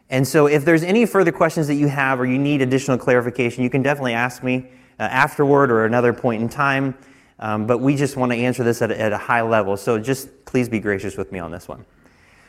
And 0.09 0.27
so, 0.27 0.47
if 0.47 0.65
there's 0.65 0.83
any 0.83 1.05
further 1.05 1.31
questions 1.31 1.67
that 1.67 1.75
you 1.75 1.87
have 1.87 2.19
or 2.19 2.25
you 2.25 2.39
need 2.39 2.61
additional 2.61 2.97
clarification, 2.97 3.63
you 3.63 3.69
can 3.69 3.83
definitely 3.83 4.13
ask 4.13 4.41
me 4.41 4.69
uh, 4.99 5.03
afterward 5.03 5.69
or 5.69 5.85
another 5.85 6.13
point 6.13 6.41
in 6.41 6.49
time. 6.49 6.97
Um, 7.39 7.67
but 7.67 7.77
we 7.77 7.95
just 7.95 8.17
want 8.17 8.31
to 8.31 8.37
answer 8.37 8.63
this 8.63 8.81
at 8.81 8.89
a, 8.89 8.99
at 8.99 9.11
a 9.11 9.17
high 9.17 9.41
level. 9.41 9.77
So, 9.77 9.99
just 9.99 10.45
please 10.45 10.67
be 10.67 10.79
gracious 10.79 11.15
with 11.15 11.31
me 11.31 11.37
on 11.37 11.51
this 11.51 11.67
one. 11.67 11.85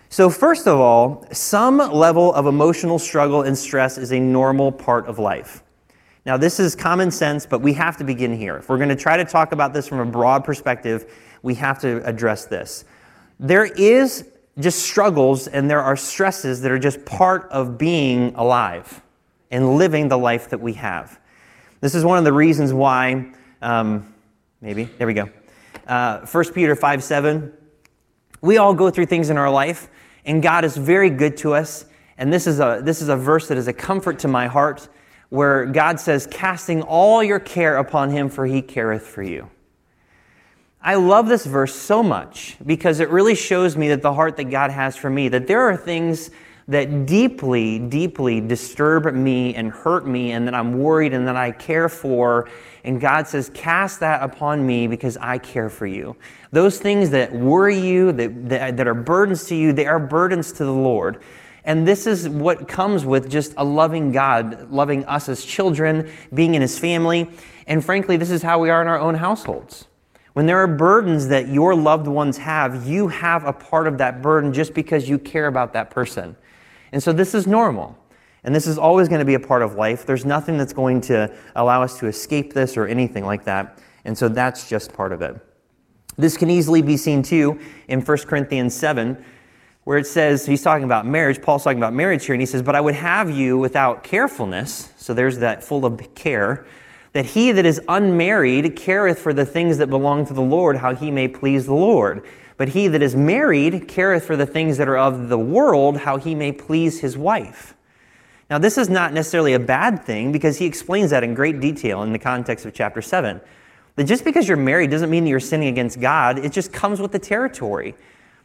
So, 0.09 0.31
first 0.31 0.67
of 0.67 0.79
all, 0.79 1.27
some 1.33 1.79
level 1.79 2.33
of 2.33 2.47
emotional 2.47 2.99
struggle 2.99 3.43
and 3.43 3.59
stress 3.59 3.99
is 3.99 4.13
a 4.13 4.21
normal 4.21 4.73
part 4.73 5.07
of 5.07 5.19
life. 5.19 5.63
Now, 6.29 6.37
this 6.37 6.61
is 6.61 6.77
common 6.77 7.11
sense, 7.11 7.47
but 7.47 7.63
we 7.63 7.73
have 7.73 7.97
to 7.97 8.05
begin 8.05 8.37
here. 8.37 8.59
If 8.59 8.69
we're 8.69 8.77
going 8.77 8.91
to 8.91 8.97
try 8.97 9.17
to 9.17 9.25
talk 9.25 9.53
about 9.53 9.73
this 9.73 9.89
from 9.89 9.99
a 9.99 10.05
broad 10.05 10.45
perspective, 10.45 11.11
we 11.41 11.55
have 11.55 11.79
to 11.79 12.07
address 12.07 12.45
this. 12.45 12.85
There 13.41 13.65
is 13.65 14.29
just 14.59 14.81
struggles 14.81 15.49
and 15.49 15.71
there 15.71 15.81
are 15.81 15.97
stresses 15.97 16.61
that 16.61 16.71
are 16.71 16.79
just 16.79 17.03
part 17.07 17.49
of 17.51 17.79
being 17.79 18.35
alive 18.35 19.01
and 19.51 19.79
living 19.79 20.09
the 20.09 20.19
life 20.19 20.51
that 20.51 20.61
we 20.61 20.75
have. 20.75 21.19
This 21.81 21.95
is 21.95 22.05
one 22.05 22.19
of 22.19 22.25
the 22.25 22.33
reasons 22.35 22.75
why, 22.75 23.33
um, 23.63 24.13
maybe, 24.61 24.85
there 24.85 25.07
we 25.07 25.15
go. 25.15 25.31
Uh, 25.87 26.27
1 26.27 26.53
Peter 26.53 26.77
5 26.77 27.03
7. 27.03 27.55
We 28.43 28.59
all 28.59 28.75
go 28.75 28.91
through 28.91 29.07
things 29.07 29.31
in 29.31 29.39
our 29.39 29.51
life, 29.51 29.89
and 30.27 30.43
God 30.43 30.67
is 30.67 30.77
very 30.77 31.09
good 31.09 31.39
to 31.39 31.55
us. 31.55 31.87
And 32.19 32.31
this 32.31 32.47
is 32.47 32.61
a, 32.61 32.83
this 32.85 33.01
is 33.01 33.09
a 33.09 33.17
verse 33.17 33.49
that 33.49 33.57
is 33.57 33.67
a 33.67 33.73
comfort 33.73 34.19
to 34.19 34.29
my 34.29 34.47
heart 34.47 34.91
where 35.31 35.67
God 35.67 36.01
says, 36.01 36.27
casting 36.31 36.83
all 36.83 37.23
your 37.23 37.39
care 37.39 37.77
upon 37.77 38.11
him, 38.11 38.29
for 38.29 38.47
he 38.47 38.63
careth 38.63 39.07
for 39.07 39.23
you. 39.23 39.51
I 40.81 40.95
love 40.95 41.29
this 41.29 41.45
verse 41.45 41.75
so 41.75 42.03
much 42.03 42.57
because 42.65 43.01
it 43.01 43.11
really 43.11 43.35
shows 43.35 43.77
me 43.77 43.89
that 43.89 44.01
the 44.01 44.15
heart 44.15 44.37
that 44.37 44.45
God 44.45 44.71
has 44.71 44.97
for 44.97 45.11
me, 45.11 45.29
that 45.29 45.47
there 45.47 45.63
are 45.63 45.77
things 45.77 46.31
that 46.69 47.07
deeply, 47.07 47.79
deeply 47.79 48.41
disturb 48.41 49.13
me 49.15 49.55
and 49.55 49.71
hurt 49.71 50.07
me, 50.07 50.33
and 50.33 50.47
that 50.47 50.55
I'm 50.55 50.79
worried 50.79 51.15
and 51.15 51.27
that 51.27 51.35
I 51.35 51.51
care 51.51 51.89
for. 51.89 52.49
And 52.85 53.01
God 53.01 53.27
says, 53.27 53.51
Cast 53.55 54.01
that 54.01 54.23
upon 54.23 54.67
me 54.67 54.87
because 54.87 55.17
I 55.17 55.39
care 55.39 55.71
for 55.71 55.87
you. 55.87 56.15
Those 56.53 56.79
things 56.79 57.11
that 57.11 57.33
worry 57.33 57.79
you, 57.79 58.13
that, 58.13 58.49
that, 58.51 58.77
that 58.77 58.87
are 58.87 58.95
burdens 58.95 59.47
to 59.47 59.57
you, 59.57 59.73
they 59.73 59.87
are 59.87 59.99
burdens 59.99 60.53
to 60.53 60.65
the 60.65 60.73
Lord. 60.73 61.23
And 61.69 61.87
this 61.87 62.07
is 62.07 62.31
what 62.31 62.67
comes 62.67 63.05
with 63.05 63.31
just 63.31 63.53
a 63.59 63.65
loving 63.65 64.11
God, 64.11 64.71
loving 64.71 65.05
us 65.05 65.29
as 65.29 65.45
children, 65.45 66.11
being 66.33 66.55
in 66.55 66.63
his 66.63 66.79
family. 66.79 67.29
And 67.67 67.85
frankly, 67.85 68.17
this 68.17 68.31
is 68.31 68.43
how 68.43 68.59
we 68.59 68.71
are 68.71 68.81
in 68.81 68.89
our 68.89 68.99
own 68.99 69.15
households. 69.15 69.87
When 70.33 70.47
there 70.47 70.57
are 70.57 70.67
burdens 70.67 71.29
that 71.29 71.49
your 71.49 71.75
loved 71.75 72.07
ones 72.07 72.39
have, 72.39 72.87
you 72.87 73.09
have 73.09 73.45
a 73.45 73.53
part 73.53 73.87
of 73.87 73.99
that 73.99 74.23
burden 74.23 74.51
just 74.51 74.73
because 74.73 75.11
you 75.11 75.19
care 75.19 75.47
about 75.47 75.75
that 75.75 75.91
person. 75.91 76.37
And 76.93 77.03
so 77.03 77.13
this 77.13 77.35
is 77.35 77.47
normal. 77.47 77.99
And 78.45 78.55
this 78.55 78.67
is 78.67 78.79
always 78.79 79.07
going 79.07 79.19
to 79.19 79.27
be 79.27 79.35
a 79.35 79.41
part 79.41 79.61
of 79.61 79.75
life. 79.75 80.07
There's 80.07 80.25
nothing 80.25 80.57
that's 80.57 80.73
going 80.73 81.03
to 81.03 81.31
allow 81.55 81.83
us 81.83 81.99
to 81.99 82.07
escape 82.07 82.55
this 82.55 82.79
or 82.79 82.87
anything 82.87 83.27
like 83.27 83.45
that. 83.45 83.79
And 84.07 84.17
so 84.17 84.31
that's 84.31 84.71
just 84.71 84.95
part 84.95 85.13
of 85.13 85.21
it. 85.21 85.37
This 86.17 86.39
can 86.39 86.49
easily 86.49 86.81
be 86.81 86.97
seen 86.97 87.23
too 87.23 87.61
in 87.89 88.01
1 88.01 88.19
Corinthians 88.21 88.75
7, 88.75 89.23
where 89.89 89.97
it 89.97 90.07
says, 90.07 90.45
he's 90.45 90.61
talking 90.61 90.85
about 90.85 91.07
marriage. 91.07 91.41
Paul's 91.41 91.65
talking 91.65 91.79
about 91.79 91.95
marriage 91.95 92.27
here, 92.27 92.35
and 92.35 92.43
he 92.43 92.45
says, 92.45 92.61
But 92.61 92.75
I 92.75 92.81
would 92.83 92.95
have 92.95 93.31
you 93.31 93.57
without 93.57 94.05
carefulness. 94.05 94.93
So 94.99 95.15
there's 95.15 95.39
that 95.39 95.65
full 95.65 95.87
of 95.87 96.15
care. 96.15 96.67
That 97.15 97.25
he 97.25 97.53
that 97.53 97.65
is 97.65 97.81
unmarried 97.89 98.77
careth 98.77 99.19
for 99.19 99.33
the 99.33 99.47
things 99.47 99.79
that 99.79 99.87
belong 99.87 100.27
to 100.27 100.35
the 100.35 100.43
Lord, 100.43 100.77
how 100.77 100.95
he 100.95 101.11
may 101.11 101.27
please 101.27 101.65
the 101.65 101.73
Lord. 101.73 102.23
But 102.59 102.69
he 102.69 102.87
that 102.89 103.01
is 103.01 103.17
married 103.17 103.89
careth 103.89 104.27
for 104.27 104.37
the 104.37 104.45
things 104.45 104.77
that 104.77 104.89
are 104.89 104.99
of 104.99 105.31
the 105.31 105.39
world, 105.39 105.97
how 105.97 106.19
he 106.19 106.35
may 106.35 106.53
please 106.53 107.01
his 107.01 107.17
wife. 107.17 107.75
Now, 108.51 108.59
this 108.59 108.77
is 108.77 108.91
not 108.91 109.15
necessarily 109.15 109.55
a 109.55 109.59
bad 109.59 110.05
thing 110.05 110.33
because 110.33 110.59
he 110.59 110.67
explains 110.67 111.13
that 111.13 111.25
in 111.25 111.33
great 111.33 111.61
detail 111.61 112.03
in 112.03 112.13
the 112.13 112.19
context 112.19 112.67
of 112.67 112.75
chapter 112.75 113.01
7. 113.01 113.41
That 113.97 114.05
just 114.05 114.23
because 114.23 114.47
you're 114.49 114.59
married 114.59 114.91
doesn't 114.91 115.09
mean 115.09 115.25
that 115.25 115.31
you're 115.31 115.41
sinning 115.41 115.69
against 115.69 115.99
God, 115.99 116.39
it 116.39 116.53
just 116.53 116.75
comes 116.75 117.01
with 117.01 117.13
the 117.13 117.19
territory. 117.19 117.95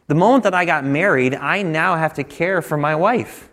The 0.06 0.14
moment 0.14 0.44
that 0.44 0.54
I 0.54 0.64
got 0.64 0.84
married, 0.84 1.34
I 1.34 1.62
now 1.62 1.96
have 1.96 2.14
to 2.14 2.24
care 2.24 2.60
for 2.60 2.76
my 2.76 2.94
wife. 2.94 3.50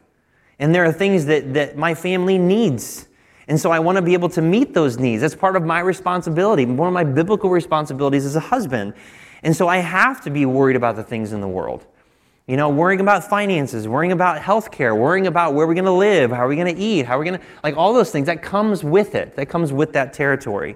And 0.59 0.75
there 0.75 0.85
are 0.85 0.91
things 0.91 1.25
that, 1.25 1.53
that 1.53 1.77
my 1.77 1.95
family 1.95 2.37
needs. 2.37 3.07
And 3.47 3.59
so 3.59 3.71
I 3.71 3.79
want 3.79 3.97
to 3.97 4.01
be 4.01 4.13
able 4.13 4.29
to 4.29 4.41
meet 4.41 4.73
those 4.73 4.97
needs. 4.97 5.21
That's 5.21 5.35
part 5.35 5.55
of 5.55 5.63
my 5.63 5.79
responsibility. 5.79 6.65
One 6.65 6.87
of 6.87 6.93
my 6.93 7.03
biblical 7.03 7.49
responsibilities 7.49 8.25
as 8.25 8.35
a 8.35 8.39
husband 8.39 8.93
and 9.43 9.55
so 9.55 9.67
I 9.67 9.77
have 9.77 10.21
to 10.21 10.29
be 10.29 10.45
worried 10.45 10.75
about 10.75 10.95
the 10.95 11.03
things 11.03 11.33
in 11.33 11.41
the 11.41 11.47
world. 11.47 11.85
You 12.47 12.57
know, 12.57 12.69
worrying 12.69 12.99
about 12.99 13.23
finances, 13.23 13.87
worrying 13.87 14.11
about 14.11 14.41
health 14.41 14.71
care, 14.71 14.93
worrying 14.93 15.27
about 15.27 15.53
where 15.53 15.65
we're 15.65 15.73
going 15.73 15.85
to 15.85 15.91
live, 15.91 16.31
how 16.31 16.45
are 16.45 16.47
we 16.47 16.55
going 16.55 16.73
to 16.75 16.81
eat, 16.81 17.05
how 17.05 17.15
are 17.15 17.19
we 17.19 17.25
going 17.25 17.39
to, 17.39 17.45
like 17.63 17.77
all 17.77 17.93
those 17.93 18.11
things, 18.11 18.25
that 18.25 18.41
comes 18.41 18.83
with 18.83 19.15
it. 19.15 19.35
That 19.35 19.47
comes 19.47 19.71
with 19.71 19.93
that 19.93 20.13
territory. 20.13 20.75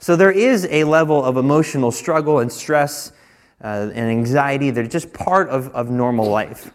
So 0.00 0.16
there 0.16 0.30
is 0.30 0.66
a 0.70 0.84
level 0.84 1.24
of 1.24 1.36
emotional 1.36 1.90
struggle 1.90 2.40
and 2.40 2.52
stress 2.52 3.12
uh, 3.62 3.90
and 3.94 4.10
anxiety. 4.10 4.70
They're 4.70 4.86
just 4.86 5.12
part 5.12 5.48
of, 5.48 5.68
of 5.74 5.90
normal 5.90 6.28
life. 6.28 6.72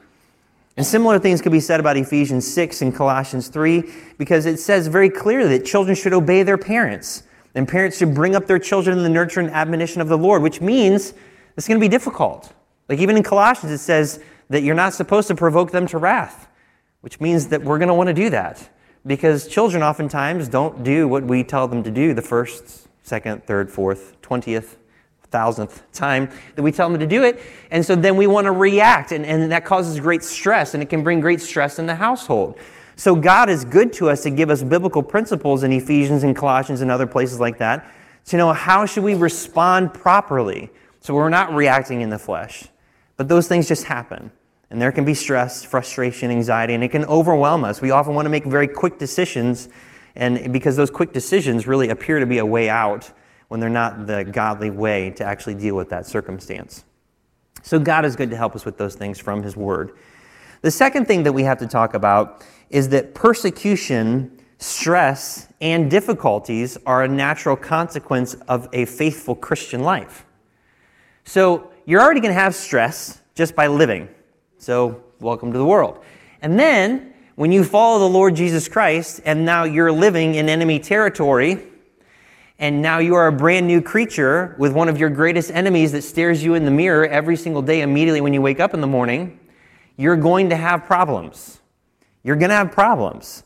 And 0.75 0.85
similar 0.85 1.19
things 1.19 1.41
could 1.41 1.51
be 1.51 1.59
said 1.59 1.79
about 1.79 1.97
Ephesians 1.97 2.51
6 2.51 2.81
and 2.81 2.95
Colossians 2.95 3.47
3 3.47 3.83
because 4.17 4.45
it 4.45 4.57
says 4.59 4.87
very 4.87 5.09
clearly 5.09 5.57
that 5.57 5.65
children 5.65 5.95
should 5.95 6.13
obey 6.13 6.43
their 6.43 6.57
parents. 6.57 7.23
And 7.55 7.67
parents 7.67 7.97
should 7.97 8.15
bring 8.15 8.35
up 8.35 8.47
their 8.47 8.57
children 8.57 8.97
in 8.97 9.03
the 9.03 9.09
nurture 9.09 9.39
and 9.39 9.51
admonition 9.51 10.01
of 10.01 10.07
the 10.07 10.17
Lord, 10.17 10.41
which 10.41 10.61
means 10.61 11.13
it's 11.55 11.67
going 11.67 11.79
to 11.79 11.83
be 11.83 11.89
difficult. 11.89 12.51
Like 12.89 12.99
even 12.99 13.15
in 13.15 13.23
Colossians, 13.23 13.71
it 13.71 13.77
says 13.77 14.19
that 14.49 14.63
you're 14.63 14.75
not 14.75 14.93
supposed 14.93 15.27
to 15.27 15.35
provoke 15.35 15.71
them 15.71 15.85
to 15.87 15.99
wrath, 15.99 16.47
which 17.01 17.21
means 17.21 17.47
that 17.47 17.61
we're 17.61 17.77
going 17.77 17.89
to 17.89 17.93
want 17.93 18.07
to 18.07 18.13
do 18.13 18.31
that 18.31 18.67
because 19.05 19.47
children 19.47 19.83
oftentimes 19.83 20.47
don't 20.47 20.83
do 20.83 21.07
what 21.07 21.23
we 21.23 21.43
tell 21.43 21.67
them 21.67 21.83
to 21.83 21.91
do 21.91 22.13
the 22.13 22.21
first, 22.21 22.87
second, 23.03 23.45
third, 23.45 23.69
fourth, 23.69 24.19
twentieth, 24.21 24.77
thousandth 25.33 25.83
time 25.91 26.29
that 26.55 26.61
we 26.61 26.71
tell 26.71 26.89
them 26.89 26.99
to 26.99 27.07
do 27.07 27.23
it. 27.23 27.41
And 27.71 27.83
so 27.83 27.95
then 27.95 28.15
we 28.15 28.27
want 28.27 28.45
to 28.45 28.51
react, 28.51 29.11
and, 29.11 29.25
and 29.25 29.51
that 29.51 29.65
causes 29.65 29.99
great 29.99 30.23
stress, 30.23 30.75
and 30.75 30.83
it 30.83 30.89
can 30.89 31.03
bring 31.03 31.19
great 31.19 31.41
stress 31.41 31.79
in 31.79 31.87
the 31.87 31.95
household. 31.95 32.57
So 32.95 33.15
God 33.15 33.49
is 33.49 33.65
good 33.65 33.91
to 33.93 34.09
us 34.11 34.21
to 34.23 34.29
give 34.29 34.51
us 34.51 34.61
biblical 34.61 35.01
principles 35.01 35.63
in 35.63 35.71
Ephesians 35.71 36.23
and 36.23 36.35
Colossians 36.35 36.81
and 36.81 36.91
other 36.91 37.07
places 37.07 37.39
like 37.39 37.57
that 37.57 37.91
to 38.25 38.37
know 38.37 38.53
how 38.53 38.85
should 38.85 39.03
we 39.03 39.15
respond 39.15 39.93
properly 39.93 40.69
so 41.01 41.13
we're 41.13 41.29
not 41.29 41.53
reacting 41.53 42.01
in 42.01 42.09
the 42.09 42.19
flesh. 42.19 42.65
But 43.17 43.27
those 43.27 43.47
things 43.47 43.67
just 43.67 43.85
happen. 43.85 44.31
And 44.69 44.81
there 44.81 44.91
can 44.91 45.05
be 45.05 45.13
stress, 45.13 45.63
frustration, 45.63 46.31
anxiety, 46.31 46.73
and 46.73 46.83
it 46.83 46.89
can 46.89 47.05
overwhelm 47.05 47.63
us. 47.63 47.81
We 47.81 47.91
often 47.91 48.13
want 48.15 48.25
to 48.25 48.29
make 48.29 48.45
very 48.45 48.67
quick 48.67 48.97
decisions, 48.97 49.69
and 50.15 50.53
because 50.53 50.75
those 50.75 50.89
quick 50.89 51.13
decisions 51.13 51.67
really 51.67 51.89
appear 51.89 52.19
to 52.19 52.25
be 52.25 52.37
a 52.37 52.45
way 52.45 52.69
out 52.69 53.11
when 53.47 53.59
they're 53.59 53.69
not 53.69 54.07
the 54.07 54.23
godly 54.23 54.69
way 54.69 55.11
to 55.11 55.23
actually 55.23 55.55
deal 55.55 55.75
with 55.75 55.89
that 55.89 56.05
circumstance. 56.05 56.85
So 57.61 57.79
God 57.79 58.05
is 58.05 58.15
good 58.15 58.29
to 58.29 58.35
help 58.35 58.55
us 58.55 58.65
with 58.65 58.77
those 58.77 58.95
things 58.95 59.19
from 59.19 59.43
His 59.43 59.55
Word. 59.55 59.93
The 60.61 60.71
second 60.71 61.05
thing 61.05 61.23
that 61.23 61.33
we 61.33 61.43
have 61.43 61.57
to 61.59 61.67
talk 61.67 61.93
about 61.93 62.45
is 62.69 62.89
that 62.89 63.13
persecution, 63.13 64.39
stress, 64.57 65.47
and 65.61 65.89
difficulties 65.89 66.77
are 66.85 67.03
a 67.03 67.07
natural 67.07 67.55
consequence 67.55 68.33
of 68.47 68.67
a 68.73 68.85
faithful 68.85 69.35
Christian 69.35 69.81
life. 69.81 70.25
So 71.25 71.71
you're 71.85 72.01
already 72.01 72.19
going 72.21 72.33
to 72.33 72.39
have 72.39 72.55
stress 72.55 73.21
just 73.35 73.55
by 73.55 73.67
living. 73.67 74.09
So, 74.57 75.03
welcome 75.19 75.51
to 75.51 75.57
the 75.57 75.65
world. 75.65 76.03
And 76.41 76.57
then, 76.57 77.13
when 77.35 77.51
you 77.51 77.63
follow 77.63 77.99
the 77.99 78.09
Lord 78.13 78.35
Jesus 78.35 78.67
Christ, 78.67 79.21
and 79.25 79.45
now 79.45 79.63
you're 79.63 79.91
living 79.91 80.35
in 80.35 80.47
enemy 80.47 80.79
territory, 80.79 81.65
and 82.59 82.81
now 82.81 82.99
you 82.99 83.15
are 83.15 83.27
a 83.27 83.31
brand 83.31 83.67
new 83.67 83.81
creature 83.81 84.55
with 84.57 84.73
one 84.73 84.89
of 84.89 84.97
your 84.97 85.09
greatest 85.09 85.51
enemies 85.51 85.91
that 85.91 86.03
stares 86.03 86.43
you 86.43 86.53
in 86.53 86.65
the 86.65 86.71
mirror 86.71 87.05
every 87.05 87.35
single 87.35 87.61
day 87.61 87.81
immediately 87.81 88.21
when 88.21 88.33
you 88.33 88.41
wake 88.41 88.59
up 88.59 88.73
in 88.73 88.81
the 88.81 88.87
morning, 88.87 89.39
you're 89.97 90.17
going 90.17 90.49
to 90.49 90.55
have 90.55 90.85
problems. 90.85 91.59
You're 92.23 92.35
going 92.35 92.49
to 92.49 92.55
have 92.55 92.71
problems. 92.71 93.43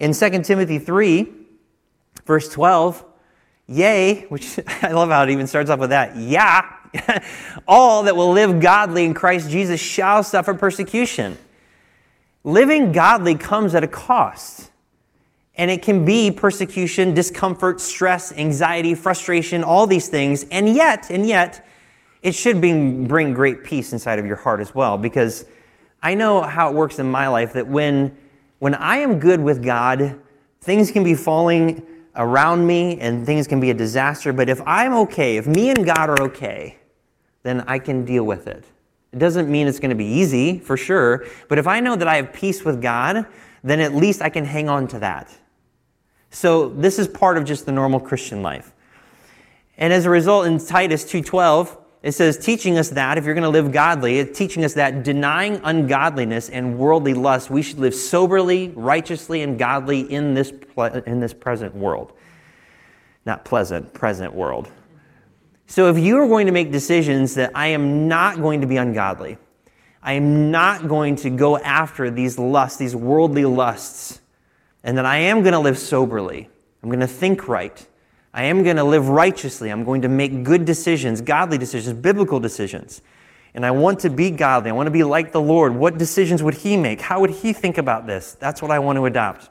In 0.00 0.12
2 0.12 0.42
Timothy 0.42 0.78
3, 0.78 1.32
verse 2.26 2.48
12, 2.48 3.04
yea, 3.66 4.26
which 4.28 4.58
I 4.82 4.92
love 4.92 5.10
how 5.10 5.22
it 5.22 5.30
even 5.30 5.46
starts 5.46 5.70
off 5.70 5.78
with 5.78 5.90
that, 5.90 6.16
yeah, 6.16 6.76
all 7.68 8.02
that 8.02 8.16
will 8.16 8.32
live 8.32 8.60
godly 8.60 9.04
in 9.04 9.14
Christ 9.14 9.50
Jesus 9.50 9.80
shall 9.80 10.22
suffer 10.22 10.54
persecution. 10.54 11.38
Living 12.44 12.92
godly 12.92 13.36
comes 13.36 13.74
at 13.74 13.84
a 13.84 13.88
cost. 13.88 14.71
And 15.56 15.70
it 15.70 15.82
can 15.82 16.04
be 16.04 16.30
persecution, 16.30 17.12
discomfort, 17.12 17.80
stress, 17.80 18.32
anxiety, 18.32 18.94
frustration, 18.94 19.62
all 19.62 19.86
these 19.86 20.08
things. 20.08 20.44
And 20.50 20.74
yet, 20.74 21.10
and 21.10 21.26
yet, 21.26 21.66
it 22.22 22.34
should 22.34 22.60
bring, 22.60 23.06
bring 23.06 23.34
great 23.34 23.64
peace 23.64 23.92
inside 23.92 24.18
of 24.18 24.26
your 24.26 24.36
heart 24.36 24.60
as 24.60 24.74
well 24.74 24.96
because 24.96 25.44
I 26.02 26.14
know 26.14 26.40
how 26.40 26.70
it 26.70 26.74
works 26.74 26.98
in 26.98 27.10
my 27.10 27.28
life 27.28 27.52
that 27.52 27.66
when, 27.66 28.16
when 28.60 28.74
I 28.74 28.98
am 28.98 29.18
good 29.18 29.40
with 29.40 29.62
God, 29.62 30.18
things 30.60 30.90
can 30.90 31.04
be 31.04 31.14
falling 31.14 31.86
around 32.16 32.66
me 32.66 32.98
and 33.00 33.26
things 33.26 33.46
can 33.46 33.60
be 33.60 33.70
a 33.70 33.74
disaster. 33.74 34.32
But 34.32 34.48
if 34.48 34.60
I'm 34.66 34.94
okay, 34.94 35.36
if 35.36 35.46
me 35.46 35.70
and 35.70 35.84
God 35.84 36.10
are 36.10 36.22
okay, 36.22 36.78
then 37.42 37.62
I 37.62 37.78
can 37.78 38.04
deal 38.04 38.24
with 38.24 38.46
it. 38.46 38.64
It 39.12 39.18
doesn't 39.18 39.50
mean 39.50 39.66
it's 39.66 39.78
going 39.78 39.90
to 39.90 39.96
be 39.96 40.06
easy, 40.06 40.58
for 40.58 40.76
sure. 40.76 41.26
But 41.48 41.58
if 41.58 41.66
I 41.66 41.80
know 41.80 41.96
that 41.96 42.08
I 42.08 42.16
have 42.16 42.32
peace 42.32 42.64
with 42.64 42.80
God, 42.80 43.26
then 43.62 43.80
at 43.80 43.94
least 43.94 44.22
I 44.22 44.30
can 44.30 44.44
hang 44.44 44.68
on 44.68 44.88
to 44.88 44.98
that. 45.00 45.36
So 46.32 46.70
this 46.70 46.98
is 46.98 47.06
part 47.06 47.36
of 47.36 47.44
just 47.44 47.66
the 47.66 47.72
normal 47.72 48.00
Christian 48.00 48.42
life. 48.42 48.72
And 49.76 49.92
as 49.92 50.06
a 50.06 50.10
result, 50.10 50.46
in 50.46 50.58
Titus 50.58 51.04
2.12, 51.04 51.78
it 52.02 52.12
says, 52.12 52.36
teaching 52.36 52.78
us 52.78 52.90
that, 52.90 53.16
if 53.16 53.24
you're 53.24 53.34
going 53.34 53.44
to 53.44 53.50
live 53.50 53.70
godly, 53.70 54.18
it's 54.18 54.36
teaching 54.36 54.64
us 54.64 54.74
that 54.74 55.04
denying 55.04 55.60
ungodliness 55.62 56.48
and 56.48 56.78
worldly 56.78 57.14
lust, 57.14 57.48
we 57.48 57.62
should 57.62 57.78
live 57.78 57.94
soberly, 57.94 58.70
righteously, 58.70 59.42
and 59.42 59.58
godly 59.58 60.00
in 60.00 60.34
this, 60.34 60.50
ple- 60.50 60.86
in 60.86 61.20
this 61.20 61.32
present 61.32 61.76
world. 61.76 62.12
Not 63.24 63.44
pleasant, 63.44 63.92
present 63.92 64.34
world. 64.34 64.68
So 65.66 65.88
if 65.88 65.98
you 65.98 66.18
are 66.18 66.26
going 66.26 66.46
to 66.46 66.52
make 66.52 66.72
decisions 66.72 67.34
that 67.34 67.52
I 67.54 67.68
am 67.68 68.08
not 68.08 68.40
going 68.40 68.62
to 68.62 68.66
be 68.66 68.78
ungodly, 68.78 69.38
I 70.02 70.14
am 70.14 70.50
not 70.50 70.88
going 70.88 71.14
to 71.16 71.30
go 71.30 71.56
after 71.58 72.10
these 72.10 72.38
lusts, 72.38 72.78
these 72.78 72.96
worldly 72.96 73.44
lusts, 73.44 74.21
and 74.84 74.98
that 74.98 75.06
I 75.06 75.18
am 75.18 75.42
going 75.42 75.52
to 75.52 75.58
live 75.58 75.78
soberly, 75.78 76.48
I'm 76.82 76.88
going 76.88 77.00
to 77.00 77.06
think 77.06 77.48
right, 77.48 77.86
I 78.34 78.44
am 78.44 78.62
going 78.62 78.76
to 78.76 78.84
live 78.84 79.08
righteously. 79.08 79.70
I'm 79.70 79.84
going 79.84 80.02
to 80.02 80.08
make 80.08 80.42
good 80.42 80.64
decisions, 80.64 81.20
godly 81.20 81.58
decisions, 81.58 81.98
biblical 81.98 82.40
decisions. 82.40 83.02
And 83.54 83.66
I 83.66 83.70
want 83.70 84.00
to 84.00 84.10
be 84.10 84.30
godly. 84.30 84.70
I 84.70 84.72
want 84.72 84.86
to 84.86 84.92
be 84.92 85.04
like 85.04 85.32
the 85.32 85.40
Lord. 85.40 85.74
What 85.74 85.98
decisions 85.98 86.42
would 86.42 86.54
He 86.54 86.76
make? 86.78 87.02
How 87.02 87.20
would 87.20 87.30
He 87.30 87.52
think 87.52 87.76
about 87.76 88.06
this? 88.06 88.34
That's 88.40 88.62
what 88.62 88.70
I 88.70 88.78
want 88.78 88.96
to 88.96 89.04
adopt. 89.04 89.50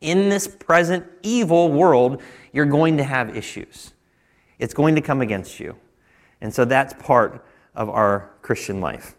In 0.00 0.30
this 0.30 0.48
present 0.48 1.06
evil 1.22 1.70
world, 1.70 2.22
you're 2.52 2.66
going 2.66 2.96
to 2.96 3.04
have 3.04 3.36
issues. 3.36 3.92
It's 4.58 4.72
going 4.72 4.94
to 4.94 5.02
come 5.02 5.20
against 5.20 5.60
you. 5.60 5.76
And 6.40 6.52
so 6.52 6.64
that's 6.64 6.94
part 6.94 7.44
of 7.74 7.90
our 7.90 8.30
Christian 8.40 8.80
life. 8.80 9.14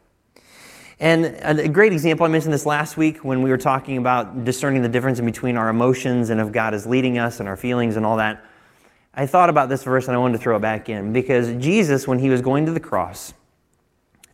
And 1.04 1.26
a 1.44 1.68
great 1.68 1.92
example, 1.92 2.26
I 2.26 2.30
mentioned 2.30 2.54
this 2.54 2.66
last 2.66 2.96
week 2.96 3.26
when 3.26 3.42
we 3.42 3.50
were 3.50 3.58
talking 3.58 3.98
about 3.98 4.46
discerning 4.46 4.84
the 4.84 4.88
difference 4.88 5.20
in 5.20 5.26
between 5.26 5.58
our 5.58 5.68
emotions 5.68 6.30
and 6.30 6.40
if 6.40 6.54
God 6.54 6.74
is 6.74 6.86
leading 6.86 7.18
us 7.18 7.42
and 7.42 7.50
our 7.50 7.58
feelings 7.58 7.98
and 7.98 8.06
all 8.06 8.16
that. 8.16 8.46
I 9.14 9.26
thought 9.26 9.50
about 9.50 9.68
this 9.68 9.84
verse 9.84 10.08
and 10.08 10.16
I 10.16 10.18
wanted 10.18 10.38
to 10.38 10.40
throw 10.42 10.56
it 10.56 10.62
back 10.62 10.88
in 10.88 11.12
because 11.12 11.62
Jesus, 11.62 12.08
when 12.08 12.20
he 12.20 12.30
was 12.30 12.42
going 12.42 12.66
to 12.68 12.72
the 12.72 12.80
cross, 12.80 13.34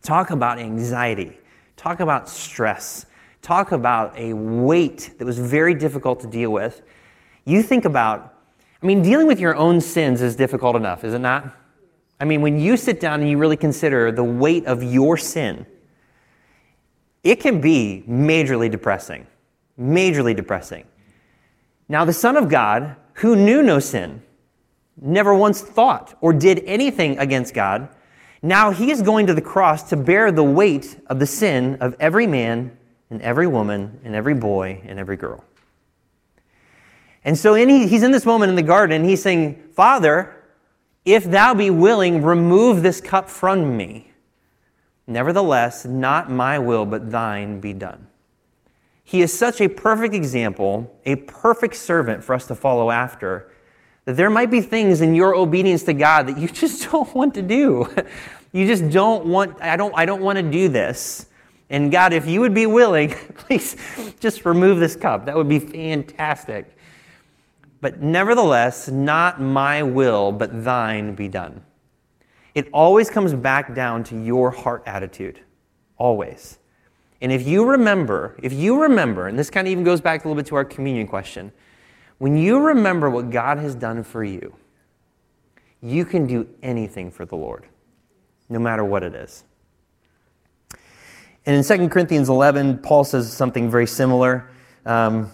talk 0.02 0.30
about 0.30 0.60
anxiety, 0.60 1.40
talk 1.76 1.98
about 1.98 2.28
stress, 2.28 3.04
talk 3.42 3.72
about 3.72 4.16
a 4.16 4.32
weight 4.32 5.14
that 5.18 5.24
was 5.24 5.40
very 5.40 5.74
difficult 5.74 6.20
to 6.20 6.28
deal 6.28 6.52
with. 6.52 6.82
You 7.46 7.64
think 7.64 7.84
about, 7.84 8.36
I 8.80 8.86
mean, 8.86 9.02
dealing 9.02 9.26
with 9.26 9.40
your 9.40 9.56
own 9.56 9.80
sins 9.80 10.22
is 10.22 10.36
difficult 10.36 10.76
enough, 10.76 11.02
is 11.02 11.14
it 11.14 11.18
not? 11.18 11.52
I 12.20 12.26
mean, 12.26 12.42
when 12.42 12.60
you 12.60 12.76
sit 12.76 13.00
down 13.00 13.22
and 13.22 13.28
you 13.28 13.38
really 13.38 13.56
consider 13.56 14.12
the 14.12 14.22
weight 14.22 14.66
of 14.66 14.84
your 14.84 15.16
sin, 15.16 15.66
it 17.22 17.40
can 17.40 17.60
be 17.60 18.04
majorly 18.08 18.70
depressing. 18.70 19.26
Majorly 19.78 20.34
depressing. 20.34 20.84
Now, 21.88 22.04
the 22.04 22.12
Son 22.12 22.36
of 22.36 22.48
God, 22.48 22.96
who 23.14 23.36
knew 23.36 23.62
no 23.62 23.78
sin, 23.80 24.22
never 25.00 25.34
once 25.34 25.60
thought 25.60 26.16
or 26.20 26.32
did 26.32 26.62
anything 26.64 27.18
against 27.18 27.54
God, 27.54 27.88
now 28.42 28.70
he 28.70 28.90
is 28.90 29.02
going 29.02 29.26
to 29.26 29.34
the 29.34 29.42
cross 29.42 29.88
to 29.90 29.96
bear 29.96 30.32
the 30.32 30.44
weight 30.44 30.98
of 31.08 31.18
the 31.18 31.26
sin 31.26 31.76
of 31.80 31.94
every 32.00 32.26
man 32.26 32.76
and 33.10 33.20
every 33.22 33.46
woman 33.46 34.00
and 34.04 34.14
every 34.14 34.34
boy 34.34 34.80
and 34.86 34.98
every 34.98 35.16
girl. 35.16 35.44
And 37.24 37.36
so 37.36 37.54
in 37.54 37.68
he's 37.68 38.02
in 38.02 38.12
this 38.12 38.24
moment 38.24 38.48
in 38.48 38.56
the 38.56 38.62
garden, 38.62 39.04
he's 39.04 39.22
saying, 39.22 39.62
Father, 39.72 40.36
if 41.04 41.24
thou 41.24 41.54
be 41.54 41.70
willing, 41.70 42.22
remove 42.22 42.82
this 42.82 43.00
cup 43.00 43.28
from 43.28 43.76
me. 43.76 44.09
Nevertheless, 45.10 45.84
not 45.84 46.30
my 46.30 46.60
will, 46.60 46.86
but 46.86 47.10
thine 47.10 47.58
be 47.58 47.72
done. 47.72 48.06
He 49.02 49.22
is 49.22 49.36
such 49.36 49.60
a 49.60 49.68
perfect 49.68 50.14
example, 50.14 50.96
a 51.04 51.16
perfect 51.16 51.74
servant 51.74 52.22
for 52.22 52.32
us 52.32 52.46
to 52.46 52.54
follow 52.54 52.92
after, 52.92 53.50
that 54.04 54.16
there 54.16 54.30
might 54.30 54.52
be 54.52 54.60
things 54.60 55.00
in 55.00 55.16
your 55.16 55.34
obedience 55.34 55.82
to 55.82 55.94
God 55.94 56.28
that 56.28 56.38
you 56.38 56.46
just 56.62 56.88
don't 56.92 57.12
want 57.12 57.34
to 57.34 57.42
do. 57.42 57.92
You 58.52 58.68
just 58.68 58.88
don't 58.90 59.26
want, 59.26 59.60
I 59.60 59.76
don't, 59.76 59.92
I 59.96 60.06
don't 60.06 60.22
want 60.22 60.36
to 60.36 60.48
do 60.48 60.68
this. 60.68 61.26
And 61.70 61.90
God, 61.90 62.12
if 62.12 62.28
you 62.28 62.40
would 62.40 62.54
be 62.54 62.66
willing, 62.66 63.10
please 63.34 63.76
just 64.20 64.44
remove 64.44 64.78
this 64.78 64.94
cup. 64.94 65.26
That 65.26 65.34
would 65.34 65.48
be 65.48 65.58
fantastic. 65.58 66.76
But 67.80 68.00
nevertheless, 68.00 68.86
not 68.86 69.40
my 69.40 69.82
will, 69.82 70.30
but 70.30 70.62
thine 70.62 71.16
be 71.16 71.26
done. 71.26 71.64
It 72.54 72.68
always 72.72 73.10
comes 73.10 73.34
back 73.34 73.74
down 73.74 74.04
to 74.04 74.20
your 74.20 74.50
heart 74.50 74.82
attitude. 74.86 75.40
Always. 75.96 76.58
And 77.20 77.30
if 77.30 77.46
you 77.46 77.64
remember, 77.64 78.36
if 78.42 78.52
you 78.52 78.80
remember, 78.82 79.28
and 79.28 79.38
this 79.38 79.50
kind 79.50 79.66
of 79.66 79.72
even 79.72 79.84
goes 79.84 80.00
back 80.00 80.24
a 80.24 80.28
little 80.28 80.40
bit 80.40 80.48
to 80.48 80.56
our 80.56 80.64
communion 80.64 81.06
question, 81.06 81.52
when 82.18 82.36
you 82.36 82.58
remember 82.60 83.10
what 83.10 83.30
God 83.30 83.58
has 83.58 83.74
done 83.74 84.02
for 84.02 84.24
you, 84.24 84.54
you 85.82 86.04
can 86.04 86.26
do 86.26 86.46
anything 86.62 87.10
for 87.10 87.24
the 87.24 87.36
Lord, 87.36 87.66
no 88.48 88.58
matter 88.58 88.84
what 88.84 89.02
it 89.02 89.14
is. 89.14 89.44
And 91.46 91.56
in 91.56 91.64
2 91.64 91.88
Corinthians 91.88 92.28
11, 92.28 92.78
Paul 92.78 93.04
says 93.04 93.32
something 93.32 93.70
very 93.70 93.86
similar. 93.86 94.50
Um, 94.84 95.30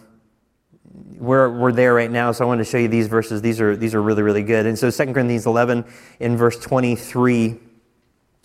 we're, 1.19 1.49
we're 1.49 1.73
there 1.73 1.95
right 1.95 2.11
now, 2.11 2.33
so 2.33 2.45
I 2.45 2.49
wanted 2.49 2.65
to 2.65 2.71
show 2.71 2.79
you 2.79 2.89
these 2.89 3.09
verses. 3.09 3.43
These 3.43 3.61
are, 3.61 3.77
these 3.77 3.95
are 3.95 4.03
really, 4.03 4.23
really 4.23 4.43
good. 4.43 4.67
And 4.67 4.79
so 4.79 4.91
2 4.91 5.13
Corinthians 5.13 5.47
11, 5.47 5.85
in 6.21 6.37
verse 6.37 6.59
23, 6.59 7.57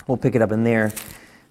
we'll 0.08 0.18
pick 0.18 0.36
it 0.36 0.42
up 0.42 0.52
in 0.52 0.64
there. 0.64 0.94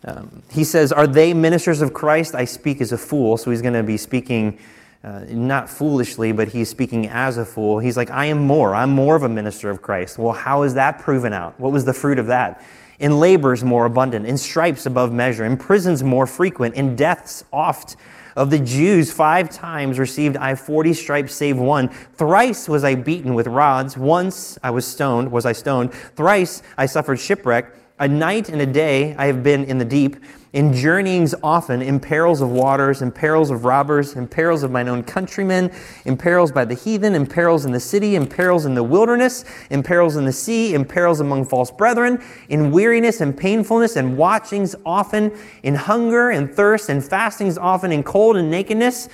Um, 0.04 0.42
he 0.50 0.64
says, 0.64 0.92
Are 0.92 1.06
they 1.06 1.34
ministers 1.34 1.82
of 1.82 1.92
Christ? 1.92 2.34
I 2.34 2.44
speak 2.44 2.80
as 2.80 2.92
a 2.92 2.98
fool. 2.98 3.36
So 3.36 3.50
he's 3.50 3.62
going 3.62 3.74
to 3.74 3.82
be 3.82 3.96
speaking 3.96 4.58
uh, 5.02 5.24
not 5.28 5.68
foolishly, 5.68 6.32
but 6.32 6.48
he's 6.48 6.68
speaking 6.68 7.08
as 7.08 7.38
a 7.38 7.44
fool. 7.44 7.78
He's 7.78 7.96
like, 7.96 8.10
I 8.10 8.26
am 8.26 8.38
more. 8.38 8.74
I'm 8.74 8.90
more 8.90 9.16
of 9.16 9.22
a 9.22 9.28
minister 9.28 9.70
of 9.70 9.80
Christ. 9.80 10.18
Well, 10.18 10.32
how 10.32 10.62
is 10.62 10.74
that 10.74 11.00
proven 11.00 11.32
out? 11.32 11.58
What 11.58 11.72
was 11.72 11.84
the 11.84 11.94
fruit 11.94 12.18
of 12.18 12.26
that? 12.26 12.62
In 12.98 13.18
labors 13.18 13.64
more 13.64 13.86
abundant, 13.86 14.26
in 14.26 14.36
stripes 14.36 14.84
above 14.84 15.10
measure, 15.10 15.46
in 15.46 15.56
prisons 15.56 16.02
more 16.02 16.26
frequent, 16.26 16.74
in 16.74 16.96
deaths 16.96 17.44
oft. 17.50 17.96
Of 18.40 18.48
the 18.48 18.58
Jews, 18.58 19.12
five 19.12 19.50
times 19.50 19.98
received 19.98 20.38
I 20.38 20.54
forty 20.54 20.94
stripes, 20.94 21.34
save 21.34 21.58
one. 21.58 21.90
Thrice 22.14 22.70
was 22.70 22.84
I 22.84 22.94
beaten 22.94 23.34
with 23.34 23.46
rods. 23.46 23.98
Once 23.98 24.58
I 24.62 24.70
was 24.70 24.86
stoned, 24.86 25.30
was 25.30 25.44
I 25.44 25.52
stoned. 25.52 25.92
Thrice 25.92 26.62
I 26.78 26.86
suffered 26.86 27.20
shipwreck. 27.20 27.74
A 27.98 28.08
night 28.08 28.48
and 28.48 28.62
a 28.62 28.64
day 28.64 29.14
I 29.16 29.26
have 29.26 29.42
been 29.42 29.64
in 29.64 29.76
the 29.76 29.84
deep 29.84 30.16
in 30.52 30.74
journeyings 30.74 31.32
often, 31.44 31.80
in 31.80 32.00
perils 32.00 32.40
of 32.40 32.50
waters, 32.50 33.02
in 33.02 33.12
perils 33.12 33.50
of 33.50 33.64
robbers, 33.64 34.16
in 34.16 34.26
perils 34.26 34.64
of 34.64 34.70
mine 34.70 34.88
own 34.88 35.02
countrymen, 35.02 35.70
in 36.04 36.16
perils 36.16 36.50
by 36.50 36.64
the 36.64 36.74
heathen, 36.74 37.14
in 37.14 37.24
perils 37.24 37.64
in 37.64 37.70
the 37.70 37.78
city, 37.78 38.16
in 38.16 38.26
perils 38.26 38.66
in 38.66 38.74
the 38.74 38.82
wilderness, 38.82 39.44
in 39.70 39.82
perils 39.82 40.16
in 40.16 40.24
the 40.24 40.32
sea, 40.32 40.74
in 40.74 40.84
perils 40.84 41.20
among 41.20 41.44
false 41.44 41.70
brethren, 41.70 42.20
in 42.48 42.72
weariness 42.72 43.20
and 43.20 43.36
painfulness, 43.36 43.94
and 43.94 44.16
watchings 44.16 44.74
often, 44.84 45.32
in 45.62 45.74
hunger 45.74 46.30
and 46.30 46.52
thirst, 46.52 46.88
and 46.88 47.04
fastings 47.04 47.56
often, 47.56 47.92
in 47.92 48.02
cold 48.02 48.36
and 48.36 48.50
nakedness. 48.50 49.08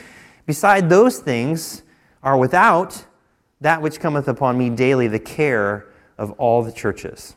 Beside 0.47 0.89
those 0.89 1.19
things 1.19 1.83
are 2.23 2.39
without 2.39 3.05
that 3.61 3.83
which 3.83 4.01
cometh 4.01 4.29
upon 4.29 4.57
me 4.57 4.71
daily, 4.71 5.07
the 5.07 5.19
care 5.19 5.87
of 6.17 6.31
all 6.33 6.63
the 6.63 6.73
churches. 6.73 7.37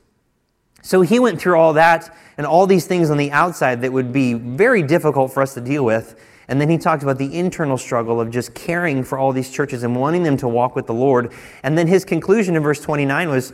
So 0.81 1.01
he 1.01 1.19
went 1.19 1.39
through 1.39 1.57
all 1.57 1.73
that 1.73 2.15
and 2.37 2.47
all 2.47 2.65
these 2.67 2.87
things 2.87 3.09
on 3.09 3.17
the 3.17 3.31
outside 3.31 3.81
that 3.81 3.91
would 3.91 4.13
be 4.13 4.33
very 4.33 4.81
difficult 4.81 5.33
for 5.33 5.41
us 5.41 5.53
to 5.55 5.61
deal 5.61 5.83
with. 5.83 6.19
And 6.47 6.59
then 6.59 6.69
he 6.69 6.77
talked 6.77 7.03
about 7.03 7.17
the 7.17 7.37
internal 7.37 7.77
struggle 7.77 8.19
of 8.19 8.31
just 8.31 8.55
caring 8.55 9.03
for 9.03 9.19
all 9.19 9.31
these 9.31 9.51
churches 9.51 9.83
and 9.83 9.95
wanting 9.95 10.23
them 10.23 10.37
to 10.37 10.47
walk 10.47 10.75
with 10.75 10.87
the 10.87 10.93
Lord. 10.93 11.31
And 11.63 11.77
then 11.77 11.87
his 11.87 12.03
conclusion 12.03 12.55
in 12.55 12.63
verse 12.63 12.81
29 12.81 13.29
was, 13.29 13.53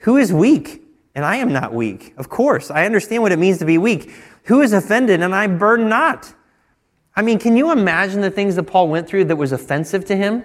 Who 0.00 0.16
is 0.16 0.32
weak? 0.32 0.82
And 1.14 1.24
I 1.24 1.36
am 1.36 1.52
not 1.52 1.74
weak. 1.74 2.14
Of 2.16 2.28
course, 2.28 2.70
I 2.70 2.86
understand 2.86 3.22
what 3.22 3.32
it 3.32 3.38
means 3.38 3.58
to 3.58 3.64
be 3.64 3.78
weak. 3.78 4.12
Who 4.44 4.62
is 4.62 4.72
offended? 4.72 5.22
And 5.22 5.34
I 5.34 5.48
burden 5.48 5.88
not. 5.88 6.32
I 7.14 7.22
mean, 7.22 7.38
can 7.38 7.56
you 7.56 7.72
imagine 7.72 8.20
the 8.20 8.30
things 8.30 8.56
that 8.56 8.62
Paul 8.62 8.88
went 8.88 9.08
through 9.08 9.24
that 9.26 9.36
was 9.36 9.52
offensive 9.52 10.04
to 10.06 10.16
him? 10.16 10.44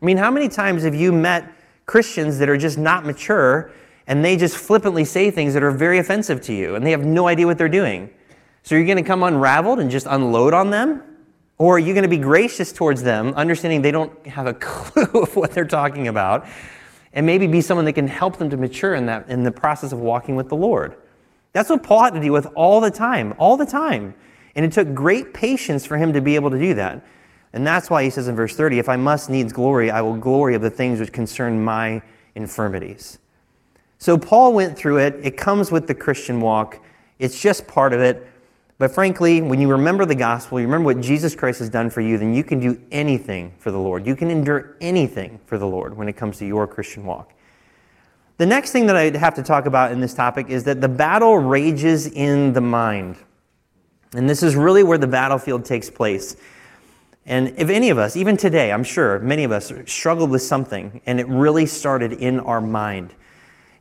I 0.00 0.04
mean, 0.04 0.18
how 0.18 0.30
many 0.30 0.48
times 0.48 0.84
have 0.84 0.94
you 0.94 1.12
met 1.12 1.50
Christians 1.86 2.38
that 2.38 2.48
are 2.48 2.56
just 2.56 2.78
not 2.78 3.04
mature 3.04 3.72
and 4.10 4.24
they 4.24 4.36
just 4.36 4.56
flippantly 4.56 5.04
say 5.04 5.30
things 5.30 5.54
that 5.54 5.62
are 5.62 5.70
very 5.70 5.98
offensive 5.98 6.40
to 6.40 6.52
you 6.52 6.74
and 6.74 6.84
they 6.84 6.90
have 6.90 7.04
no 7.04 7.28
idea 7.28 7.46
what 7.46 7.56
they're 7.56 7.68
doing. 7.68 8.10
So 8.64 8.74
are 8.74 8.78
you're 8.78 8.86
going 8.86 8.98
to 8.98 9.04
come 9.04 9.22
unraveled 9.22 9.78
and 9.78 9.88
just 9.88 10.06
unload 10.10 10.52
on 10.52 10.70
them? 10.70 11.04
Or 11.58 11.76
are 11.76 11.78
you 11.78 11.94
going 11.94 12.02
to 12.02 12.08
be 12.08 12.18
gracious 12.18 12.72
towards 12.72 13.04
them, 13.04 13.32
understanding 13.34 13.82
they 13.82 13.92
don't 13.92 14.26
have 14.26 14.48
a 14.48 14.54
clue 14.60 15.22
of 15.22 15.36
what 15.36 15.52
they're 15.52 15.64
talking 15.64 16.08
about, 16.08 16.48
and 17.12 17.24
maybe 17.24 17.46
be 17.46 17.60
someone 17.60 17.84
that 17.84 17.92
can 17.92 18.08
help 18.08 18.36
them 18.36 18.50
to 18.50 18.56
mature 18.56 18.96
in 18.96 19.06
that 19.06 19.28
in 19.28 19.44
the 19.44 19.52
process 19.52 19.92
of 19.92 20.00
walking 20.00 20.34
with 20.34 20.48
the 20.48 20.56
Lord? 20.56 20.96
That's 21.52 21.70
what 21.70 21.84
Paul 21.84 22.02
had 22.02 22.14
to 22.14 22.20
deal 22.20 22.32
with 22.32 22.48
all 22.56 22.80
the 22.80 22.90
time, 22.90 23.34
all 23.38 23.56
the 23.56 23.66
time. 23.66 24.14
And 24.56 24.66
it 24.66 24.72
took 24.72 24.92
great 24.92 25.32
patience 25.32 25.86
for 25.86 25.96
him 25.96 26.14
to 26.14 26.20
be 26.20 26.34
able 26.34 26.50
to 26.50 26.58
do 26.58 26.74
that. 26.74 27.06
And 27.52 27.64
that's 27.64 27.88
why 27.88 28.02
he 28.02 28.10
says 28.10 28.26
in 28.26 28.34
verse 28.34 28.56
30, 28.56 28.80
if 28.80 28.88
I 28.88 28.96
must 28.96 29.30
needs 29.30 29.52
glory, 29.52 29.88
I 29.88 30.00
will 30.00 30.16
glory 30.16 30.56
of 30.56 30.62
the 30.62 30.70
things 30.70 30.98
which 30.98 31.12
concern 31.12 31.62
my 31.62 32.02
infirmities. 32.34 33.20
So 34.00 34.16
Paul 34.16 34.54
went 34.54 34.78
through 34.78 34.98
it. 34.98 35.20
It 35.22 35.36
comes 35.36 35.70
with 35.70 35.86
the 35.86 35.94
Christian 35.94 36.40
walk, 36.40 36.82
it's 37.18 37.40
just 37.40 37.68
part 37.68 37.92
of 37.92 38.00
it. 38.00 38.26
But 38.78 38.90
frankly, 38.90 39.42
when 39.42 39.60
you 39.60 39.70
remember 39.70 40.06
the 40.06 40.14
gospel, 40.14 40.58
you 40.58 40.64
remember 40.64 40.86
what 40.86 41.02
Jesus 41.02 41.34
Christ 41.34 41.58
has 41.58 41.68
done 41.68 41.90
for 41.90 42.00
you, 42.00 42.16
then 42.16 42.32
you 42.32 42.42
can 42.42 42.60
do 42.60 42.80
anything 42.90 43.52
for 43.58 43.70
the 43.70 43.78
Lord. 43.78 44.06
You 44.06 44.16
can 44.16 44.30
endure 44.30 44.74
anything 44.80 45.38
for 45.44 45.58
the 45.58 45.66
Lord 45.66 45.94
when 45.94 46.08
it 46.08 46.14
comes 46.14 46.38
to 46.38 46.46
your 46.46 46.66
Christian 46.66 47.04
walk. 47.04 47.34
The 48.38 48.46
next 48.46 48.72
thing 48.72 48.86
that 48.86 48.96
I 48.96 49.14
have 49.18 49.34
to 49.34 49.42
talk 49.42 49.66
about 49.66 49.92
in 49.92 50.00
this 50.00 50.14
topic 50.14 50.48
is 50.48 50.64
that 50.64 50.80
the 50.80 50.88
battle 50.88 51.36
rages 51.36 52.06
in 52.06 52.54
the 52.54 52.62
mind. 52.62 53.16
And 54.14 54.30
this 54.30 54.42
is 54.42 54.56
really 54.56 54.82
where 54.82 54.96
the 54.96 55.06
battlefield 55.06 55.66
takes 55.66 55.90
place. 55.90 56.36
And 57.26 57.52
if 57.58 57.68
any 57.68 57.90
of 57.90 57.98
us, 57.98 58.16
even 58.16 58.38
today, 58.38 58.72
I'm 58.72 58.82
sure 58.82 59.18
many 59.18 59.44
of 59.44 59.52
us 59.52 59.70
struggled 59.84 60.30
with 60.30 60.40
something, 60.40 61.02
and 61.04 61.20
it 61.20 61.28
really 61.28 61.66
started 61.66 62.14
in 62.14 62.40
our 62.40 62.62
mind. 62.62 63.14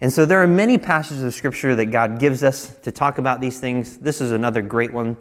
And 0.02 0.12
so 0.12 0.26
there 0.26 0.42
are 0.42 0.48
many 0.48 0.78
passages 0.78 1.24
of 1.24 1.34
Scripture 1.34 1.76
that 1.76 1.88
God 1.88 2.20
gives 2.20 2.42
us 2.42 2.76
to 2.84 2.92
talk 2.92 3.18
about 3.18 3.42
these 3.42 3.60
things. 3.60 3.98
This 3.98 4.22
is 4.22 4.32
another 4.32 4.62
great 4.62 4.94
one 4.94 5.18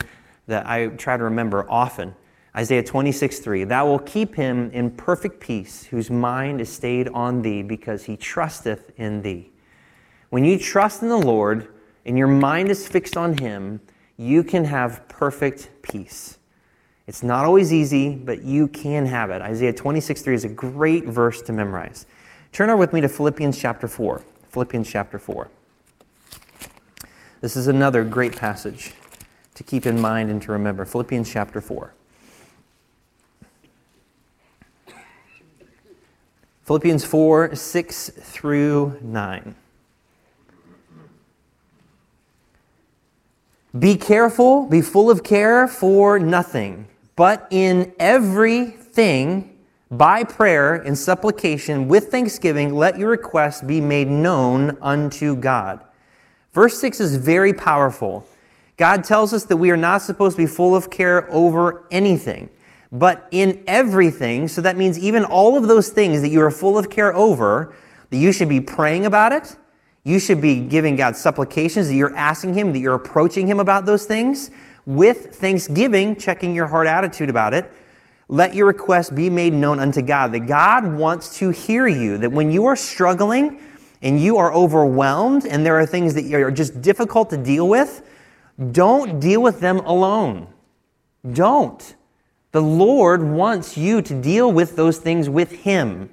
that 0.47 0.67
I 0.67 0.87
try 0.89 1.17
to 1.17 1.25
remember 1.25 1.69
often. 1.69 2.15
Isaiah 2.57 2.83
26, 2.83 3.41
3. 3.41 3.65
Thou 3.65 3.87
will 3.87 3.99
keep 3.99 4.35
him 4.35 4.71
in 4.71 4.91
perfect 4.93 5.41
peace, 5.41 5.85
whose 5.85 6.11
mind 6.11 6.61
is 6.61 6.73
stayed 6.73 7.09
on 7.09 7.43
thee, 7.43 7.63
because 7.63 8.05
he 8.05 8.17
trusteth 8.17 8.93
in 8.99 9.23
thee. 9.23 9.51
When 10.31 10.45
you 10.45 10.59
trust 10.59 11.03
in 11.03 11.09
the 11.09 11.17
Lord 11.17 11.69
and 12.07 12.17
your 12.17 12.29
mind 12.29 12.71
is 12.71 12.87
fixed 12.87 13.17
on 13.17 13.37
him, 13.39 13.81
you 14.17 14.43
can 14.43 14.65
have 14.65 15.07
perfect 15.09 15.71
peace. 15.83 16.39
It's 17.07 17.23
not 17.23 17.45
always 17.45 17.73
easy, 17.73 18.15
but 18.15 18.43
you 18.43 18.69
can 18.69 19.07
have 19.07 19.31
it. 19.31 19.43
Isaiah 19.43 19.73
26, 19.73 20.23
3 20.23 20.35
is 20.35 20.45
a 20.45 20.49
great 20.49 21.05
verse 21.05 21.43
to 21.43 21.53
memorize. 21.53 22.07
Turn 22.53 22.71
over 22.71 22.79
with 22.79 22.93
me 22.93 23.01
to 23.01 23.09
Philippians 23.09 23.59
chapter 23.59 23.89
4. 23.89 24.23
Philippians 24.51 24.91
chapter 24.91 25.19
4. 25.19 25.49
This 27.41 27.57
is 27.57 27.69
another 27.69 28.05
great 28.05 28.37
passage 28.37 28.95
to 29.55 29.63
keep 29.63 29.87
in 29.87 30.01
mind 30.01 30.31
and 30.31 30.41
to 30.43 30.53
remember. 30.53 30.85
Philippians 30.85 31.31
chapter 31.31 31.61
4. 31.61 31.93
Philippians 36.65 37.05
4 37.05 37.55
6 37.55 38.11
through 38.11 38.99
9. 39.01 39.55
Be 43.79 43.97
careful, 43.97 44.67
be 44.67 44.81
full 44.81 45.11
of 45.11 45.23
care 45.23 45.69
for 45.69 46.19
nothing, 46.19 46.89
but 47.17 47.47
in 47.51 47.93
everything, 47.99 49.58
by 49.91 50.25
prayer 50.25 50.75
and 50.75 50.97
supplication 50.97 51.89
with 51.89 52.11
thanksgiving, 52.11 52.75
let 52.75 52.99
your 52.99 53.11
requests 53.11 53.63
be 53.63 53.81
made 53.81 54.09
known 54.09 54.77
unto 54.81 55.37
God. 55.37 55.85
Verse 56.53 56.79
6 56.79 57.01
is 57.01 57.17
very 57.17 57.53
powerful. 57.53 58.27
God 58.77 59.05
tells 59.05 59.33
us 59.33 59.45
that 59.45 59.57
we 59.57 59.71
are 59.71 59.77
not 59.77 60.03
supposed 60.03 60.37
to 60.37 60.43
be 60.43 60.47
full 60.47 60.77
of 60.77 60.91
care 60.91 61.31
over 61.33 61.87
anything 61.91 62.51
but 62.91 63.29
in 63.31 63.63
everything. 63.67 64.49
So 64.49 64.61
that 64.63 64.77
means 64.77 64.99
even 64.99 65.25
all 65.25 65.57
of 65.57 65.69
those 65.69 65.91
things 65.91 66.23
that 66.23 66.29
you 66.29 66.41
are 66.41 66.51
full 66.51 66.79
of 66.79 66.91
care 66.91 67.15
over, 67.15 67.75
that 68.11 68.17
you 68.17 68.33
should 68.33 68.49
be 68.49 68.61
praying 68.61 69.07
about 69.07 69.33
it. 69.33 69.57
You 70.05 70.19
should 70.19 70.41
be 70.41 70.61
giving 70.61 70.97
God 70.97 71.17
supplications 71.17 71.89
that 71.89 71.95
you're 71.95 72.17
asking 72.17 72.55
Him, 72.55 72.73
that 72.73 72.79
you're 72.79 72.95
approaching 72.95 73.47
Him 73.47 73.61
about 73.61 73.85
those 73.85 74.07
things 74.07 74.51
with 74.87 75.35
thanksgiving, 75.35 76.17
checking 76.17 76.55
your 76.55 76.67
heart 76.67 76.87
attitude 76.87 77.29
about 77.29 77.53
it. 77.53 77.71
Let 78.29 78.55
your 78.55 78.67
request 78.67 79.15
be 79.15 79.31
made 79.31 79.55
known 79.55 79.81
unto 79.81 80.03
God. 80.03 80.33
That 80.33 80.41
God 80.41 80.85
wants 80.87 81.39
to 81.39 81.51
hear 81.51 81.89
you. 81.89 82.19
That 82.19 82.31
when 82.31 82.51
you 82.51 82.67
are 82.67 82.77
struggling 82.77 83.61
and 84.03 84.21
you 84.21 84.37
are 84.37 84.53
overwhelmed 84.53 85.47
and 85.47 85.65
there 85.65 85.79
are 85.79 85.87
things 85.87 86.15
that 86.15 86.33
are 86.33 86.51
just 86.51 86.83
difficult 86.83 87.31
to 87.31 87.39
deal 87.39 87.67
with, 87.69 88.07
don't 88.73 89.19
deal 89.19 89.43
with 89.43 89.61
them 89.61 89.79
alone. 89.79 90.49
Don't. 91.33 91.97
The 92.53 92.63
Lord 92.63 93.23
wants 93.23 93.77
you 93.77 94.03
to 94.03 94.21
deal 94.21 94.53
with 94.53 94.77
those 94.77 94.99
things 94.99 95.29
with 95.29 95.51
Him. 95.51 96.11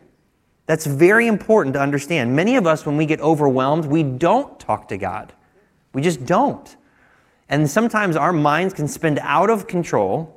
That's 0.68 0.86
very 0.86 1.28
important 1.28 1.74
to 1.76 1.82
understand. 1.82 2.36
Many 2.36 2.56
of 2.56 2.66
us, 2.66 2.86
when 2.86 2.98
we 2.98 3.06
get 3.06 3.20
overwhelmed, 3.22 3.86
we 3.86 4.04
don't 4.04 4.60
talk 4.60 4.88
to 4.88 4.98
God. 4.98 5.34
We 5.94 6.02
just 6.02 6.26
don't. 6.26 6.76
And 7.50 7.70
sometimes 7.70 8.16
our 8.16 8.34
minds 8.34 8.74
can 8.74 8.88
spin 8.88 9.20
out 9.22 9.50
of 9.50 9.68
control 9.68 10.35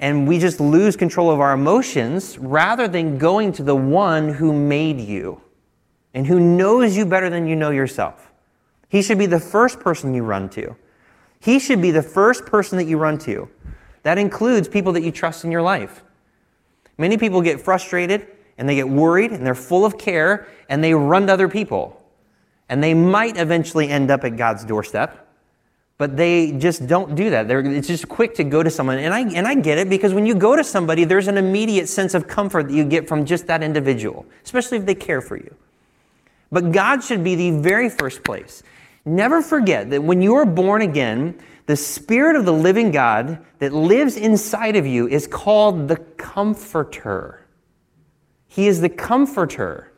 and 0.00 0.26
we 0.26 0.38
just 0.38 0.60
lose 0.60 0.96
control 0.96 1.30
of 1.30 1.40
our 1.40 1.52
emotions 1.52 2.38
rather 2.38 2.88
than 2.88 3.18
going 3.18 3.52
to 3.52 3.62
the 3.62 3.76
one 3.76 4.30
who 4.30 4.52
made 4.52 4.98
you 4.98 5.40
and 6.14 6.26
who 6.26 6.40
knows 6.40 6.96
you 6.96 7.04
better 7.04 7.30
than 7.30 7.46
you 7.46 7.54
know 7.54 7.70
yourself. 7.70 8.32
He 8.88 9.02
should 9.02 9.18
be 9.18 9.26
the 9.26 9.38
first 9.38 9.78
person 9.78 10.14
you 10.14 10.24
run 10.24 10.48
to. 10.50 10.74
He 11.38 11.58
should 11.58 11.80
be 11.80 11.90
the 11.90 12.02
first 12.02 12.46
person 12.46 12.78
that 12.78 12.86
you 12.86 12.98
run 12.98 13.18
to. 13.18 13.48
That 14.02 14.18
includes 14.18 14.68
people 14.68 14.92
that 14.94 15.02
you 15.02 15.12
trust 15.12 15.44
in 15.44 15.52
your 15.52 15.62
life. 15.62 16.02
Many 16.98 17.18
people 17.18 17.42
get 17.42 17.60
frustrated 17.60 18.26
and 18.58 18.68
they 18.68 18.74
get 18.74 18.88
worried 18.88 19.32
and 19.32 19.46
they're 19.46 19.54
full 19.54 19.84
of 19.84 19.98
care 19.98 20.48
and 20.68 20.82
they 20.82 20.94
run 20.94 21.26
to 21.26 21.32
other 21.34 21.48
people. 21.48 22.02
And 22.68 22.82
they 22.82 22.94
might 22.94 23.36
eventually 23.36 23.88
end 23.88 24.10
up 24.10 24.24
at 24.24 24.36
God's 24.36 24.64
doorstep, 24.64 25.29
but 26.00 26.16
they 26.16 26.52
just 26.52 26.86
don't 26.86 27.14
do 27.14 27.28
that. 27.28 27.46
They're, 27.46 27.60
it's 27.60 27.86
just 27.86 28.08
quick 28.08 28.34
to 28.36 28.42
go 28.42 28.62
to 28.62 28.70
someone. 28.70 28.98
And 28.98 29.12
I, 29.12 29.20
and 29.20 29.46
I 29.46 29.54
get 29.54 29.76
it 29.76 29.90
because 29.90 30.14
when 30.14 30.24
you 30.24 30.34
go 30.34 30.56
to 30.56 30.64
somebody, 30.64 31.04
there's 31.04 31.28
an 31.28 31.36
immediate 31.36 31.90
sense 31.90 32.14
of 32.14 32.26
comfort 32.26 32.68
that 32.68 32.74
you 32.74 32.84
get 32.84 33.06
from 33.06 33.26
just 33.26 33.46
that 33.48 33.62
individual, 33.62 34.24
especially 34.42 34.78
if 34.78 34.86
they 34.86 34.94
care 34.94 35.20
for 35.20 35.36
you. 35.36 35.54
But 36.50 36.72
God 36.72 37.04
should 37.04 37.22
be 37.22 37.34
the 37.34 37.50
very 37.50 37.90
first 37.90 38.24
place. 38.24 38.62
Never 39.04 39.42
forget 39.42 39.90
that 39.90 40.02
when 40.02 40.22
you 40.22 40.36
are 40.36 40.46
born 40.46 40.80
again, 40.80 41.38
the 41.66 41.76
Spirit 41.76 42.34
of 42.34 42.46
the 42.46 42.52
living 42.54 42.90
God 42.92 43.44
that 43.58 43.74
lives 43.74 44.16
inside 44.16 44.76
of 44.76 44.86
you 44.86 45.06
is 45.06 45.26
called 45.26 45.86
the 45.88 45.96
Comforter. 45.96 47.46
He 48.48 48.68
is 48.68 48.80
the 48.80 48.88
Comforter. 48.88 49.92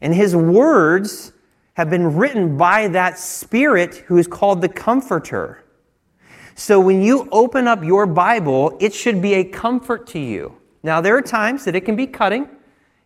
And 0.00 0.14
His 0.14 0.34
words 0.34 1.34
have 1.74 1.90
been 1.90 2.16
written 2.16 2.56
by 2.56 2.88
that 2.88 3.18
Spirit 3.18 3.96
who 4.06 4.18
is 4.18 4.26
called 4.26 4.60
the 4.60 4.68
Comforter. 4.68 5.64
So 6.54 6.78
when 6.80 7.00
you 7.00 7.28
open 7.32 7.66
up 7.66 7.82
your 7.82 8.06
Bible, 8.06 8.76
it 8.80 8.92
should 8.92 9.22
be 9.22 9.34
a 9.34 9.44
comfort 9.44 10.06
to 10.08 10.18
you. 10.18 10.56
Now, 10.82 11.00
there 11.00 11.16
are 11.16 11.22
times 11.22 11.64
that 11.64 11.74
it 11.74 11.82
can 11.82 11.96
be 11.96 12.06
cutting, 12.06 12.42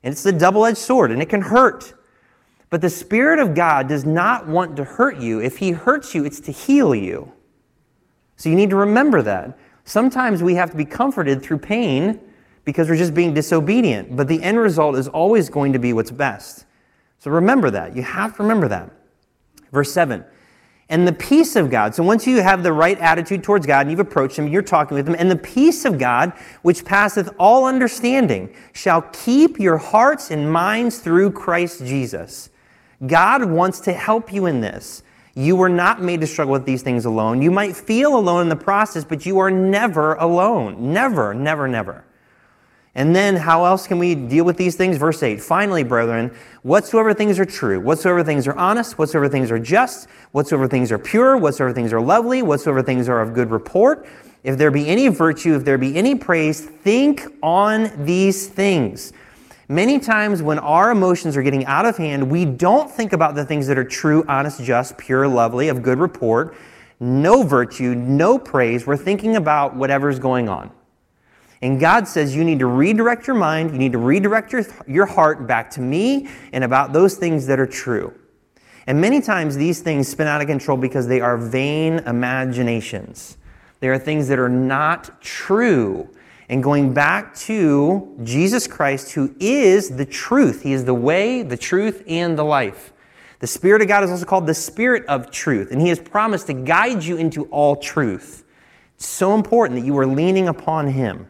and 0.03 0.12
it's 0.12 0.27
a 0.27 0.33
double 0.33 0.64
edged 0.64 0.79
sword, 0.79 1.11
and 1.12 1.22
it 1.22 1.29
can 1.29 1.42
hurt. 1.42 1.94
But 2.70 2.81
the 2.81 2.90
Spirit 2.90 3.38
of 3.38 3.55
God 3.55 3.88
does 3.88 4.05
not 4.05 4.48
want 4.48 4.77
to 4.77 4.85
hurt 4.85 5.18
you. 5.18 5.40
If 5.40 5.59
He 5.59 5.70
hurts 5.70 6.14
you, 6.14 6.24
it's 6.24 6.40
to 6.40 6.53
heal 6.53 6.94
you. 6.94 7.33
So 8.37 8.48
you 8.48 8.57
need 8.57 8.70
to 8.70 8.77
remember 8.77 9.22
that. 9.22 9.57
Sometimes 9.85 10.42
we 10.42 10.55
have 10.55 10.70
to 10.70 10.77
be 10.77 10.85
comforted 10.85 11.42
through 11.42 11.59
pain 11.59 12.18
because 12.64 12.88
we're 12.88 12.96
just 12.96 13.14
being 13.14 13.35
disobedient, 13.35 14.16
but 14.16 14.27
the 14.27 14.42
end 14.42 14.59
result 14.59 14.96
is 14.96 15.07
always 15.09 15.48
going 15.48 15.72
to 15.74 15.79
be 15.79 15.92
what's 15.92 16.11
best. 16.11 16.64
So 17.24 17.30
remember 17.30 17.70
that. 17.70 17.96
You 17.96 18.02
have 18.02 18.37
to 18.37 18.42
remember 18.42 18.68
that. 18.68 18.90
Verse 19.72 19.90
7 19.90 20.22
and 20.90 21.08
the 21.08 21.12
peace 21.14 21.56
of 21.56 21.70
God. 21.70 21.94
So 21.94 22.02
once 22.02 22.26
you 22.26 22.42
have 22.42 22.62
the 22.62 22.72
right 22.72 22.98
attitude 22.98 23.42
towards 23.42 23.66
God 23.66 23.80
and 23.80 23.90
you've 23.90 24.00
approached 24.00 24.38
Him, 24.38 24.48
you're 24.48 24.60
talking 24.60 24.94
with 24.94 25.08
Him, 25.08 25.16
and 25.18 25.30
the 25.30 25.37
peace 25.37 25.87
of 25.87 25.98
God, 25.98 26.34
which 26.60 26.84
passeth 26.84 27.30
all 27.38 27.64
understanding, 27.64 28.54
shall 28.74 29.00
keep 29.00 29.58
your 29.58 29.78
hearts 29.78 30.30
and 30.30 30.52
minds 30.52 30.98
through 30.98 31.32
Christ 31.32 31.87
Jesus. 31.87 32.50
God 33.06 33.46
wants 33.46 33.80
to 33.80 33.94
help 33.94 34.30
you 34.30 34.44
in 34.44 34.60
this. 34.60 35.02
You 35.34 35.56
were 35.56 35.70
not 35.70 36.02
made 36.02 36.20
to 36.20 36.26
struggle 36.26 36.52
with 36.52 36.66
these 36.66 36.82
things 36.82 37.06
alone. 37.06 37.40
You 37.40 37.50
might 37.50 37.74
feel 37.74 38.14
alone 38.16 38.42
in 38.42 38.48
the 38.50 38.54
process, 38.54 39.04
but 39.04 39.24
you 39.24 39.38
are 39.38 39.50
never 39.50 40.16
alone. 40.16 40.92
Never, 40.92 41.32
never, 41.32 41.66
never. 41.66 42.04
And 42.96 43.14
then 43.14 43.35
how 43.35 43.64
else 43.64 43.88
can 43.88 43.98
we 43.98 44.14
deal 44.14 44.44
with 44.44 44.57
these 44.57 44.76
things? 44.76 44.96
Verse 44.96 45.22
8 45.22 45.40
Finally, 45.42 45.83
brethren, 45.83 46.35
whatsoever 46.62 47.12
things 47.12 47.38
are 47.40 47.44
true, 47.44 47.80
whatsoever 47.80 48.22
things 48.22 48.46
are 48.46 48.57
honest, 48.57 48.98
whatsoever 48.98 49.28
things 49.28 49.50
are 49.50 49.59
just, 49.59 50.09
whatsoever 50.33 50.68
things 50.68 50.92
are 50.92 50.98
pure, 50.98 51.37
whatsoever 51.37 51.72
things 51.72 51.92
are 51.92 52.00
lovely, 52.00 52.42
whatsoever 52.42 52.83
things 52.83 53.09
are 53.09 53.20
of 53.20 53.35
good 53.35 53.50
report, 53.50 54.07
if 54.44 54.59
there 54.59 54.70
be 54.70 54.87
any 54.87 55.09
virtue, 55.09 55.54
if 55.54 55.64
there 55.64 55.78
be 55.78 55.96
any 55.96 56.14
praise, 56.14 56.61
think 56.61 57.24
on 57.42 57.90
these 58.04 58.46
things. 58.46 59.12
Many 59.68 59.98
times 59.98 60.42
when 60.42 60.59
our 60.59 60.90
emotions 60.90 61.37
are 61.38 61.42
getting 61.42 61.64
out 61.64 61.87
of 61.87 61.96
hand, 61.96 62.30
we 62.30 62.44
don't 62.44 62.90
think 62.90 63.14
about 63.14 63.35
the 63.35 63.46
things 63.46 63.66
that 63.66 63.78
are 63.78 63.85
true, 63.85 64.22
honest, 64.28 64.62
just, 64.62 64.98
pure, 64.98 65.26
lovely, 65.26 65.68
of 65.68 65.83
good 65.83 65.98
report, 65.98 66.54
no 67.00 67.42
virtue, 67.42 67.94
no 67.94 68.38
praise. 68.38 68.87
We're 68.87 68.98
thinking 68.98 69.37
about 69.37 69.74
whatever's 69.74 70.18
going 70.18 70.50
on. 70.50 70.70
And 71.64 71.81
God 71.81 72.07
says 72.07 72.37
you 72.37 72.44
need 72.44 72.59
to 72.59 72.66
redirect 72.66 73.27
your 73.27 73.37
mind, 73.37 73.70
you 73.70 73.79
need 73.79 73.92
to 73.92 73.98
redirect 73.98 74.53
your, 74.53 74.66
your 74.87 75.07
heart 75.07 75.46
back 75.46 75.70
to 75.70 75.81
me 75.81 76.29
and 76.53 76.62
about 76.62 76.92
those 76.92 77.14
things 77.14 77.46
that 77.46 77.59
are 77.59 77.66
true. 77.66 78.12
And 78.87 79.00
many 79.00 79.22
times 79.22 79.57
these 79.57 79.81
things 79.81 80.07
spin 80.07 80.27
out 80.27 80.42
of 80.42 80.46
control 80.46 80.77
because 80.77 81.09
they 81.09 81.22
are 81.22 81.38
vain 81.38 82.00
imaginations. 82.00 83.38
They 83.81 83.88
are 83.88 83.98
things 83.98 84.29
that 84.29 84.38
are 84.38 84.50
not 84.50 85.22
true 85.22 86.07
and 86.50 86.62
going 86.62 86.92
back 86.92 87.35
to 87.37 88.14
Jesus 88.22 88.66
Christ, 88.66 89.12
who 89.12 89.35
is 89.40 89.88
the 89.88 90.05
truth. 90.05 90.64
He 90.64 90.74
is 90.74 90.85
the 90.85 90.92
way, 90.92 91.42
the 91.42 91.57
truth, 91.57 92.05
and 92.07 92.38
the 92.38 92.44
life. 92.44 92.92
The 93.38 93.46
Spirit 93.46 93.81
of 93.81 93.88
God 93.88 94.05
is 94.05 94.11
also 94.11 94.27
called 94.27 94.46
the 94.46 94.53
Spirit 94.53 95.07
of 95.07 95.31
truth, 95.31 95.70
and 95.70 95.81
He 95.81 95.88
has 95.88 95.98
promised 95.98 96.48
to 96.48 96.53
guide 96.53 97.03
you 97.03 97.16
into 97.16 97.46
all 97.46 97.77
truth. 97.77 98.44
It's 98.96 99.07
so 99.07 99.35
important 99.35 99.81
that 99.81 99.87
you 99.87 99.96
are 99.96 100.07
leaning 100.07 100.48
upon 100.48 100.88
Him. 100.88 101.29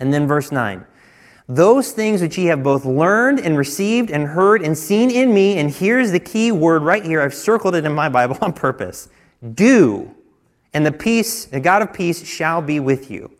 And 0.00 0.12
then 0.12 0.26
verse 0.26 0.50
9 0.50 0.86
those 1.50 1.90
things 1.90 2.22
which 2.22 2.38
ye 2.38 2.44
have 2.44 2.62
both 2.62 2.84
learned 2.84 3.40
and 3.40 3.58
received 3.58 4.12
and 4.12 4.24
heard 4.28 4.62
and 4.62 4.78
seen 4.78 5.10
in 5.10 5.34
me, 5.34 5.58
and 5.58 5.68
here's 5.68 6.12
the 6.12 6.20
key 6.20 6.52
word 6.52 6.82
right 6.82 7.04
here. 7.04 7.20
I've 7.20 7.34
circled 7.34 7.74
it 7.74 7.84
in 7.84 7.92
my 7.92 8.08
Bible 8.20 8.38
on 8.40 8.52
purpose. 8.52 9.08
Do, 9.54 10.14
and 10.72 10.86
the 10.86 10.92
peace, 10.92 11.46
the 11.46 11.58
God 11.58 11.82
of 11.82 11.92
peace 11.92 12.24
shall 12.24 12.62
be 12.62 12.78
with 12.78 13.10
you. 13.10 13.32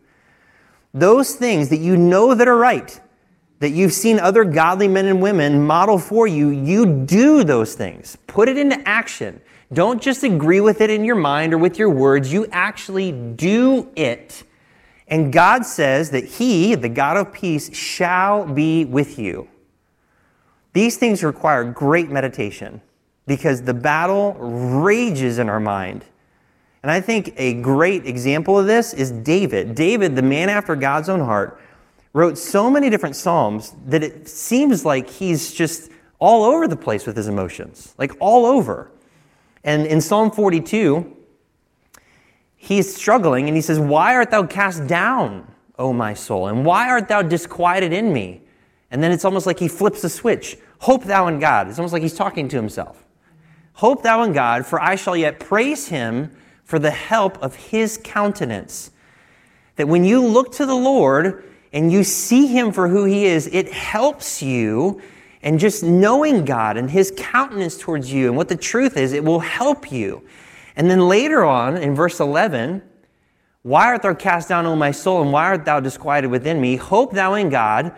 Those 0.93 1.35
things 1.35 1.69
that 1.69 1.77
you 1.77 1.95
know 1.95 2.35
that 2.35 2.49
are 2.49 2.57
right, 2.57 2.99
that 3.59 3.69
you've 3.69 3.93
seen 3.93 4.19
other 4.19 4.43
godly 4.43 4.89
men 4.89 5.05
and 5.05 5.21
women 5.21 5.65
model 5.65 5.97
for 5.97 6.27
you, 6.27 6.49
you 6.49 7.05
do 7.05 7.45
those 7.45 7.75
things. 7.75 8.17
Put 8.27 8.49
it 8.49 8.57
into 8.57 8.77
action. 8.85 9.39
Don't 9.71 10.01
just 10.01 10.23
agree 10.23 10.59
with 10.59 10.81
it 10.81 10.89
in 10.89 11.05
your 11.05 11.15
mind 11.15 11.53
or 11.53 11.57
with 11.57 11.79
your 11.79 11.89
words. 11.89 12.33
You 12.33 12.45
actually 12.51 13.13
do 13.13 13.89
it. 13.95 14.43
And 15.11 15.31
God 15.31 15.65
says 15.65 16.09
that 16.11 16.23
He, 16.23 16.73
the 16.73 16.89
God 16.89 17.17
of 17.17 17.33
peace, 17.33 17.75
shall 17.75 18.45
be 18.45 18.85
with 18.85 19.19
you. 19.19 19.49
These 20.73 20.95
things 20.97 21.21
require 21.21 21.65
great 21.65 22.09
meditation 22.09 22.81
because 23.27 23.61
the 23.63 23.73
battle 23.73 24.33
rages 24.33 25.37
in 25.37 25.49
our 25.49 25.59
mind. 25.59 26.05
And 26.81 26.89
I 26.89 27.01
think 27.01 27.33
a 27.37 27.55
great 27.61 28.07
example 28.07 28.57
of 28.57 28.65
this 28.65 28.93
is 28.93 29.11
David. 29.11 29.75
David, 29.75 30.15
the 30.15 30.21
man 30.21 30.49
after 30.49 30.75
God's 30.75 31.09
own 31.09 31.19
heart, 31.19 31.61
wrote 32.13 32.37
so 32.37 32.71
many 32.71 32.89
different 32.89 33.15
Psalms 33.15 33.75
that 33.85 34.03
it 34.03 34.27
seems 34.27 34.85
like 34.85 35.09
he's 35.09 35.53
just 35.53 35.91
all 36.19 36.43
over 36.43 36.67
the 36.67 36.75
place 36.75 37.05
with 37.05 37.17
his 37.17 37.27
emotions, 37.27 37.93
like 37.97 38.13
all 38.19 38.45
over. 38.45 38.91
And 39.63 39.85
in 39.85 40.01
Psalm 40.01 40.31
42, 40.31 41.17
he's 42.61 42.95
struggling 42.95 43.47
and 43.47 43.55
he 43.55 43.61
says, 43.61 43.79
Why 43.79 44.15
art 44.15 44.29
thou 44.29 44.45
cast 44.45 44.85
down, 44.85 45.51
O 45.79 45.91
my 45.91 46.13
soul? 46.13 46.47
And 46.47 46.63
why 46.63 46.87
art 46.89 47.07
thou 47.07 47.23
disquieted 47.23 47.91
in 47.91 48.13
me? 48.13 48.41
And 48.91 49.01
then 49.01 49.11
it's 49.11 49.25
almost 49.25 49.47
like 49.47 49.57
he 49.57 49.67
flips 49.67 50.03
the 50.03 50.09
switch. 50.09 50.57
Hope 50.79 51.03
thou 51.03 51.27
in 51.27 51.39
God. 51.39 51.67
It's 51.67 51.79
almost 51.79 51.91
like 51.91 52.03
he's 52.03 52.13
talking 52.13 52.47
to 52.49 52.55
himself. 52.55 53.03
Hope 53.73 54.03
thou 54.03 54.21
in 54.23 54.33
God, 54.33 54.65
for 54.65 54.79
I 54.79 54.95
shall 54.95 55.17
yet 55.17 55.39
praise 55.39 55.87
him 55.87 56.31
for 56.63 56.77
the 56.77 56.91
help 56.91 57.41
of 57.41 57.55
his 57.55 57.99
countenance. 58.03 58.91
That 59.77 59.87
when 59.87 60.03
you 60.03 60.23
look 60.23 60.51
to 60.53 60.65
the 60.65 60.75
Lord 60.75 61.43
and 61.73 61.91
you 61.91 62.03
see 62.03 62.47
him 62.47 62.71
for 62.71 62.87
who 62.89 63.05
he 63.05 63.25
is, 63.25 63.47
it 63.47 63.71
helps 63.71 64.43
you. 64.43 65.01
And 65.41 65.59
just 65.59 65.83
knowing 65.83 66.45
God 66.45 66.77
and 66.77 66.91
his 66.91 67.11
countenance 67.17 67.77
towards 67.77 68.13
you 68.13 68.27
and 68.27 68.37
what 68.37 68.49
the 68.49 68.55
truth 68.55 68.97
is, 68.97 69.13
it 69.13 69.23
will 69.23 69.39
help 69.39 69.91
you. 69.91 70.21
And 70.75 70.89
then 70.89 71.07
later 71.07 71.43
on 71.43 71.77
in 71.77 71.95
verse 71.95 72.19
11, 72.19 72.81
why 73.63 73.87
art 73.87 74.01
thou 74.01 74.13
cast 74.13 74.49
down, 74.49 74.65
O 74.65 74.75
my 74.75 74.91
soul, 74.91 75.21
and 75.21 75.31
why 75.31 75.45
art 75.45 75.65
thou 75.65 75.79
disquieted 75.79 76.31
within 76.31 76.59
me? 76.59 76.77
Hope 76.77 77.13
thou 77.13 77.35
in 77.35 77.49
God, 77.49 77.93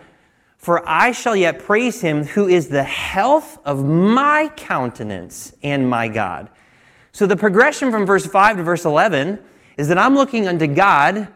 for 0.58 0.86
I 0.88 1.12
shall 1.12 1.36
yet 1.36 1.58
praise 1.58 2.00
him 2.00 2.24
who 2.24 2.48
is 2.48 2.68
the 2.68 2.84
health 2.84 3.58
of 3.64 3.84
my 3.84 4.50
countenance 4.56 5.54
and 5.62 5.88
my 5.88 6.08
God. 6.08 6.50
So 7.12 7.26
the 7.26 7.36
progression 7.36 7.90
from 7.90 8.04
verse 8.04 8.26
5 8.26 8.58
to 8.58 8.62
verse 8.62 8.84
11 8.84 9.38
is 9.76 9.88
that 9.88 9.98
I'm 9.98 10.14
looking 10.14 10.48
unto 10.48 10.66
God 10.66 11.28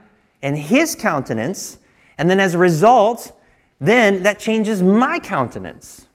and 0.42 0.56
his 0.56 0.94
countenance, 0.94 1.78
and 2.18 2.28
then 2.28 2.40
as 2.40 2.54
a 2.54 2.58
result, 2.58 3.32
then 3.80 4.24
that 4.24 4.38
changes 4.38 4.82
my 4.82 5.18
countenance. 5.18 6.06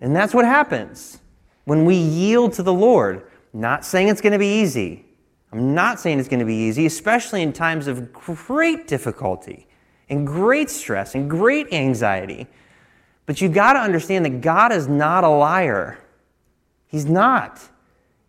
And 0.00 0.14
that's 0.14 0.34
what 0.34 0.44
happens 0.44 1.20
when 1.64 1.84
we 1.84 1.96
yield 1.96 2.52
to 2.54 2.62
the 2.62 2.72
Lord. 2.72 3.27
Not 3.58 3.84
saying 3.84 4.06
it's 4.06 4.20
going 4.20 4.34
to 4.34 4.38
be 4.38 4.60
easy. 4.60 5.04
I'm 5.52 5.74
not 5.74 5.98
saying 5.98 6.20
it's 6.20 6.28
going 6.28 6.38
to 6.38 6.46
be 6.46 6.54
easy, 6.54 6.86
especially 6.86 7.42
in 7.42 7.52
times 7.52 7.88
of 7.88 8.12
great 8.12 8.86
difficulty 8.86 9.66
and 10.08 10.24
great 10.24 10.70
stress 10.70 11.16
and 11.16 11.28
great 11.28 11.72
anxiety. 11.72 12.46
But 13.26 13.40
you 13.40 13.48
got 13.48 13.72
to 13.72 13.80
understand 13.80 14.24
that 14.26 14.42
God 14.42 14.70
is 14.70 14.86
not 14.86 15.24
a 15.24 15.28
liar. 15.28 15.98
He's 16.86 17.06
not. 17.06 17.60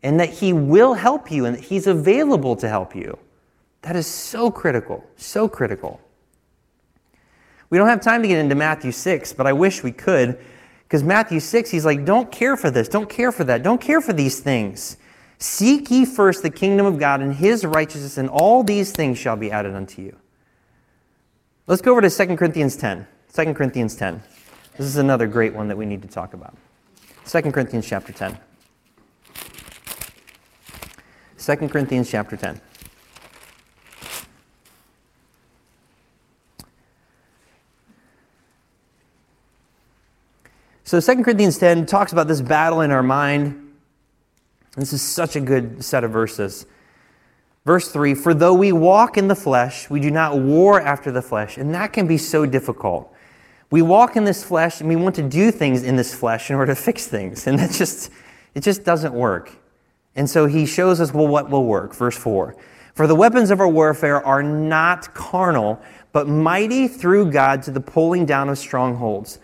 And 0.02 0.20
that 0.20 0.30
He 0.30 0.52
will 0.52 0.96
help 0.96 1.32
you 1.32 1.46
and 1.46 1.56
that 1.56 1.64
He's 1.64 1.86
available 1.86 2.56
to 2.56 2.68
help 2.68 2.96
you. 2.96 3.16
That 3.84 3.96
is 3.96 4.08
so 4.08 4.50
critical, 4.50 5.06
so 5.16 5.48
critical. 5.48 6.02
We 7.70 7.78
don't 7.78 7.88
have 7.88 8.02
time 8.02 8.24
to 8.24 8.28
get 8.28 8.40
into 8.40 8.56
Matthew 8.56 8.92
6, 8.92 9.34
but 9.34 9.46
I 9.46 9.54
wish 9.54 9.84
we 9.84 9.92
could. 9.92 10.40
Because 10.86 11.04
Matthew 11.04 11.40
6, 11.40 11.70
he's 11.70 11.86
like, 11.86 12.04
don't 12.04 12.32
care 12.32 12.58
for 12.58 12.72
this, 12.72 12.90
don't 12.90 13.08
care 13.08 13.32
for 13.32 13.44
that, 13.44 13.62
don't 13.62 13.80
care 13.80 14.02
for 14.02 14.12
these 14.12 14.40
things. 14.40 14.98
Seek 15.42 15.90
ye 15.90 16.06
first 16.06 16.44
the 16.44 16.50
kingdom 16.50 16.86
of 16.86 17.00
God 17.00 17.22
and 17.22 17.34
his 17.34 17.66
righteousness, 17.66 18.18
and 18.18 18.30
all 18.30 18.62
these 18.62 18.92
things 18.92 19.18
shall 19.18 19.38
be 19.38 19.50
added 19.50 19.74
unto 19.74 20.02
you. 20.02 20.18
Let's 21.66 21.82
go 21.82 21.92
over 21.92 22.02
to 22.02 22.10
2 22.10 22.36
Corinthians 22.36 22.76
10. 22.76 23.08
2 23.34 23.54
Corinthians 23.54 23.96
10. 23.96 24.22
This 24.78 24.86
is 24.86 24.98
another 24.98 25.28
great 25.28 25.54
one 25.54 25.70
that 25.70 25.78
we 25.78 25.86
need 25.86 26.02
to 26.02 26.10
talk 26.10 26.34
about. 26.34 26.58
2 27.26 27.42
Corinthians 27.54 27.88
chapter 27.88 28.12
10. 28.12 28.38
2 31.38 31.56
Corinthians 31.70 32.12
chapter 32.12 32.36
10. 32.36 32.60
So 40.84 41.00
2 41.00 41.24
Corinthians 41.24 41.58
10 41.58 41.86
talks 41.86 42.12
about 42.12 42.28
this 42.28 42.42
battle 42.42 42.82
in 42.82 42.92
our 42.92 43.04
mind. 43.04 43.69
This 44.76 44.94
is 44.94 45.02
such 45.02 45.36
a 45.36 45.42
good 45.42 45.84
set 45.84 46.04
of 46.04 46.12
verses. 46.12 46.66
Verse 47.66 47.92
3 47.92 48.16
For 48.16 48.34
though 48.34 48.54
we 48.54 48.72
walk 48.72 49.18
in 49.18 49.28
the 49.28 49.36
flesh, 49.36 49.90
we 49.90 50.00
do 50.00 50.12
not 50.12 50.40
war 50.40 50.82
after 50.82 51.12
the 51.12 51.22
flesh. 51.22 51.58
And 51.58 51.74
that 51.74 51.94
can 51.94 52.08
be 52.08 52.18
so 52.18 52.46
difficult. 52.46 53.14
We 53.72 53.82
walk 53.82 54.16
in 54.16 54.24
this 54.24 54.44
flesh 54.44 54.80
and 54.80 54.90
we 54.90 54.96
want 54.96 55.16
to 55.16 55.22
do 55.22 55.52
things 55.52 55.84
in 55.84 55.96
this 55.96 56.14
flesh 56.14 56.50
in 56.50 56.56
order 56.56 56.74
to 56.74 56.82
fix 56.82 57.08
things. 57.08 57.46
And 57.48 57.60
that 57.60 57.72
just, 57.72 58.12
it 58.56 58.62
just 58.62 58.84
doesn't 58.84 59.14
work. 59.14 59.52
And 60.16 60.30
so 60.30 60.48
he 60.48 60.66
shows 60.66 61.00
us, 61.00 61.14
well, 61.14 61.28
what 61.28 61.50
will 61.50 61.66
work. 61.66 61.94
Verse 61.94 62.18
4 62.18 62.56
For 62.94 63.08
the 63.08 63.16
weapons 63.16 63.52
of 63.52 63.60
our 63.60 63.68
warfare 63.68 64.26
are 64.26 64.42
not 64.42 65.14
carnal, 65.14 65.82
but 66.12 66.28
mighty 66.28 66.88
through 66.88 67.32
God 67.32 67.62
to 67.64 67.72
the 67.72 67.82
pulling 67.82 68.26
down 68.26 68.50
of 68.50 68.58
strongholds. 68.58 69.40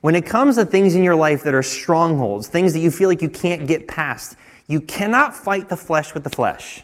When 0.00 0.14
it 0.14 0.24
comes 0.24 0.56
to 0.56 0.64
things 0.64 0.94
in 0.94 1.02
your 1.02 1.16
life 1.16 1.42
that 1.42 1.54
are 1.54 1.62
strongholds, 1.62 2.48
things 2.48 2.72
that 2.72 2.78
you 2.78 2.90
feel 2.90 3.08
like 3.08 3.22
you 3.22 3.28
can't 3.28 3.66
get 3.66 3.88
past, 3.88 4.36
you 4.66 4.80
cannot 4.80 5.34
fight 5.34 5.68
the 5.68 5.76
flesh 5.76 6.14
with 6.14 6.24
the 6.24 6.30
flesh. 6.30 6.82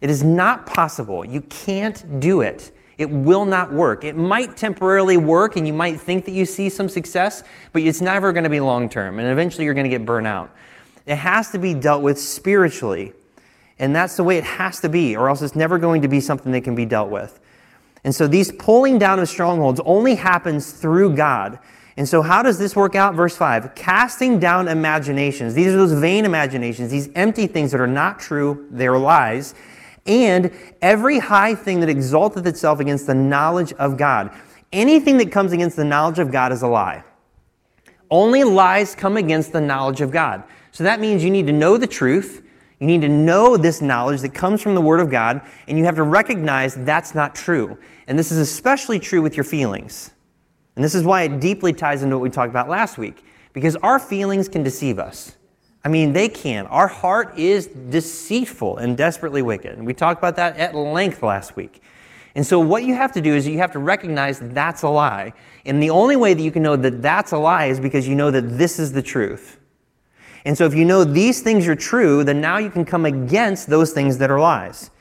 It 0.00 0.10
is 0.10 0.22
not 0.22 0.66
possible. 0.66 1.24
You 1.24 1.40
can't 1.42 2.20
do 2.20 2.40
it. 2.40 2.72
It 2.98 3.08
will 3.10 3.44
not 3.44 3.72
work. 3.72 4.04
It 4.04 4.16
might 4.16 4.56
temporarily 4.56 5.16
work 5.16 5.56
and 5.56 5.66
you 5.66 5.72
might 5.72 6.00
think 6.00 6.24
that 6.24 6.32
you 6.32 6.44
see 6.44 6.68
some 6.68 6.88
success, 6.88 7.44
but 7.72 7.82
it's 7.82 8.00
never 8.00 8.32
going 8.32 8.44
to 8.44 8.50
be 8.50 8.60
long 8.60 8.88
term. 8.88 9.18
And 9.18 9.28
eventually 9.28 9.64
you're 9.64 9.74
going 9.74 9.84
to 9.84 9.90
get 9.90 10.04
burnt 10.04 10.26
out. 10.26 10.50
It 11.06 11.16
has 11.16 11.50
to 11.52 11.58
be 11.58 11.74
dealt 11.74 12.02
with 12.02 12.20
spiritually. 12.20 13.12
And 13.78 13.94
that's 13.94 14.16
the 14.16 14.24
way 14.24 14.36
it 14.36 14.44
has 14.44 14.80
to 14.80 14.88
be, 14.88 15.16
or 15.16 15.28
else 15.28 15.40
it's 15.40 15.54
never 15.54 15.78
going 15.78 16.02
to 16.02 16.08
be 16.08 16.20
something 16.20 16.50
that 16.52 16.62
can 16.62 16.74
be 16.74 16.84
dealt 16.84 17.10
with. 17.10 17.38
And 18.04 18.14
so 18.14 18.26
these 18.26 18.50
pulling 18.52 18.98
down 18.98 19.20
of 19.20 19.28
strongholds 19.28 19.80
only 19.84 20.16
happens 20.16 20.72
through 20.72 21.14
God. 21.14 21.58
And 21.98 22.08
so, 22.08 22.22
how 22.22 22.42
does 22.42 22.58
this 22.58 22.74
work 22.74 22.94
out? 22.94 23.14
Verse 23.14 23.36
5 23.36 23.74
casting 23.74 24.38
down 24.38 24.68
imaginations. 24.68 25.52
These 25.52 25.74
are 25.74 25.76
those 25.76 25.92
vain 25.92 26.24
imaginations, 26.24 26.90
these 26.90 27.10
empty 27.14 27.46
things 27.46 27.72
that 27.72 27.80
are 27.80 27.86
not 27.86 28.18
true, 28.18 28.66
they're 28.70 28.98
lies 28.98 29.54
and 30.08 30.50
every 30.80 31.18
high 31.18 31.54
thing 31.54 31.80
that 31.80 31.88
exalteth 31.88 32.46
itself 32.46 32.80
against 32.80 33.06
the 33.06 33.14
knowledge 33.14 33.72
of 33.74 33.96
God. 33.96 34.30
Anything 34.72 35.18
that 35.18 35.30
comes 35.30 35.52
against 35.52 35.76
the 35.76 35.84
knowledge 35.84 36.18
of 36.18 36.32
God 36.32 36.50
is 36.50 36.62
a 36.62 36.66
lie. 36.66 37.04
Only 38.10 38.42
lies 38.42 38.94
come 38.94 39.18
against 39.18 39.52
the 39.52 39.60
knowledge 39.60 40.00
of 40.00 40.10
God. 40.10 40.42
So 40.72 40.84
that 40.84 40.98
means 40.98 41.22
you 41.22 41.30
need 41.30 41.46
to 41.46 41.52
know 41.52 41.76
the 41.76 41.86
truth. 41.86 42.42
You 42.80 42.86
need 42.86 43.02
to 43.02 43.08
know 43.08 43.56
this 43.56 43.82
knowledge 43.82 44.22
that 44.22 44.32
comes 44.34 44.62
from 44.62 44.74
the 44.74 44.80
Word 44.80 45.00
of 45.00 45.10
God, 45.10 45.42
and 45.66 45.76
you 45.76 45.84
have 45.84 45.96
to 45.96 46.04
recognize 46.04 46.74
that's 46.74 47.14
not 47.14 47.34
true. 47.34 47.76
And 48.06 48.18
this 48.18 48.32
is 48.32 48.38
especially 48.38 48.98
true 48.98 49.20
with 49.20 49.36
your 49.36 49.44
feelings. 49.44 50.12
And 50.78 50.84
this 50.84 50.94
is 50.94 51.02
why 51.02 51.22
it 51.22 51.40
deeply 51.40 51.72
ties 51.72 52.04
into 52.04 52.16
what 52.16 52.22
we 52.22 52.30
talked 52.30 52.50
about 52.50 52.68
last 52.68 52.98
week, 52.98 53.24
because 53.52 53.74
our 53.74 53.98
feelings 53.98 54.48
can 54.48 54.62
deceive 54.62 55.00
us. 55.00 55.36
I 55.84 55.88
mean, 55.88 56.12
they 56.12 56.28
can. 56.28 56.68
Our 56.68 56.86
heart 56.86 57.36
is 57.36 57.66
deceitful 57.66 58.76
and 58.76 58.96
desperately 58.96 59.42
wicked. 59.42 59.76
And 59.76 59.84
we 59.84 59.92
talked 59.92 60.20
about 60.20 60.36
that 60.36 60.56
at 60.56 60.76
length 60.76 61.24
last 61.24 61.56
week. 61.56 61.82
And 62.36 62.46
so, 62.46 62.60
what 62.60 62.84
you 62.84 62.94
have 62.94 63.10
to 63.14 63.20
do 63.20 63.34
is 63.34 63.44
you 63.44 63.58
have 63.58 63.72
to 63.72 63.80
recognize 63.80 64.38
that 64.38 64.54
that's 64.54 64.82
a 64.82 64.88
lie. 64.88 65.32
And 65.66 65.82
the 65.82 65.90
only 65.90 66.14
way 66.14 66.32
that 66.32 66.42
you 66.42 66.52
can 66.52 66.62
know 66.62 66.76
that 66.76 67.02
that's 67.02 67.32
a 67.32 67.38
lie 67.38 67.64
is 67.64 67.80
because 67.80 68.06
you 68.06 68.14
know 68.14 68.30
that 68.30 68.42
this 68.42 68.78
is 68.78 68.92
the 68.92 69.02
truth. 69.02 69.58
And 70.44 70.56
so, 70.56 70.64
if 70.64 70.74
you 70.74 70.84
know 70.84 71.02
these 71.02 71.40
things 71.40 71.66
are 71.66 71.74
true, 71.74 72.22
then 72.22 72.40
now 72.40 72.58
you 72.58 72.70
can 72.70 72.84
come 72.84 73.04
against 73.04 73.68
those 73.68 73.90
things 73.90 74.18
that 74.18 74.30
are 74.30 74.38
lies. 74.38 74.92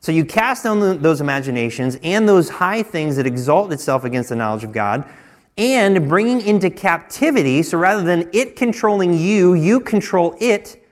So, 0.00 0.12
you 0.12 0.24
cast 0.24 0.64
down 0.64 1.02
those 1.02 1.20
imaginations 1.20 1.98
and 2.02 2.28
those 2.28 2.48
high 2.48 2.82
things 2.82 3.16
that 3.16 3.26
exalt 3.26 3.72
itself 3.72 4.04
against 4.04 4.30
the 4.30 4.36
knowledge 4.36 4.64
of 4.64 4.72
God 4.72 5.04
and 5.60 6.08
bringing 6.08 6.40
into 6.40 6.70
captivity. 6.70 7.62
So 7.62 7.76
rather 7.76 8.02
than 8.02 8.30
it 8.32 8.56
controlling 8.56 9.12
you, 9.12 9.52
you 9.52 9.78
control 9.80 10.34
it, 10.40 10.82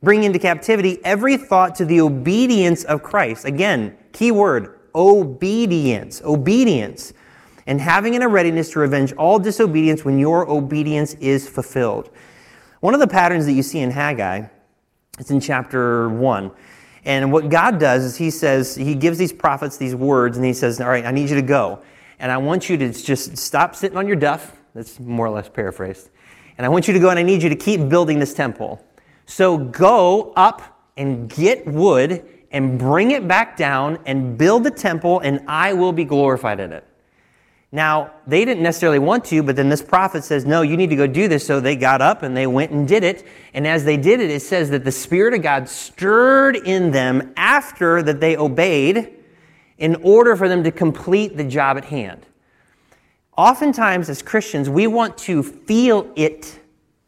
bring 0.00 0.22
into 0.22 0.38
captivity 0.38 1.04
every 1.04 1.36
thought 1.36 1.74
to 1.76 1.84
the 1.84 2.00
obedience 2.00 2.84
of 2.84 3.02
Christ. 3.02 3.44
Again, 3.44 3.96
key 4.12 4.30
word 4.30 4.78
obedience. 4.94 6.22
Obedience. 6.22 7.12
And 7.66 7.80
having 7.80 8.14
in 8.14 8.22
a 8.22 8.28
readiness 8.28 8.70
to 8.72 8.78
revenge 8.78 9.12
all 9.14 9.40
disobedience 9.40 10.04
when 10.04 10.18
your 10.18 10.48
obedience 10.48 11.14
is 11.14 11.48
fulfilled. 11.48 12.10
One 12.78 12.94
of 12.94 13.00
the 13.00 13.08
patterns 13.08 13.46
that 13.46 13.52
you 13.52 13.62
see 13.64 13.80
in 13.80 13.90
Haggai, 13.90 14.46
it's 15.18 15.30
in 15.32 15.40
chapter 15.40 16.08
1. 16.08 16.50
And 17.04 17.32
what 17.32 17.48
God 17.48 17.78
does 17.78 18.04
is 18.04 18.16
He 18.16 18.30
says, 18.30 18.74
He 18.74 18.94
gives 18.94 19.18
these 19.18 19.32
prophets 19.32 19.76
these 19.76 19.94
words, 19.94 20.36
and 20.36 20.46
He 20.46 20.52
says, 20.52 20.80
All 20.80 20.88
right, 20.88 21.04
I 21.04 21.10
need 21.10 21.30
you 21.30 21.36
to 21.36 21.42
go 21.42 21.82
and 22.22 22.30
I 22.30 22.38
want 22.38 22.70
you 22.70 22.76
to 22.78 22.92
just 22.92 23.36
stop 23.36 23.74
sitting 23.74 23.98
on 23.98 24.06
your 24.06 24.16
duff. 24.16 24.56
That's 24.74 25.00
more 25.00 25.26
or 25.26 25.30
less 25.30 25.48
paraphrased. 25.48 26.08
And 26.56 26.64
I 26.64 26.68
want 26.68 26.86
you 26.86 26.94
to 26.94 27.00
go 27.00 27.10
and 27.10 27.18
I 27.18 27.24
need 27.24 27.42
you 27.42 27.48
to 27.48 27.56
keep 27.56 27.88
building 27.88 28.20
this 28.20 28.32
temple. 28.32 28.82
So 29.26 29.58
go 29.58 30.32
up 30.36 30.86
and 30.96 31.28
get 31.28 31.66
wood 31.66 32.24
and 32.52 32.78
bring 32.78 33.10
it 33.10 33.26
back 33.26 33.56
down 33.56 33.98
and 34.06 34.38
build 34.38 34.62
the 34.62 34.70
temple, 34.70 35.20
and 35.20 35.42
I 35.48 35.72
will 35.72 35.92
be 35.92 36.04
glorified 36.04 36.60
in 36.60 36.72
it. 36.72 36.86
Now, 37.74 38.12
they 38.26 38.44
didn't 38.44 38.62
necessarily 38.62 38.98
want 38.98 39.24
to, 39.26 39.42
but 39.42 39.56
then 39.56 39.70
this 39.70 39.80
prophet 39.80 40.24
says, 40.24 40.44
No, 40.44 40.60
you 40.60 40.76
need 40.76 40.90
to 40.90 40.96
go 40.96 41.06
do 41.06 41.26
this. 41.26 41.46
So 41.46 41.58
they 41.58 41.74
got 41.74 42.02
up 42.02 42.22
and 42.22 42.36
they 42.36 42.46
went 42.46 42.70
and 42.70 42.86
did 42.86 43.02
it. 43.02 43.26
And 43.54 43.66
as 43.66 43.84
they 43.84 43.96
did 43.96 44.20
it, 44.20 44.30
it 44.30 44.42
says 44.42 44.68
that 44.70 44.84
the 44.84 44.92
Spirit 44.92 45.32
of 45.32 45.40
God 45.40 45.70
stirred 45.70 46.56
in 46.56 46.90
them 46.90 47.32
after 47.34 48.02
that 48.02 48.20
they 48.20 48.36
obeyed 48.36 49.14
in 49.78 49.96
order 50.02 50.36
for 50.36 50.50
them 50.50 50.62
to 50.64 50.70
complete 50.70 51.38
the 51.38 51.44
job 51.44 51.78
at 51.78 51.86
hand. 51.86 52.26
Oftentimes, 53.38 54.10
as 54.10 54.20
Christians, 54.20 54.68
we 54.68 54.86
want 54.86 55.16
to 55.18 55.42
feel 55.42 56.12
it 56.14 56.60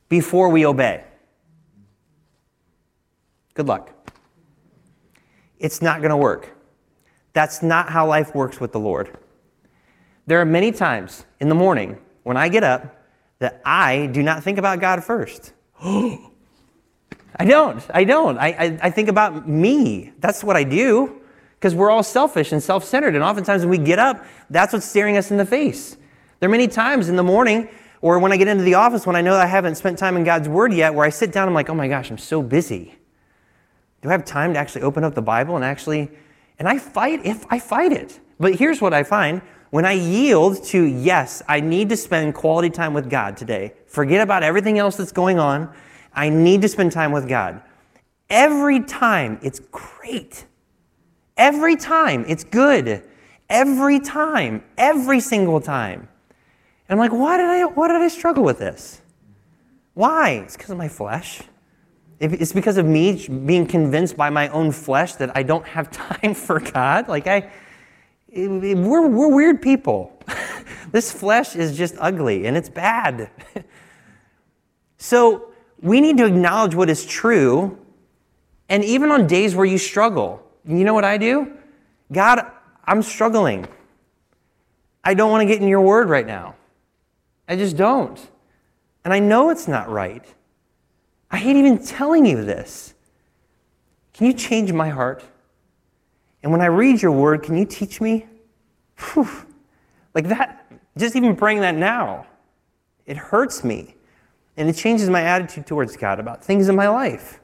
before 0.08 0.48
we 0.48 0.64
obey. 0.64 1.04
Good 3.52 3.68
luck. 3.68 3.90
it's 5.58 5.82
not 5.82 6.00
going 6.00 6.10
to 6.10 6.16
work. 6.16 6.56
That's 7.34 7.62
not 7.62 7.90
how 7.90 8.06
life 8.06 8.34
works 8.34 8.60
with 8.60 8.72
the 8.72 8.80
Lord. 8.80 9.16
There 10.26 10.40
are 10.40 10.44
many 10.44 10.72
times 10.72 11.24
in 11.40 11.48
the 11.48 11.54
morning 11.54 11.98
when 12.22 12.36
I 12.36 12.48
get 12.48 12.64
up 12.64 13.02
that 13.38 13.60
I 13.64 14.06
do 14.06 14.22
not 14.22 14.42
think 14.42 14.58
about 14.58 14.80
God 14.80 15.04
first. 15.04 15.52
I 15.82 17.44
don't. 17.44 17.84
I 17.92 18.04
don't. 18.04 18.38
I, 18.38 18.48
I, 18.48 18.78
I, 18.84 18.90
think 18.90 19.08
about 19.08 19.48
me. 19.48 20.12
That's 20.20 20.44
what 20.44 20.56
I 20.56 20.62
do 20.62 21.20
because 21.58 21.74
we're 21.74 21.90
all 21.90 22.04
selfish 22.04 22.52
and 22.52 22.62
self 22.62 22.84
centered. 22.84 23.14
And 23.14 23.24
oftentimes 23.24 23.62
when 23.62 23.70
we 23.70 23.78
get 23.78 23.98
up, 23.98 24.24
that's 24.50 24.72
what's 24.72 24.86
staring 24.86 25.16
us 25.16 25.30
in 25.30 25.36
the 25.36 25.44
face. 25.44 25.96
There 26.38 26.48
are 26.48 26.50
many 26.50 26.68
times 26.68 27.08
in 27.08 27.16
the 27.16 27.24
morning 27.24 27.68
or 28.04 28.18
when 28.18 28.32
I 28.32 28.36
get 28.36 28.48
into 28.48 28.64
the 28.64 28.74
office 28.74 29.06
when 29.06 29.16
I 29.16 29.22
know 29.22 29.34
I 29.34 29.46
haven't 29.46 29.76
spent 29.76 29.98
time 29.98 30.18
in 30.18 30.24
God's 30.24 30.46
Word 30.46 30.74
yet, 30.74 30.92
where 30.92 31.06
I 31.06 31.08
sit 31.08 31.32
down, 31.32 31.48
I'm 31.48 31.54
like, 31.54 31.70
oh 31.70 31.74
my 31.74 31.88
gosh, 31.88 32.10
I'm 32.10 32.18
so 32.18 32.42
busy. 32.42 32.96
Do 34.02 34.10
I 34.10 34.12
have 34.12 34.26
time 34.26 34.52
to 34.52 34.60
actually 34.60 34.82
open 34.82 35.04
up 35.04 35.14
the 35.14 35.22
Bible 35.22 35.56
and 35.56 35.64
actually, 35.64 36.10
and 36.58 36.68
I 36.68 36.76
fight 36.76 37.24
if 37.24 37.46
I 37.48 37.58
fight 37.58 37.92
it. 37.92 38.20
But 38.38 38.56
here's 38.56 38.82
what 38.82 38.92
I 38.92 39.04
find 39.04 39.40
when 39.74 39.84
I 39.84 39.94
yield 39.94 40.62
to, 40.66 40.84
yes, 40.84 41.42
I 41.48 41.58
need 41.58 41.88
to 41.88 41.96
spend 41.96 42.36
quality 42.36 42.70
time 42.70 42.94
with 42.94 43.10
God 43.10 43.36
today, 43.36 43.72
forget 43.88 44.20
about 44.20 44.44
everything 44.44 44.78
else 44.78 44.96
that's 44.96 45.10
going 45.10 45.40
on, 45.40 45.68
I 46.12 46.28
need 46.28 46.62
to 46.62 46.68
spend 46.68 46.92
time 46.92 47.10
with 47.10 47.28
God. 47.28 47.60
Every 48.30 48.84
time 48.84 49.40
it's 49.42 49.58
great. 49.72 50.44
Every 51.36 51.74
time 51.74 52.24
it's 52.28 52.44
good. 52.44 53.02
Every 53.48 53.98
time, 53.98 54.62
every 54.78 55.18
single 55.18 55.60
time. 55.60 56.08
And 56.88 56.96
I'm 56.96 56.98
like, 56.98 57.10
why 57.10 57.36
did 57.36 57.46
I, 57.46 57.64
why 57.64 57.88
did 57.88 57.96
I 57.96 58.06
struggle 58.06 58.44
with 58.44 58.60
this? 58.60 59.02
Why? 59.94 60.44
It's 60.44 60.56
because 60.56 60.70
of 60.70 60.78
my 60.78 60.88
flesh. 60.88 61.42
It's 62.20 62.52
because 62.52 62.76
of 62.76 62.86
me 62.86 63.26
being 63.26 63.66
convinced 63.66 64.16
by 64.16 64.30
my 64.30 64.46
own 64.50 64.70
flesh 64.70 65.16
that 65.16 65.36
I 65.36 65.42
don't 65.42 65.66
have 65.66 65.90
time 66.22 66.34
for 66.34 66.60
God. 66.60 67.08
Like 67.08 67.26
I, 67.26 67.50
we're, 68.34 69.06
we're 69.06 69.34
weird 69.34 69.62
people. 69.62 70.18
this 70.92 71.12
flesh 71.12 71.56
is 71.56 71.76
just 71.76 71.94
ugly 71.98 72.46
and 72.46 72.56
it's 72.56 72.68
bad. 72.68 73.30
so 74.98 75.52
we 75.80 76.00
need 76.00 76.16
to 76.18 76.26
acknowledge 76.26 76.74
what 76.74 76.90
is 76.90 77.04
true. 77.04 77.78
And 78.68 78.84
even 78.84 79.10
on 79.10 79.26
days 79.26 79.54
where 79.54 79.66
you 79.66 79.78
struggle, 79.78 80.44
you 80.66 80.84
know 80.84 80.94
what 80.94 81.04
I 81.04 81.18
do? 81.18 81.52
God, 82.12 82.50
I'm 82.84 83.02
struggling. 83.02 83.66
I 85.02 85.14
don't 85.14 85.30
want 85.30 85.42
to 85.42 85.46
get 85.46 85.60
in 85.60 85.68
your 85.68 85.82
word 85.82 86.08
right 86.08 86.26
now. 86.26 86.54
I 87.46 87.56
just 87.56 87.76
don't. 87.76 88.18
And 89.04 89.12
I 89.12 89.18
know 89.18 89.50
it's 89.50 89.68
not 89.68 89.90
right. 89.90 90.24
I 91.30 91.36
hate 91.36 91.56
even 91.56 91.84
telling 91.84 92.24
you 92.24 92.44
this. 92.44 92.94
Can 94.14 94.26
you 94.26 94.32
change 94.32 94.72
my 94.72 94.88
heart? 94.88 95.22
And 96.44 96.52
when 96.52 96.60
I 96.60 96.66
read 96.66 97.00
your 97.00 97.10
word, 97.10 97.42
can 97.42 97.56
you 97.56 97.64
teach 97.64 98.02
me? 98.02 98.26
Whew. 98.98 99.26
Like 100.14 100.28
that, 100.28 100.70
just 100.96 101.16
even 101.16 101.34
praying 101.34 101.60
that 101.60 101.74
now, 101.74 102.26
it 103.06 103.16
hurts 103.16 103.64
me. 103.64 103.96
And 104.58 104.68
it 104.68 104.74
changes 104.74 105.08
my 105.08 105.22
attitude 105.22 105.66
towards 105.66 105.96
God 105.96 106.20
about 106.20 106.44
things 106.44 106.68
in 106.68 106.76
my 106.76 106.86
life. 106.86 107.40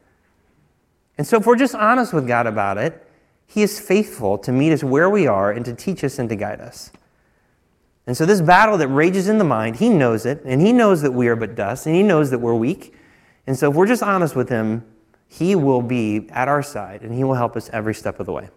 And 1.17 1.27
so, 1.27 1.39
if 1.39 1.47
we're 1.47 1.57
just 1.57 1.75
honest 1.75 2.13
with 2.13 2.29
God 2.29 2.47
about 2.47 2.77
it, 2.77 3.05
He 3.47 3.63
is 3.63 3.81
faithful 3.81 4.37
to 4.39 4.53
meet 4.53 4.71
us 4.71 4.85
where 4.85 5.09
we 5.09 5.27
are 5.27 5.51
and 5.51 5.65
to 5.65 5.75
teach 5.75 6.05
us 6.05 6.19
and 6.19 6.29
to 6.29 6.37
guide 6.37 6.61
us. 6.61 6.93
And 8.07 8.17
so, 8.17 8.27
this 8.27 8.41
battle 8.41 8.77
that 8.79 8.89
rages 8.89 9.29
in 9.29 9.39
the 9.39 9.45
mind, 9.45 9.77
He 9.77 9.89
knows 9.89 10.25
it, 10.27 10.43
and 10.45 10.61
He 10.61 10.73
knows 10.73 11.03
that 11.03 11.11
we 11.11 11.27
are 11.29 11.37
but 11.37 11.55
dust, 11.55 11.87
and 11.87 11.97
He 11.97 12.03
knows 12.03 12.31
that 12.31 12.39
we're 12.39 12.55
weak. 12.55 12.95
And 13.47 13.59
so, 13.59 13.71
if 13.71 13.77
we're 13.77 13.87
just 13.87 14.03
honest 14.03 14.37
with 14.37 14.51
Him, 14.51 14.85
He 15.27 15.57
will 15.57 15.83
be 15.83 16.29
at 16.31 16.49
our 16.49 16.63
side, 16.63 17.03
and 17.03 17.13
He 17.13 17.25
will 17.25 17.35
help 17.35 17.57
us 17.57 17.69
every 17.73 17.95
step 17.95 18.21
of 18.21 18.27
the 18.27 18.33
way. 18.33 18.51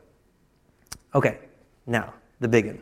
Okay, 1.15 1.37
now, 1.85 2.13
the 2.39 2.47
big 2.47 2.65
one. 2.65 2.81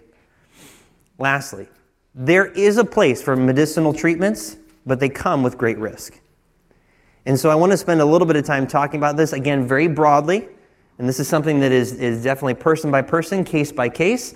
Lastly, 1.18 1.68
there 2.16 2.46
is 2.46 2.78
a 2.78 2.86
place 2.86 3.22
for 3.22 3.36
medicinal 3.36 3.94
treatments, 3.94 4.58
but 4.86 5.00
they 5.00 5.10
come 5.10 5.44
with 5.44 5.58
great 5.58 5.78
risk. 5.78 6.20
And 7.26 7.40
so, 7.40 7.50
I 7.50 7.56
want 7.56 7.72
to 7.72 7.78
spend 7.78 8.02
a 8.02 8.06
little 8.06 8.26
bit 8.26 8.36
of 8.36 8.46
time 8.46 8.68
talking 8.68 9.00
about 9.00 9.18
this, 9.18 9.34
again, 9.34 9.68
very 9.68 9.88
broadly. 9.88 10.48
And 10.98 11.10
this 11.10 11.20
is 11.20 11.28
something 11.28 11.60
that 11.62 11.72
is, 11.72 11.94
is 11.94 12.24
definitely 12.24 12.56
person 12.56 12.92
by 12.92 13.02
person, 13.02 13.44
case 13.44 13.72
by 13.72 13.90
case. 13.90 14.36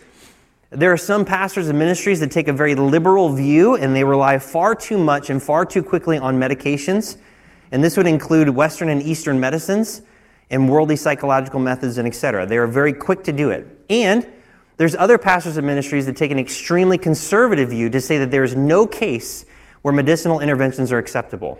There 0.71 0.91
are 0.91 0.97
some 0.97 1.23
pastors 1.23 1.69
and 1.69 1.77
ministries 1.77 2.19
that 2.19 2.31
take 2.31 2.47
a 2.47 2.53
very 2.53 2.75
liberal 2.75 3.29
view 3.29 3.75
and 3.75 3.95
they 3.95 4.03
rely 4.03 4.39
far 4.39 4.73
too 4.73 4.97
much 4.97 5.29
and 5.29 5.41
far 5.41 5.63
too 5.65 5.83
quickly 5.83 6.17
on 6.17 6.39
medications. 6.39 7.17
And 7.71 7.83
this 7.83 7.95
would 7.97 8.07
include 8.07 8.49
Western 8.49 8.89
and 8.89 9.01
Eastern 9.01 9.39
medicines 9.39 10.01
and 10.49 10.69
worldly 10.69 10.95
psychological 10.95 11.59
methods 11.59 11.97
and 11.97 12.07
etc. 12.07 12.45
They 12.45 12.57
are 12.57 12.67
very 12.67 12.93
quick 12.93 13.23
to 13.23 13.33
do 13.33 13.49
it. 13.49 13.67
And 13.89 14.27
there's 14.77 14.95
other 14.95 15.17
pastors 15.17 15.57
and 15.57 15.65
ministries 15.65 16.05
that 16.05 16.17
take 16.17 16.31
an 16.31 16.39
extremely 16.39 16.97
conservative 16.97 17.69
view 17.69 17.89
to 17.89 18.01
say 18.01 18.17
that 18.17 18.31
there 18.31 18.43
is 18.43 18.55
no 18.55 18.85
case 18.85 19.45
where 19.81 19.93
medicinal 19.93 20.39
interventions 20.39 20.91
are 20.91 20.97
acceptable. 20.97 21.59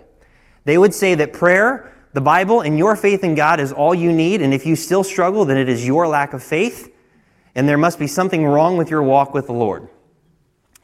They 0.64 0.78
would 0.78 0.92
say 0.92 1.14
that 1.14 1.32
prayer, 1.32 1.92
the 2.12 2.20
Bible, 2.20 2.60
and 2.60 2.76
your 2.76 2.96
faith 2.96 3.24
in 3.24 3.34
God 3.34 3.60
is 3.60 3.72
all 3.72 3.94
you 3.94 4.12
need, 4.12 4.42
and 4.42 4.52
if 4.52 4.66
you 4.66 4.76
still 4.76 5.04
struggle, 5.04 5.44
then 5.44 5.56
it 5.56 5.68
is 5.68 5.86
your 5.86 6.06
lack 6.08 6.32
of 6.32 6.42
faith 6.42 6.92
and 7.56 7.66
there 7.66 7.78
must 7.78 7.98
be 7.98 8.06
something 8.06 8.44
wrong 8.46 8.76
with 8.76 8.90
your 8.90 9.02
walk 9.02 9.32
with 9.32 9.46
the 9.46 9.54
Lord. 9.54 9.88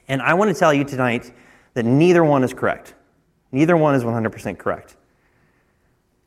And 0.09 0.23
I 0.23 0.35
want 0.35 0.49
to 0.53 0.59
tell 0.59 0.73
you 0.73 0.85
tonight 0.85 1.31
that 1.75 1.85
neither 1.85 2.25
one 2.25 2.43
is 2.43 2.55
correct. 2.55 2.95
Neither 3.53 3.77
one 3.77 3.95
is 3.95 4.03
100% 4.03 4.59
correct. 4.59 4.97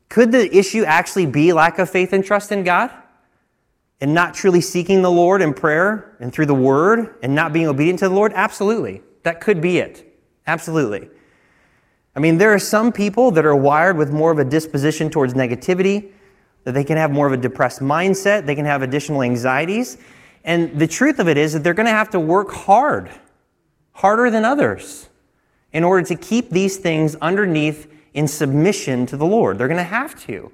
Could 0.08 0.32
the 0.32 0.56
issue 0.56 0.84
actually 0.84 1.26
be 1.26 1.52
lack 1.52 1.78
of 1.78 1.90
faith 1.90 2.12
and 2.12 2.24
trust 2.24 2.52
in 2.52 2.64
God? 2.64 2.90
And 4.00 4.12
not 4.12 4.34
truly 4.34 4.60
seeking 4.60 5.02
the 5.02 5.10
Lord 5.10 5.40
in 5.40 5.54
prayer 5.54 6.16
and 6.20 6.32
through 6.32 6.46
the 6.46 6.54
word 6.54 7.16
and 7.22 7.34
not 7.34 7.52
being 7.52 7.66
obedient 7.66 7.98
to 8.00 8.08
the 8.08 8.14
Lord? 8.14 8.32
Absolutely. 8.34 9.02
That 9.22 9.40
could 9.40 9.60
be 9.60 9.78
it. 9.78 10.18
Absolutely. 10.46 11.08
I 12.14 12.20
mean, 12.20 12.38
there 12.38 12.52
are 12.52 12.58
some 12.58 12.92
people 12.92 13.30
that 13.32 13.44
are 13.44 13.56
wired 13.56 13.96
with 13.96 14.10
more 14.10 14.30
of 14.30 14.38
a 14.38 14.44
disposition 14.44 15.10
towards 15.10 15.34
negativity, 15.34 16.12
that 16.64 16.72
they 16.72 16.84
can 16.84 16.96
have 16.96 17.10
more 17.10 17.26
of 17.26 17.32
a 17.32 17.36
depressed 17.36 17.80
mindset, 17.80 18.46
they 18.46 18.54
can 18.54 18.64
have 18.64 18.82
additional 18.82 19.22
anxieties, 19.22 19.98
and 20.44 20.78
the 20.78 20.86
truth 20.86 21.18
of 21.18 21.28
it 21.28 21.36
is 21.36 21.52
that 21.52 21.62
they're 21.62 21.74
going 21.74 21.86
to 21.86 21.92
have 21.92 22.10
to 22.10 22.20
work 22.20 22.52
hard, 22.52 23.10
harder 23.92 24.30
than 24.30 24.44
others, 24.44 25.08
in 25.72 25.84
order 25.84 26.06
to 26.06 26.14
keep 26.14 26.50
these 26.50 26.76
things 26.76 27.16
underneath 27.16 27.92
in 28.16 28.26
submission 28.26 29.04
to 29.06 29.16
the 29.16 29.26
Lord. 29.26 29.58
They're 29.58 29.68
going 29.68 29.76
to 29.76 29.84
have 29.84 30.18
to. 30.24 30.50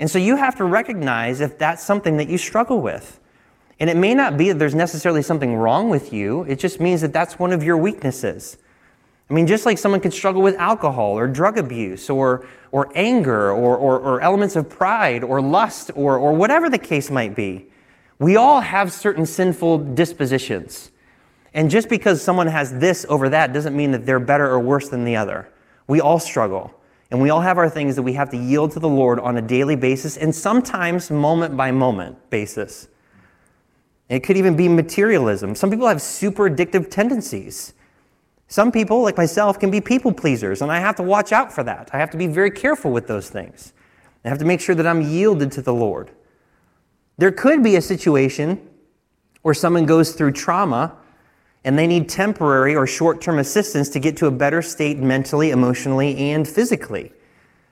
And 0.00 0.10
so 0.10 0.18
you 0.18 0.36
have 0.36 0.56
to 0.56 0.64
recognize 0.64 1.40
if 1.40 1.56
that's 1.56 1.82
something 1.82 2.16
that 2.18 2.28
you 2.28 2.36
struggle 2.36 2.82
with. 2.82 3.20
And 3.80 3.88
it 3.88 3.96
may 3.96 4.14
not 4.14 4.36
be 4.36 4.48
that 4.48 4.58
there's 4.58 4.74
necessarily 4.74 5.22
something 5.22 5.54
wrong 5.54 5.88
with 5.88 6.12
you, 6.12 6.42
it 6.42 6.58
just 6.58 6.80
means 6.80 7.00
that 7.00 7.12
that's 7.12 7.38
one 7.38 7.52
of 7.52 7.62
your 7.62 7.76
weaknesses. 7.76 8.58
I 9.30 9.34
mean, 9.34 9.46
just 9.46 9.64
like 9.64 9.78
someone 9.78 10.00
could 10.00 10.12
struggle 10.12 10.42
with 10.42 10.56
alcohol 10.56 11.16
or 11.16 11.28
drug 11.28 11.56
abuse 11.56 12.10
or, 12.10 12.46
or 12.72 12.90
anger 12.94 13.52
or, 13.52 13.76
or, 13.76 14.00
or 14.00 14.20
elements 14.20 14.56
of 14.56 14.68
pride 14.68 15.22
or 15.22 15.40
lust 15.40 15.90
or, 15.94 16.18
or 16.18 16.32
whatever 16.32 16.68
the 16.68 16.78
case 16.78 17.10
might 17.10 17.36
be. 17.36 17.66
We 18.18 18.36
all 18.36 18.60
have 18.60 18.92
certain 18.92 19.26
sinful 19.26 19.94
dispositions. 19.94 20.90
And 21.54 21.70
just 21.70 21.88
because 21.88 22.22
someone 22.22 22.48
has 22.48 22.78
this 22.78 23.06
over 23.08 23.28
that 23.28 23.52
doesn't 23.52 23.76
mean 23.76 23.92
that 23.92 24.04
they're 24.04 24.18
better 24.18 24.50
or 24.50 24.58
worse 24.58 24.88
than 24.88 25.04
the 25.04 25.14
other. 25.14 25.48
We 25.86 26.00
all 26.00 26.18
struggle. 26.18 26.74
And 27.10 27.22
we 27.22 27.30
all 27.30 27.40
have 27.40 27.56
our 27.56 27.70
things 27.70 27.96
that 27.96 28.02
we 28.02 28.12
have 28.14 28.30
to 28.30 28.36
yield 28.36 28.72
to 28.72 28.80
the 28.80 28.88
Lord 28.88 29.18
on 29.18 29.36
a 29.36 29.42
daily 29.42 29.76
basis 29.76 30.16
and 30.16 30.34
sometimes 30.34 31.10
moment 31.10 31.56
by 31.56 31.70
moment 31.70 32.30
basis. 32.30 32.88
It 34.08 34.20
could 34.20 34.36
even 34.36 34.56
be 34.56 34.68
materialism. 34.68 35.54
Some 35.54 35.70
people 35.70 35.86
have 35.86 36.02
super 36.02 36.48
addictive 36.48 36.90
tendencies. 36.90 37.74
Some 38.46 38.72
people, 38.72 39.02
like 39.02 39.18
myself, 39.18 39.58
can 39.58 39.70
be 39.70 39.80
people 39.80 40.12
pleasers, 40.12 40.62
and 40.62 40.72
I 40.72 40.80
have 40.80 40.96
to 40.96 41.02
watch 41.02 41.32
out 41.32 41.52
for 41.52 41.62
that. 41.64 41.90
I 41.92 41.98
have 41.98 42.10
to 42.10 42.16
be 42.16 42.26
very 42.26 42.50
careful 42.50 42.90
with 42.90 43.06
those 43.06 43.28
things. 43.28 43.74
I 44.24 44.28
have 44.30 44.38
to 44.38 44.46
make 44.46 44.60
sure 44.60 44.74
that 44.74 44.86
I'm 44.86 45.02
yielded 45.02 45.52
to 45.52 45.62
the 45.62 45.74
Lord. 45.74 46.10
There 47.18 47.30
could 47.30 47.62
be 47.62 47.76
a 47.76 47.82
situation 47.82 48.66
where 49.42 49.54
someone 49.54 49.84
goes 49.84 50.12
through 50.12 50.32
trauma 50.32 50.96
and 51.64 51.78
they 51.78 51.86
need 51.86 52.08
temporary 52.08 52.74
or 52.74 52.86
short 52.86 53.20
term 53.20 53.38
assistance 53.38 53.88
to 53.90 54.00
get 54.00 54.16
to 54.18 54.26
a 54.26 54.30
better 54.30 54.62
state 54.62 54.98
mentally, 54.98 55.50
emotionally, 55.50 56.16
and 56.30 56.46
physically. 56.48 57.12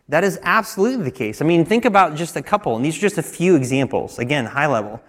That 0.08 0.22
is 0.22 0.38
absolutely 0.42 1.04
the 1.04 1.10
case. 1.10 1.42
I 1.42 1.44
mean, 1.44 1.64
think 1.64 1.84
about 1.84 2.14
just 2.14 2.36
a 2.36 2.42
couple, 2.42 2.76
and 2.76 2.84
these 2.84 2.96
are 2.96 3.00
just 3.00 3.18
a 3.18 3.22
few 3.22 3.56
examples, 3.56 4.18
again, 4.18 4.46
high 4.46 4.66
level. 4.66 5.00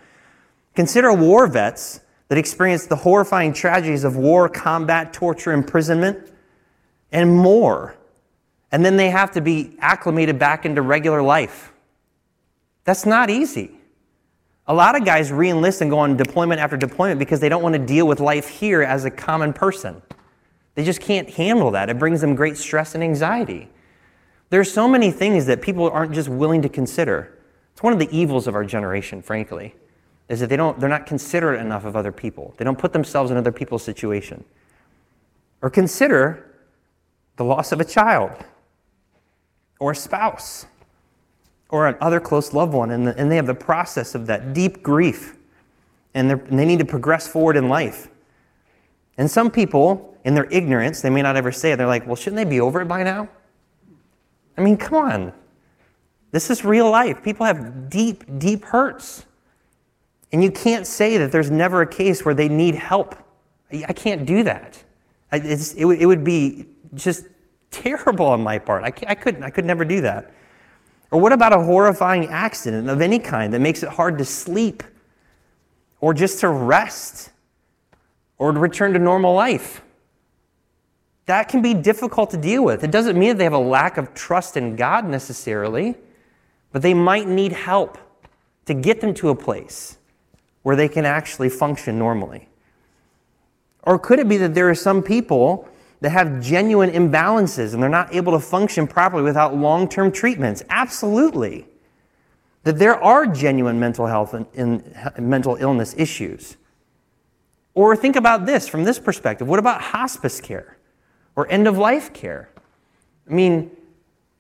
Consider 0.75 1.13
war 1.13 1.47
vets 1.47 2.01
that 2.29 2.37
experienced 2.37 2.89
the 2.89 2.95
horrifying 2.95 3.53
tragedies 3.53 4.03
of 4.03 4.15
war, 4.15 4.49
combat, 4.49 5.13
torture, 5.13 5.51
imprisonment, 5.51 6.31
and 7.11 7.35
more. 7.35 7.95
And 8.71 8.83
then 8.83 8.97
they 8.97 9.09
have 9.09 9.31
to 9.31 9.41
be 9.41 9.75
acclimated 9.79 10.37
back 10.37 10.65
into 10.65 10.81
regular 10.81 11.21
life. 11.21 11.71
That's 12.83 13.05
not 13.05 13.29
easy. 13.29 13.76
A 14.69 14.73
lot 14.73 14.95
of 14.95 15.05
guys 15.05 15.31
reenlist 15.31 15.81
and 15.81 15.89
go 15.89 15.99
on 15.99 16.17
deployment 16.17 16.59
after 16.59 16.75
deployment 16.75 17.19
because 17.19 17.39
they 17.39 17.49
don't 17.49 17.63
want 17.63 17.73
to 17.73 17.79
deal 17.79 18.05
with 18.05 18.19
life 18.19 18.49
here 18.49 18.81
as 18.83 19.05
a 19.05 19.11
common 19.11 19.53
person. 19.53 20.01
They 20.75 20.83
just 20.83 20.99
can't 20.99 21.29
handle 21.29 21.71
that. 21.71 21.89
It 21.89 21.97
brings 21.97 22.21
them 22.21 22.35
great 22.35 22.57
stress 22.57 22.93
and 22.93 23.03
anxiety. 23.03 23.69
There's 24.49 24.71
so 24.71 24.87
many 24.87 25.11
things 25.11 25.45
that 25.45 25.61
people 25.61 25.89
aren't 25.89 26.13
just 26.13 26.29
willing 26.29 26.61
to 26.61 26.69
consider 26.69 27.37
It's 27.73 27.83
one 27.83 27.93
of 27.93 27.99
the 27.99 28.09
evils 28.11 28.47
of 28.47 28.55
our 28.55 28.65
generation, 28.65 29.21
frankly, 29.21 29.75
is 30.29 30.39
that 30.39 30.49
they 30.49 30.57
don't, 30.57 30.79
they're 30.79 30.89
not 30.89 31.05
considerate 31.05 31.61
enough 31.61 31.85
of 31.85 31.95
other 31.95 32.11
people. 32.11 32.55
They 32.57 32.65
don't 32.65 32.77
put 32.77 32.91
themselves 32.91 33.29
in 33.29 33.37
other 33.37 33.51
people's 33.51 33.83
situation. 33.83 34.43
Or 35.61 35.69
consider 35.69 36.55
the 37.35 37.43
loss 37.43 37.71
of 37.71 37.79
a 37.79 37.85
child 37.85 38.31
or 39.79 39.91
a 39.91 39.95
spouse 39.95 40.65
or 41.69 41.87
an 41.87 41.95
other 41.99 42.19
close 42.19 42.53
loved 42.53 42.73
one, 42.73 42.91
and, 42.91 43.07
the, 43.07 43.17
and 43.17 43.31
they 43.31 43.35
have 43.35 43.47
the 43.47 43.55
process 43.55 44.15
of 44.15 44.27
that 44.27 44.53
deep 44.53 44.81
grief, 44.81 45.35
and, 46.13 46.31
and 46.31 46.57
they 46.57 46.65
need 46.65 46.79
to 46.79 46.85
progress 46.85 47.27
forward 47.27 47.57
in 47.57 47.67
life. 47.69 48.09
And 49.17 49.29
some 49.29 49.51
people, 49.51 50.17
in 50.23 50.35
their 50.35 50.45
ignorance, 50.51 51.01
they 51.01 51.09
may 51.09 51.21
not 51.21 51.35
ever 51.35 51.51
say 51.51 51.71
it, 51.71 51.77
they're 51.77 51.87
like, 51.87 52.05
well, 52.05 52.15
shouldn't 52.15 52.37
they 52.37 52.45
be 52.45 52.61
over 52.61 52.81
it 52.81 52.87
by 52.87 53.03
now? 53.03 53.27
I 54.57 54.61
mean, 54.61 54.77
come 54.77 54.95
on. 54.95 55.33
This 56.31 56.49
is 56.49 56.63
real 56.65 56.89
life. 56.89 57.23
People 57.23 57.45
have 57.45 57.89
deep, 57.89 58.23
deep 58.39 58.65
hurts. 58.65 59.25
And 60.31 60.43
you 60.43 60.51
can't 60.51 60.85
say 60.85 61.17
that 61.17 61.31
there's 61.31 61.49
never 61.49 61.81
a 61.81 61.87
case 61.87 62.25
where 62.25 62.35
they 62.35 62.49
need 62.49 62.75
help. 62.75 63.15
I 63.71 63.93
can't 63.93 64.25
do 64.25 64.43
that. 64.43 64.83
It, 65.31 65.75
it, 65.77 66.05
would 66.05 66.23
be 66.23 66.67
just 66.93 67.25
terrible 67.71 68.25
on 68.25 68.41
my 68.41 68.57
part. 68.59 68.83
I, 68.83 68.93
I, 69.09 69.15
couldn't, 69.15 69.43
I 69.43 69.49
could 69.49 69.65
never 69.65 69.85
do 69.85 70.01
that. 70.01 70.33
Or 71.11 71.19
what 71.21 71.31
about 71.31 71.53
a 71.53 71.59
horrifying 71.59 72.27
accident 72.27 72.89
of 72.89 73.01
any 73.01 73.19
kind 73.19 73.53
that 73.53 73.59
makes 73.59 73.83
it 73.83 73.89
hard 73.89 74.17
to 74.17 74.25
sleep 74.25 74.83
or 76.01 76.13
just 76.13 76.39
to 76.41 76.49
rest 76.49 77.29
or 78.37 78.51
to 78.51 78.59
return 78.59 78.93
to 78.93 78.99
normal 78.99 79.33
life? 79.33 79.81
That 81.25 81.49
can 81.49 81.61
be 81.61 81.73
difficult 81.73 82.29
to 82.31 82.37
deal 82.37 82.63
with. 82.63 82.83
It 82.83 82.91
doesn't 82.91 83.17
mean 83.17 83.29
that 83.29 83.37
they 83.37 83.43
have 83.43 83.53
a 83.53 83.57
lack 83.57 83.97
of 83.97 84.13
trust 84.13 84.57
in 84.57 84.75
God 84.75 85.05
necessarily 85.05 85.95
but 86.71 86.81
they 86.81 86.93
might 86.93 87.27
need 87.27 87.51
help 87.51 87.97
to 88.65 88.73
get 88.73 89.01
them 89.01 89.13
to 89.15 89.29
a 89.29 89.35
place 89.35 89.97
where 90.63 90.75
they 90.75 90.87
can 90.87 91.05
actually 91.05 91.49
function 91.49 91.97
normally. 91.97 92.49
Or 93.83 93.97
could 93.97 94.19
it 94.19 94.27
be 94.27 94.37
that 94.37 94.53
there 94.53 94.69
are 94.69 94.75
some 94.75 95.01
people 95.01 95.67
that 96.01 96.11
have 96.11 96.41
genuine 96.41 96.91
imbalances 96.91 97.73
and 97.73 97.81
they're 97.81 97.89
not 97.89 98.13
able 98.13 98.33
to 98.33 98.39
function 98.39 98.87
properly 98.87 99.23
without 99.23 99.55
long 99.55 99.87
term 99.87 100.11
treatments? 100.11 100.63
Absolutely. 100.69 101.65
That 102.63 102.77
there 102.77 103.01
are 103.01 103.25
genuine 103.25 103.79
mental 103.79 104.05
health 104.07 104.33
and, 104.33 104.45
and 104.55 104.83
mental 105.17 105.55
illness 105.55 105.95
issues. 105.97 106.57
Or 107.73 107.95
think 107.95 108.15
about 108.15 108.45
this 108.45 108.67
from 108.67 108.83
this 108.83 108.99
perspective 108.99 109.47
what 109.47 109.59
about 109.59 109.81
hospice 109.81 110.41
care 110.41 110.77
or 111.35 111.49
end 111.51 111.67
of 111.67 111.77
life 111.77 112.13
care? 112.13 112.49
I 113.29 113.33
mean, 113.33 113.71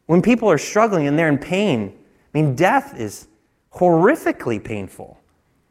when 0.07 0.21
people 0.21 0.49
are 0.49 0.57
struggling 0.57 1.07
and 1.07 1.19
they're 1.19 1.29
in 1.29 1.37
pain, 1.37 1.93
I 2.33 2.37
mean, 2.41 2.55
death 2.55 2.97
is 2.99 3.27
horrifically 3.73 4.63
painful. 4.63 5.19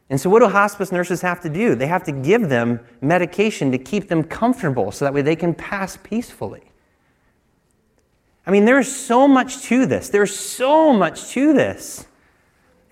And 0.09 0.21
so, 0.21 0.31
what 0.31 0.41
do 0.41 0.49
hospice 0.49 0.93
nurses 0.93 1.21
have 1.23 1.41
to 1.43 1.49
do? 1.49 1.75
They 1.75 1.89
have 1.89 2.05
to 2.05 2.13
give 2.13 2.49
them 2.49 2.81
medication 3.01 3.73
to 3.73 3.79
keep 3.79 4.09
them 4.09 4.23
comfortable 4.23 4.93
so 4.93 5.05
that 5.05 5.13
way 5.13 5.23
they 5.23 5.37
can 5.37 5.55
pass 5.55 5.97
peacefully. 5.97 6.63
I 8.47 8.53
mean, 8.53 8.65
there's 8.65 8.95
so 8.95 9.27
much 9.27 9.63
to 9.65 9.87
this. 9.87 10.09
There's 10.09 10.35
so 10.35 10.93
much 10.93 11.31
to 11.31 11.53
this. 11.53 12.07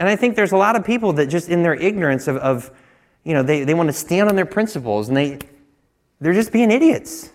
And 0.01 0.09
I 0.09 0.17
think 0.17 0.35
there's 0.35 0.51
a 0.51 0.57
lot 0.57 0.75
of 0.75 0.85
people 0.85 1.13
that 1.15 1.27
just 1.27 1.49
in 1.49 1.63
their 1.63 1.75
ignorance 1.75 2.27
of, 2.27 2.37
of 2.39 2.73
you 3.23 3.33
know, 3.33 3.45
they, 3.45 3.63
they 3.63 3.75
want 3.75 3.89
to 3.89 3.93
stand 3.93 4.29
on 4.29 4.35
their 4.35 4.47
principles 4.47 5.07
and 5.07 5.17
they, 5.17 5.39
they're 6.21 6.33
just 6.33 6.53
being 6.53 6.73
idiots. 6.73 7.31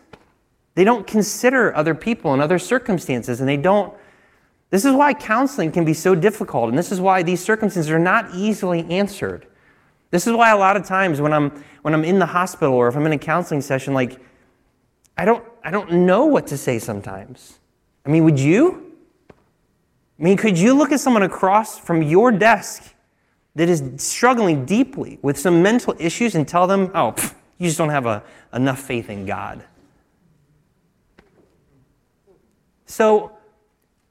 They 0.75 0.83
don't 0.83 1.07
consider 1.07 1.73
other 1.73 1.95
people 1.95 2.33
and 2.33 2.41
other 2.41 2.59
circumstances 2.59 3.39
and 3.39 3.47
they 3.47 3.57
don't 3.57 3.93
this 4.69 4.85
is 4.85 4.93
why 4.93 5.13
counseling 5.13 5.71
can 5.71 5.83
be 5.83 5.93
so 5.93 6.13
difficult, 6.13 6.69
and 6.69 6.77
this 6.77 6.91
is 6.91 7.01
why 7.01 7.23
these 7.23 7.43
circumstances 7.43 7.91
are 7.91 7.99
not 7.99 8.35
easily 8.35 8.85
answered. 8.89 9.47
This 10.11 10.25
is 10.25 10.33
why 10.33 10.51
a 10.51 10.57
lot 10.57 10.75
of 10.75 10.85
times 10.85 11.21
when 11.21 11.33
I'm 11.33 11.63
when 11.81 11.93
I'm 11.93 12.03
in 12.03 12.19
the 12.19 12.25
hospital 12.25 12.73
or 12.73 12.87
if 12.87 12.95
I'm 12.95 13.05
in 13.05 13.13
a 13.13 13.17
counseling 13.17 13.61
session, 13.61 13.93
like 13.93 14.19
I 15.17 15.25
don't 15.25 15.43
I 15.63 15.71
don't 15.71 15.91
know 15.91 16.25
what 16.25 16.47
to 16.47 16.57
say 16.57 16.79
sometimes. 16.79 17.59
I 18.05 18.09
mean, 18.09 18.23
would 18.23 18.39
you? 18.39 18.95
I 20.19 20.23
mean, 20.23 20.35
could 20.37 20.57
you 20.57 20.73
look 20.73 20.91
at 20.91 20.99
someone 20.99 21.23
across 21.23 21.79
from 21.79 22.01
your 22.01 22.31
desk 22.31 22.93
that 23.55 23.69
is 23.69 23.83
struggling 23.97 24.65
deeply 24.65 25.19
with 25.21 25.37
some 25.37 25.61
mental 25.63 25.95
issues 25.97 26.35
and 26.35 26.47
tell 26.47 26.67
them, 26.67 26.91
oh, 26.93 27.13
pff, 27.13 27.33
you 27.57 27.67
just 27.67 27.77
don't 27.77 27.89
have 27.89 28.05
a, 28.05 28.23
enough 28.53 28.79
faith 28.79 29.09
in 29.09 29.25
God? 29.25 29.63
So 32.85 33.31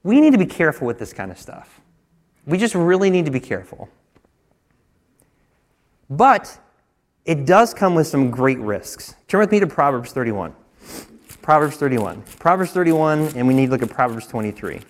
we 0.01 0.21
need 0.21 0.31
to 0.31 0.37
be 0.37 0.45
careful 0.45 0.87
with 0.87 0.97
this 0.97 1.13
kind 1.13 1.29
of 1.29 1.37
stuff. 1.37 1.81
We 2.45 2.57
just 2.57 2.73
really 2.73 3.09
need 3.09 3.25
to 3.25 3.31
be 3.31 3.39
careful. 3.39 3.89
But 6.09 6.59
it 7.25 7.45
does 7.45 7.73
come 7.73 7.93
with 7.93 8.07
some 8.07 8.31
great 8.31 8.57
risks. 8.59 9.15
Turn 9.27 9.39
with 9.41 9.51
me 9.51 9.59
to 9.59 9.67
Proverbs 9.67 10.11
31. 10.11 10.55
Proverbs 11.41 11.77
31. 11.77 12.23
Proverbs 12.39 12.71
31, 12.71 13.35
and 13.35 13.47
we 13.47 13.53
need 13.53 13.67
to 13.67 13.71
look 13.71 13.83
at 13.83 13.89
Proverbs 13.89 14.25
23. 14.27 14.81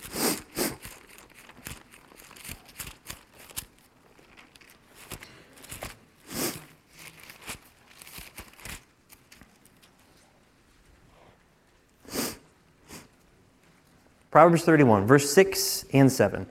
Proverbs 14.31 14.63
31, 14.63 15.05
verse 15.05 15.29
6 15.33 15.85
and 15.91 16.09
7. 16.09 16.47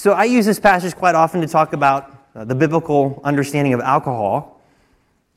So 0.00 0.12
I 0.12 0.24
use 0.24 0.46
this 0.46 0.58
passage 0.58 0.96
quite 0.96 1.14
often 1.14 1.42
to 1.42 1.46
talk 1.46 1.74
about 1.74 2.16
uh, 2.34 2.46
the 2.46 2.54
biblical 2.54 3.20
understanding 3.22 3.74
of 3.74 3.80
alcohol 3.80 4.62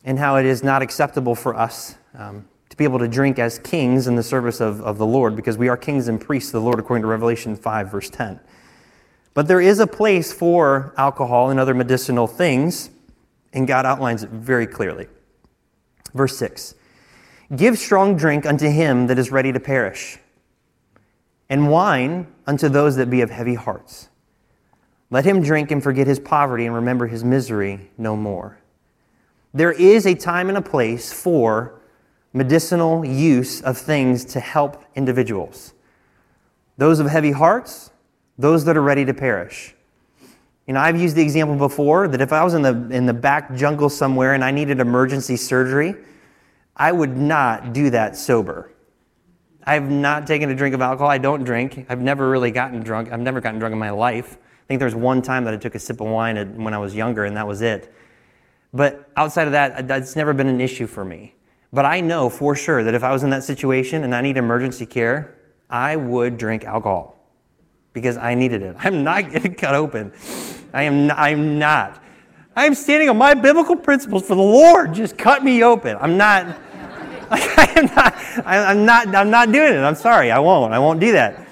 and 0.06 0.18
how 0.18 0.38
it 0.38 0.46
is 0.46 0.64
not 0.64 0.82
acceptable 0.82 1.36
for 1.36 1.54
us 1.54 1.96
um, 2.18 2.48
to 2.70 2.78
be 2.78 2.86
able 2.86 3.00
to 3.00 3.10
drink 3.10 3.40
as 3.40 3.60
kings 3.60 4.08
in 4.08 4.16
the 4.16 4.24
service 4.24 4.62
of, 4.62 4.80
of 4.80 4.98
the 4.98 5.06
Lord 5.06 5.36
because 5.36 5.58
we 5.58 5.68
are 5.68 5.76
kings 5.76 6.08
and 6.08 6.18
priests 6.22 6.54
of 6.54 6.62
the 6.62 6.66
Lord 6.66 6.80
according 6.80 7.02
to 7.02 7.10
Revelation 7.10 7.58
5, 7.58 7.92
verse 7.92 8.10
10. 8.10 8.40
But 9.34 9.50
there 9.50 9.60
is 9.60 9.80
a 9.80 9.86
place 9.86 10.32
for 10.32 10.94
alcohol 10.96 11.50
and 11.50 11.60
other 11.60 11.74
medicinal 11.74 12.26
things, 12.26 12.90
and 13.52 13.68
God 13.68 13.86
outlines 13.86 14.24
it 14.24 14.30
very 14.30 14.66
clearly. 14.66 15.08
Verse 16.14 16.38
6 16.38 16.74
Give 17.54 17.78
strong 17.78 18.16
drink 18.16 18.46
unto 18.46 18.70
him 18.70 19.08
that 19.08 19.20
is 19.20 19.30
ready 19.30 19.52
to 19.52 19.60
perish, 19.60 20.20
and 21.50 21.70
wine 21.70 22.28
unto 22.48 22.70
those 22.70 22.96
that 22.96 23.10
be 23.10 23.20
of 23.20 23.30
heavy 23.30 23.56
hearts. 23.56 24.08
Let 25.14 25.26
him 25.26 25.44
drink 25.44 25.70
and 25.70 25.84
forget 25.84 26.08
his 26.08 26.20
poverty 26.20 26.66
and 26.66 26.74
remember 26.74 27.06
his 27.06 27.24
misery 27.24 27.92
no 28.00 28.16
more. 28.16 28.58
There 29.54 29.72
is 29.72 30.08
a 30.08 30.16
time 30.16 30.50
and 30.50 30.58
a 30.58 30.62
place 30.62 31.14
for 31.14 31.80
medicinal 32.34 33.06
use 33.06 33.62
of 33.62 33.78
things 33.78 34.26
to 34.26 34.40
help 34.40 34.84
individuals. 34.96 35.76
Those 36.80 37.00
of 37.00 37.06
heavy 37.06 37.30
hearts, 37.30 37.92
those 38.40 38.66
that 38.66 38.76
are 38.76 38.82
ready 38.82 39.06
to 39.06 39.14
perish. 39.14 39.76
You 40.66 40.74
know, 40.74 40.80
I've 40.80 41.00
used 41.00 41.16
the 41.16 41.22
example 41.22 41.58
before 41.58 42.08
that 42.08 42.20
if 42.20 42.34
I 42.34 42.44
was 42.44 42.56
in 42.56 42.64
the, 42.64 42.90
in 42.90 43.06
the 43.06 43.14
back 43.14 43.54
jungle 43.54 43.90
somewhere 43.90 44.34
and 44.34 44.44
I 44.44 44.50
needed 44.50 44.80
emergency 44.80 45.36
surgery, 45.36 45.94
I 46.76 46.92
would 46.92 47.16
not 47.16 47.72
do 47.72 47.92
that 47.92 48.18
sober. 48.18 48.72
I've 49.64 49.92
not 49.92 50.26
taken 50.26 50.50
a 50.50 50.56
drink 50.56 50.74
of 50.74 50.82
alcohol. 50.82 51.12
I 51.12 51.20
don't 51.20 51.44
drink. 51.44 51.86
I've 51.88 52.02
never 52.02 52.28
really 52.32 52.50
gotten 52.50 52.80
drunk. 52.80 53.12
I've 53.12 53.20
never 53.20 53.42
gotten 53.42 53.60
drunk 53.60 53.74
in 53.74 53.80
my 53.80 53.92
life. 53.92 54.40
I 54.64 54.66
think 54.68 54.80
there 54.80 54.88
was 54.88 54.96
one 54.96 55.22
time 55.22 55.44
that 55.44 55.54
I 55.54 55.58
took 55.58 55.76
a 55.76 55.80
sip 55.80 56.00
of 56.00 56.08
wine 56.08 56.64
when 56.64 56.74
I 56.74 56.78
was 56.78 56.96
younger, 56.96 57.26
and 57.26 57.36
that 57.36 57.46
was 57.46 57.62
it. 57.62 57.94
But 58.74 59.10
outside 59.18 59.48
of 59.48 59.52
that, 59.52 59.88
that's 59.88 60.16
never 60.16 60.34
been 60.34 60.48
an 60.48 60.62
issue 60.62 60.88
for 60.88 61.04
me. 61.04 61.36
But 61.74 61.86
I 61.86 62.00
know 62.02 62.30
for 62.30 62.56
sure 62.56 62.84
that 62.84 62.94
if 62.94 63.04
I 63.04 63.12
was 63.12 63.24
in 63.24 63.30
that 63.32 63.44
situation 63.44 64.04
and 64.04 64.16
I 64.16 64.22
need 64.22 64.38
emergency 64.38 64.86
care, 64.86 65.36
I 65.70 65.96
would 65.96 66.38
drink 66.38 66.66
alcohol 66.66 67.18
because 67.94 68.16
I 68.18 68.36
needed 68.36 68.62
it. 68.62 68.76
I'm 68.80 69.04
not 69.04 69.32
getting 69.32 69.56
cut 69.56 69.76
open. 69.76 70.14
I 70.74 70.84
am 70.84 71.08
not, 71.08 71.18
I'm 71.18 71.60
not. 71.60 72.02
I 72.56 72.66
am 72.66 72.76
standing 72.76 73.10
on 73.10 73.18
my 73.18 73.34
biblical 73.34 73.76
principles 73.76 74.28
for 74.28 74.36
the 74.36 74.42
Lord. 74.42 74.94
Just 74.94 75.18
cut 75.18 75.44
me 75.44 75.64
open. 75.64 75.98
I'm 76.00 76.16
not, 76.18 76.46
I 77.32 77.74
am 77.76 77.86
not, 77.88 78.46
I'm 78.46 78.86
not, 78.86 79.16
I'm 79.16 79.30
not 79.30 79.52
doing 79.52 79.74
it. 79.74 79.80
I'm 79.80 79.96
sorry. 79.96 80.32
I 80.32 80.40
won't. 80.40 80.74
I 80.74 80.80
won't 80.80 81.00
do 81.00 81.12
that. 81.14 81.48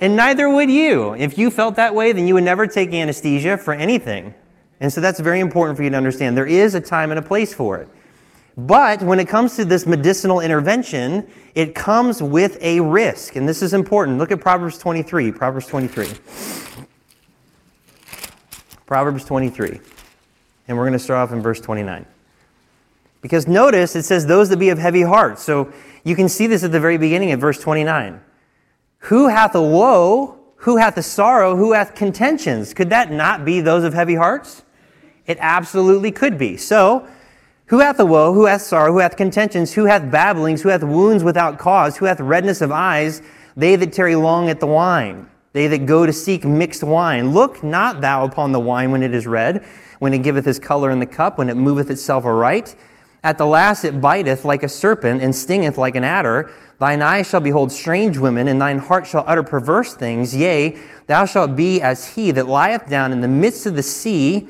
And 0.00 0.16
neither 0.16 0.48
would 0.48 0.70
you. 0.70 1.14
If 1.14 1.36
you 1.36 1.50
felt 1.50 1.76
that 1.76 1.94
way, 1.94 2.12
then 2.12 2.26
you 2.26 2.34
would 2.34 2.44
never 2.44 2.66
take 2.66 2.92
anesthesia 2.92 3.58
for 3.58 3.74
anything. 3.74 4.34
And 4.80 4.90
so 4.90 5.02
that's 5.02 5.20
very 5.20 5.40
important 5.40 5.76
for 5.76 5.82
you 5.82 5.90
to 5.90 5.96
understand. 5.96 6.36
There 6.36 6.46
is 6.46 6.74
a 6.74 6.80
time 6.80 7.10
and 7.10 7.18
a 7.18 7.22
place 7.22 7.52
for 7.52 7.76
it. 7.76 7.88
But 8.56 9.02
when 9.02 9.20
it 9.20 9.28
comes 9.28 9.56
to 9.56 9.64
this 9.64 9.86
medicinal 9.86 10.40
intervention, 10.40 11.30
it 11.54 11.74
comes 11.74 12.22
with 12.22 12.56
a 12.62 12.80
risk. 12.80 13.36
And 13.36 13.46
this 13.46 13.62
is 13.62 13.74
important. 13.74 14.18
Look 14.18 14.32
at 14.32 14.40
Proverbs 14.40 14.78
23. 14.78 15.32
Proverbs 15.32 15.66
23. 15.66 16.08
Proverbs 18.86 19.24
23. 19.24 19.80
And 20.66 20.76
we're 20.76 20.84
going 20.84 20.94
to 20.94 20.98
start 20.98 21.18
off 21.18 21.32
in 21.32 21.42
verse 21.42 21.60
29. 21.60 22.06
Because 23.20 23.46
notice 23.46 23.94
it 23.94 24.04
says, 24.04 24.26
those 24.26 24.48
that 24.48 24.58
be 24.58 24.70
of 24.70 24.78
heavy 24.78 25.02
heart. 25.02 25.38
So 25.38 25.70
you 26.04 26.16
can 26.16 26.28
see 26.28 26.46
this 26.46 26.64
at 26.64 26.72
the 26.72 26.80
very 26.80 26.96
beginning 26.96 27.32
of 27.32 27.40
verse 27.40 27.58
29. 27.60 28.20
Who 29.04 29.28
hath 29.28 29.54
a 29.54 29.62
woe 29.62 30.38
Who 30.56 30.76
hath 30.76 30.98
a 30.98 31.02
sorrow? 31.02 31.56
Who 31.56 31.72
hath 31.72 31.94
contentions? 31.94 32.74
Could 32.74 32.90
that 32.90 33.10
not 33.10 33.46
be 33.46 33.62
those 33.62 33.82
of 33.82 33.94
heavy 33.94 34.14
hearts? 34.14 34.62
It 35.26 35.38
absolutely 35.40 36.12
could 36.12 36.36
be. 36.36 36.58
So, 36.58 37.08
who 37.66 37.78
hath 37.78 37.98
a 37.98 38.04
woe? 38.04 38.34
Who 38.34 38.44
hath 38.44 38.62
sorrow? 38.62 38.92
Who 38.92 38.98
hath 38.98 39.16
contentions? 39.16 39.72
Who 39.72 39.86
hath 39.86 40.10
babblings? 40.10 40.60
Who 40.60 40.68
hath 40.68 40.82
wounds 40.82 41.24
without 41.24 41.58
cause? 41.58 41.96
Who 41.96 42.04
hath 42.04 42.20
redness 42.20 42.60
of 42.60 42.72
eyes? 42.72 43.22
They 43.56 43.76
that 43.76 43.92
tarry 43.92 44.16
long 44.16 44.50
at 44.50 44.60
the 44.60 44.66
wine. 44.66 45.30
They 45.52 45.66
that 45.68 45.86
go 45.86 46.04
to 46.04 46.12
seek 46.12 46.44
mixed 46.44 46.82
wine. 46.82 47.32
Look 47.32 47.62
not 47.62 48.00
thou 48.00 48.24
upon 48.24 48.52
the 48.52 48.60
wine 48.60 48.90
when 48.90 49.02
it 49.02 49.14
is 49.14 49.26
red, 49.26 49.64
when 49.98 50.12
it 50.12 50.18
giveth 50.22 50.44
his 50.44 50.58
color 50.58 50.90
in 50.90 50.98
the 50.98 51.06
cup, 51.06 51.38
when 51.38 51.48
it 51.48 51.56
moveth 51.56 51.90
itself 51.90 52.24
aright. 52.24 52.76
At 53.22 53.38
the 53.38 53.46
last 53.46 53.84
it 53.84 54.00
biteth 54.00 54.44
like 54.44 54.62
a 54.62 54.68
serpent 54.68 55.22
and 55.22 55.34
stingeth 55.34 55.76
like 55.76 55.94
an 55.94 56.04
adder. 56.04 56.50
Thine 56.78 57.02
eyes 57.02 57.28
shall 57.28 57.40
behold 57.40 57.70
strange 57.70 58.16
women, 58.16 58.48
and 58.48 58.60
thine 58.60 58.78
heart 58.78 59.06
shall 59.06 59.24
utter 59.26 59.42
perverse 59.42 59.94
things. 59.94 60.34
Yea, 60.34 60.78
thou 61.06 61.26
shalt 61.26 61.54
be 61.54 61.82
as 61.82 62.14
he 62.14 62.30
that 62.30 62.48
lieth 62.48 62.88
down 62.88 63.12
in 63.12 63.20
the 63.20 63.28
midst 63.28 63.66
of 63.66 63.76
the 63.76 63.82
sea, 63.82 64.48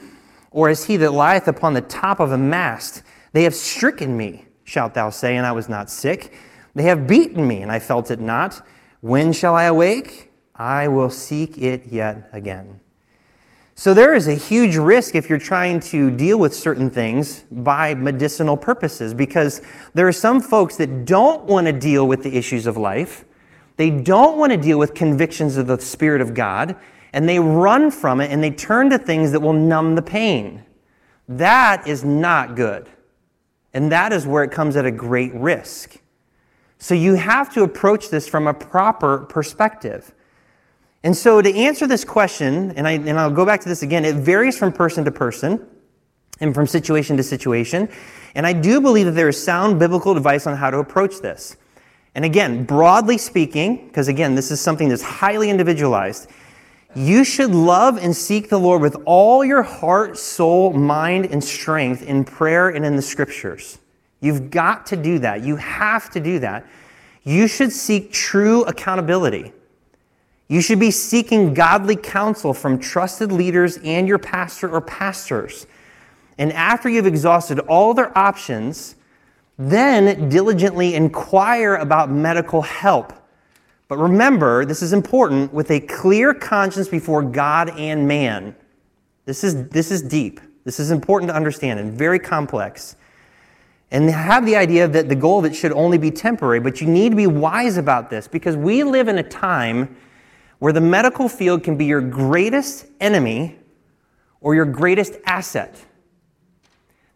or 0.53 0.69
as 0.69 0.85
he 0.85 0.97
that 0.99 1.13
lieth 1.13 1.49
upon 1.49 1.75
the 1.75 1.81
top 1.81 2.21
of 2.21 2.31
a 2.31 2.39
mast. 2.39 3.03
They 3.33 3.43
have 3.43 3.55
stricken 3.55 4.17
me, 4.17 4.47
shalt 4.63 4.95
thou 4.95 5.11
say, 5.11 5.37
and 5.37 5.45
I 5.45 5.53
was 5.53 5.69
not 5.69 5.91
sick. 5.91 6.33
They 6.75 6.85
have 6.85 7.09
beaten 7.09 7.47
me, 7.47 7.63
and 7.63 7.73
I 7.73 7.81
felt 7.81 8.11
it 8.13 8.21
not. 8.21 8.65
When 9.01 9.33
shall 9.33 9.57
I 9.57 9.65
awake? 9.65 10.31
I 10.55 10.87
will 10.89 11.11
seek 11.11 11.59
it 11.59 11.87
yet 11.87 12.29
again. 12.33 12.81
So 13.81 13.95
there 13.95 14.13
is 14.13 14.29
a 14.29 14.35
huge 14.35 14.77
risk 14.77 15.15
if 15.15 15.31
you're 15.31 15.39
trying 15.39 15.81
to 15.81 16.11
deal 16.11 16.39
with 16.39 16.55
certain 16.55 16.91
things 16.91 17.45
by 17.51 17.95
medicinal 17.95 18.55
purposes 18.55 19.15
because 19.15 19.63
there 19.95 20.07
are 20.07 20.13
some 20.13 20.43
folks 20.43 20.77
that 20.77 21.07
don't 21.07 21.45
want 21.45 21.67
to 21.67 21.73
deal 21.73 22.07
with 22.07 22.23
the 22.23 22.37
issues 22.37 22.67
of 22.67 22.77
life. 22.77 23.25
They 23.79 23.89
don't 23.89 24.37
want 24.37 24.53
to 24.53 24.59
deal 24.59 24.79
with 24.79 24.93
convictions 24.93 25.57
of 25.57 25.67
the 25.67 25.81
Spirit 25.81 26.21
of 26.21 26.35
God, 26.35 26.77
and 27.15 27.27
they 27.27 27.39
run 27.39 27.91
from 27.91 28.21
it 28.21 28.31
and 28.31 28.45
they 28.45 28.51
turn 28.51 28.91
to 28.91 28.99
things 28.99 29.33
that 29.33 29.41
will 29.41 29.55
numb 29.55 29.95
the 29.95 30.03
pain. 30.03 30.63
That 31.27 31.89
is 31.89 32.05
not 32.05 32.57
good. 32.57 32.87
And 33.73 33.91
that 33.91 34.13
is 34.13 34.27
where 34.27 34.45
it 34.45 34.51
comes 34.51 34.77
at 34.77 34.85
a 34.85 34.91
great 34.91 35.33
risk. 35.33 35.97
So 36.77 36.95
you 36.95 37.15
have 37.15 37.51
to 37.55 37.63
approach 37.63 38.11
this 38.11 38.29
from 38.29 38.47
a 38.47 38.53
proper 38.53 39.21
perspective. 39.21 40.13
And 41.03 41.17
so, 41.17 41.41
to 41.41 41.55
answer 41.55 41.87
this 41.87 42.05
question, 42.05 42.73
and, 42.73 42.87
I, 42.87 42.93
and 42.93 43.19
I'll 43.19 43.31
go 43.31 43.47
back 43.47 43.61
to 43.63 43.69
this 43.69 43.83
again, 43.83 44.05
it 44.05 44.17
varies 44.17 44.59
from 44.59 44.73
person 44.73 45.05
to 45.07 45.11
person 45.11 45.67
and 46.41 46.55
from 46.55 46.67
situation 46.67 47.17
to 47.17 47.23
situation. 47.23 47.89
And 48.35 48.47
I 48.47 48.53
do 48.53 48.81
believe 48.81 49.07
that 49.07 49.13
there 49.13 49.29
is 49.29 49.43
sound 49.43 49.79
biblical 49.79 50.17
advice 50.17 50.47
on 50.47 50.57
how 50.57 50.71
to 50.71 50.79
approach 50.79 51.21
this. 51.21 51.57
And 52.15 52.25
again, 52.25 52.65
broadly 52.65 53.19
speaking, 53.19 53.87
because 53.87 54.09
again, 54.09 54.35
this 54.35 54.51
is 54.51 54.61
something 54.61 54.89
that's 54.89 55.03
highly 55.03 55.49
individualized, 55.49 56.29
you 56.95 57.25
should 57.25 57.53
love 57.53 57.99
and 57.99 58.15
seek 58.15 58.49
the 58.49 58.59
Lord 58.59 58.83
with 58.83 58.97
all 59.05 59.45
your 59.45 59.63
heart, 59.63 60.19
soul, 60.19 60.73
mind, 60.73 61.27
and 61.27 61.43
strength 61.43 62.03
in 62.03 62.25
prayer 62.25 62.71
and 62.71 62.85
in 62.85 62.97
the 62.97 63.03
scriptures. 63.03 63.79
You've 64.21 64.51
got 64.51 64.87
to 64.87 64.97
do 64.97 65.21
that. 65.21 65.43
You 65.43 65.57
have 65.57 66.11
to 66.11 66.21
do 66.21 66.41
that. 66.41 66.67
You 67.23 67.47
should 67.47 67.73
seek 67.73 68.13
true 68.13 68.65
accountability. 68.65 69.53
You 70.51 70.61
should 70.61 70.81
be 70.81 70.91
seeking 70.91 71.55
godly 71.55 71.95
counsel 71.95 72.53
from 72.53 72.81
trusted 72.81 73.31
leaders 73.31 73.79
and 73.85 74.09
your 74.09 74.19
pastor 74.19 74.69
or 74.69 74.81
pastors. 74.81 75.69
And 76.39 76.53
after 76.55 76.89
you've 76.89 77.07
exhausted 77.07 77.61
all 77.61 77.95
their 77.95 78.17
options, 78.19 78.97
then 79.57 80.29
diligently 80.29 80.97
inquire 80.97 81.77
about 81.77 82.11
medical 82.11 82.63
help. 82.63 83.13
But 83.87 83.99
remember, 83.99 84.65
this 84.65 84.83
is 84.83 84.93
important 84.93 85.53
with 85.53 85.71
a 85.71 85.79
clear 85.79 86.35
conscience 86.35 86.89
before 86.89 87.23
God 87.23 87.71
and 87.79 88.09
man. 88.09 88.57
This 89.27 89.45
is, 89.45 89.69
this 89.69 89.93
is 89.93 90.03
deep. 90.03 90.41
This 90.65 90.81
is 90.81 90.91
important 90.91 91.31
to 91.31 91.37
understand 91.37 91.79
and 91.79 91.93
very 91.93 92.19
complex. 92.19 92.97
And 93.93 94.11
have 94.11 94.45
the 94.45 94.57
idea 94.57 94.89
that 94.89 95.09
the 95.09 95.15
goal 95.15 95.39
of 95.39 95.45
it 95.45 95.55
should 95.55 95.73
only 95.73 95.99
be 95.99 96.11
temporary, 96.11 96.59
but 96.59 96.81
you 96.81 96.89
need 96.89 97.11
to 97.11 97.17
be 97.17 97.29
wise 97.29 97.77
about 97.77 98.11
this 98.11 98.27
because 98.27 98.57
we 98.57 98.83
live 98.83 99.07
in 99.07 99.19
a 99.19 99.23
time 99.23 99.97
where 100.61 100.73
the 100.73 100.81
medical 100.81 101.29
field 101.29 101.65
can 101.65 101.77
be 101.77 101.87
your 101.87 102.01
greatest 102.01 102.87
enemy 103.01 103.59
or 104.41 104.55
your 104.55 104.67
greatest 104.67 105.15
asset. 105.27 105.85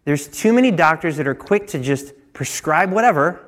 There's 0.05 0.26
too 0.26 0.53
many 0.53 0.70
doctors 0.70 1.16
that 1.18 1.26
are 1.26 1.34
quick 1.34 1.66
to 1.68 1.78
just 1.78 2.12
prescribe 2.32 2.90
whatever 2.90 3.45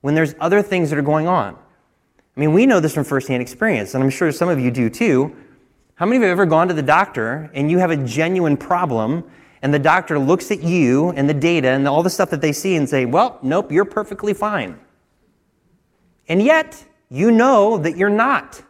when 0.00 0.14
there's 0.14 0.34
other 0.40 0.60
things 0.62 0.90
that 0.90 0.98
are 0.98 1.02
going 1.02 1.28
on. 1.28 1.54
I 1.54 2.40
mean, 2.40 2.52
we 2.52 2.66
know 2.66 2.80
this 2.80 2.94
from 2.94 3.04
firsthand 3.04 3.42
experience, 3.42 3.94
and 3.94 4.02
I'm 4.02 4.10
sure 4.10 4.32
some 4.32 4.48
of 4.48 4.58
you 4.58 4.70
do 4.70 4.88
too. 4.88 5.36
How 5.94 6.06
many 6.06 6.16
of 6.16 6.22
you 6.22 6.28
have 6.28 6.38
ever 6.38 6.46
gone 6.46 6.68
to 6.68 6.74
the 6.74 6.82
doctor 6.82 7.50
and 7.52 7.70
you 7.70 7.78
have 7.78 7.90
a 7.90 7.96
genuine 7.96 8.56
problem, 8.56 9.24
and 9.60 9.74
the 9.74 9.78
doctor 9.78 10.18
looks 10.18 10.50
at 10.50 10.62
you 10.62 11.10
and 11.10 11.28
the 11.28 11.34
data 11.34 11.68
and 11.68 11.86
all 11.86 12.02
the 12.02 12.10
stuff 12.10 12.30
that 12.30 12.40
they 12.40 12.52
see 12.52 12.76
and 12.76 12.88
say, 12.88 13.04
Well, 13.04 13.38
nope, 13.42 13.72
you're 13.72 13.84
perfectly 13.84 14.32
fine. 14.32 14.78
And 16.28 16.42
yet, 16.42 16.84
you 17.10 17.30
know 17.30 17.78
that 17.78 17.96
you're 17.96 18.08
not. 18.10 18.62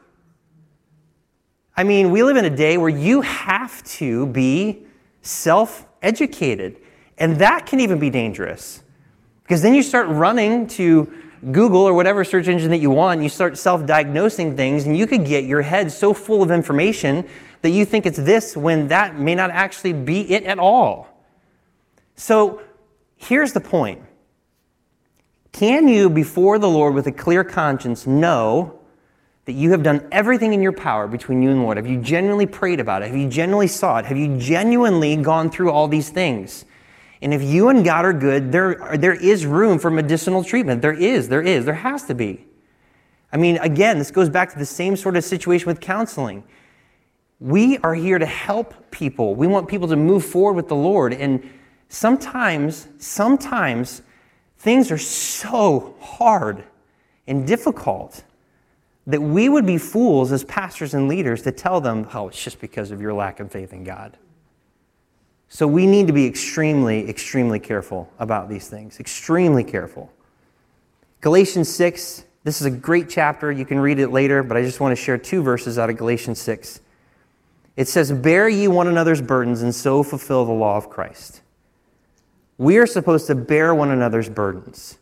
I 1.79 1.85
mean, 1.85 2.11
we 2.11 2.25
live 2.25 2.37
in 2.37 2.45
a 2.45 2.51
day 2.51 2.77
where 2.77 2.89
you 2.89 3.21
have 3.21 3.85
to 3.85 4.27
be 4.27 4.85
self 5.23 5.87
educated, 6.03 6.81
and 7.19 7.37
that 7.37 7.67
can 7.67 7.79
even 7.79 8.01
be 8.01 8.11
dangerous 8.11 8.83
because 9.45 9.63
then 9.63 9.75
you 9.75 9.85
start 9.85 10.09
running 10.09 10.67
to 10.67 11.09
Google 11.53 11.83
or 11.83 11.95
whatever 11.95 12.25
search 12.25 12.49
engine 12.49 12.73
that 12.73 12.79
you 12.79 12.91
want, 12.91 13.23
you 13.23 13.29
start 13.29 13.57
self 13.57 13.87
diagnosing 13.87 14.57
things, 14.57 14.87
and 14.87 14.97
you 14.97 15.07
could 15.07 15.25
get 15.25 15.45
your 15.45 15.63
head 15.63 15.93
so 15.93 16.13
full 16.13 16.43
of 16.43 16.51
information 16.51 17.25
that 17.63 17.71
you 17.71 17.85
think 17.85 18.07
it's 18.07 18.19
this 18.19 18.57
when 18.57 18.89
that 18.89 19.17
may 19.17 19.37
not 19.37 19.51
actually 19.51 19.93
be 19.93 20.29
it 20.33 20.43
at 20.43 20.59
all. 20.59 21.07
So 22.17 22.61
here's 23.19 23.53
the 23.53 23.61
point 23.61 24.03
Can 25.53 25.87
you, 25.87 26.11
before 26.11 26.59
the 26.59 26.69
Lord 26.69 26.95
with 26.95 27.07
a 27.07 27.13
clear 27.13 27.45
conscience, 27.45 28.05
know 28.05 28.78
that 29.49 29.55
you 29.55 29.71
have 29.71 29.83
done 29.83 30.07
everything 30.13 30.53
in 30.53 30.61
your 30.61 30.73
power 30.73 31.07
between 31.07 31.41
you 31.41 31.49
and 31.49 31.61
the 31.61 31.63
Lord? 31.63 31.79
Have 31.79 31.87
you 31.87 31.99
genuinely 32.03 32.45
prayed 32.45 32.81
about 32.81 33.01
it? 33.01 33.07
Have 33.07 33.17
you 33.17 33.31
genuinely 33.31 33.67
sought? 33.67 34.05
Have 34.05 34.19
you 34.19 34.37
genuinely 34.37 35.17
gone 35.17 35.49
through 35.49 35.71
all 35.71 35.89
these 35.89 36.11
things? 36.11 36.67
And 37.23 37.33
if 37.33 37.43
you 37.43 37.71
and 37.71 37.83
God 37.83 38.05
are 38.05 38.13
good, 38.13 38.53
there, 38.53 38.99
there 38.99 39.15
is 39.15 39.47
room 39.47 39.79
for 39.79 39.91
medicinal 39.91 40.45
treatment. 40.45 40.83
There 40.83 40.93
is, 40.93 41.31
there 41.31 41.41
is, 41.41 41.65
there 41.65 41.73
has 41.73 42.05
to 42.09 42.15
be. 42.15 42.45
I 43.33 43.39
mean, 43.39 43.57
again, 43.57 43.99
this 43.99 44.11
goes 44.11 44.29
back 44.29 44.53
to 44.53 44.59
the 44.59 44.67
same 44.67 44.97
sort 44.97 45.17
of 45.17 45.25
situation 45.25 45.67
with 45.67 45.81
counseling. 45.81 46.45
We 47.41 47.79
are 47.79 47.95
here 47.95 48.19
to 48.19 48.27
help 48.27 48.91
people. 48.91 49.35
We 49.35 49.47
want 49.47 49.67
people 49.67 49.89
to 49.89 49.97
move 49.97 50.27
forward 50.27 50.57
with 50.57 50.69
the 50.69 50.77
Lord. 50.77 51.15
And 51.15 51.51
sometimes, 51.89 52.87
sometimes 52.99 54.03
things 54.59 54.91
are 54.91 54.99
so 54.99 55.97
hard 56.01 56.65
and 57.27 57.47
difficult 57.47 58.25
that 59.09 59.23
we 59.23 59.49
would 59.49 59.65
be 59.65 59.79
fools 59.79 60.31
as 60.33 60.45
pastors 60.45 60.93
and 60.93 61.09
leaders 61.09 61.43
to 61.43 61.51
tell 61.51 61.81
them, 61.81 62.07
oh, 62.13 62.29
it's 62.29 62.45
just 62.45 62.61
because 62.61 62.91
of 62.91 63.01
your 63.01 63.15
lack 63.15 63.41
of 63.41 63.51
faith 63.51 63.73
in 63.73 63.83
God. 63.83 64.19
So 65.49 65.67
we 65.67 65.87
need 65.87 66.07
to 66.09 66.13
be 66.13 66.27
extremely, 66.27 67.09
extremely 67.09 67.59
careful 67.59 68.13
about 68.19 68.51
these 68.51 68.69
things. 68.69 69.01
Extremely 69.01 69.65
careful. 69.65 70.13
Galatians 71.23 71.71
6, 71.71 72.25
this 72.45 72.61
is 72.61 72.67
a 72.67 72.71
great 72.71 73.09
chapter. 73.09 73.51
You 73.51 73.65
can 73.65 73.81
read 73.81 73.99
it 73.99 74.09
later, 74.09 74.43
but 74.43 74.59
I 74.59 74.63
just 74.63 74.79
want 74.79 74.97
to 74.97 75.03
share 75.03 75.17
two 75.17 75.43
verses 75.43 75.79
out 75.79 75.89
of 75.89 75.97
Galatians 75.97 76.39
6. 76.43 76.81
It 77.77 77.89
says, 77.89 78.13
Bear 78.13 78.47
ye 78.47 78.69
one 78.69 78.89
another's 78.89 79.23
burdens 79.23 79.63
and 79.63 79.75
so 79.75 80.03
fulfill 80.03 80.45
the 80.45 80.53
law 80.53 80.77
of 80.77 80.91
Christ. 80.91 81.41
We 82.59 82.77
are 82.77 82.87
supposed 82.87 83.27
to 83.29 83.35
bear 83.35 83.75
one 83.75 83.91
another's 83.91 84.29
burdens. 84.29 84.98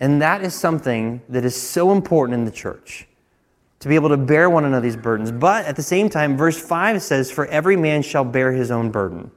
And 0.00 0.22
that 0.22 0.42
is 0.42 0.54
something 0.54 1.22
that 1.28 1.44
is 1.44 1.60
so 1.60 1.92
important 1.92 2.38
in 2.38 2.44
the 2.44 2.50
church 2.50 3.08
to 3.80 3.88
be 3.88 3.94
able 3.94 4.08
to 4.08 4.16
bear 4.16 4.50
one 4.50 4.64
another's 4.64 4.96
burdens. 4.96 5.30
But 5.30 5.64
at 5.64 5.76
the 5.76 5.82
same 5.82 6.08
time, 6.08 6.36
verse 6.36 6.60
5 6.60 7.02
says, 7.02 7.30
For 7.30 7.46
every 7.46 7.76
man 7.76 8.02
shall 8.02 8.24
bear 8.24 8.52
his 8.52 8.70
own 8.70 8.90
burden. 8.90 9.30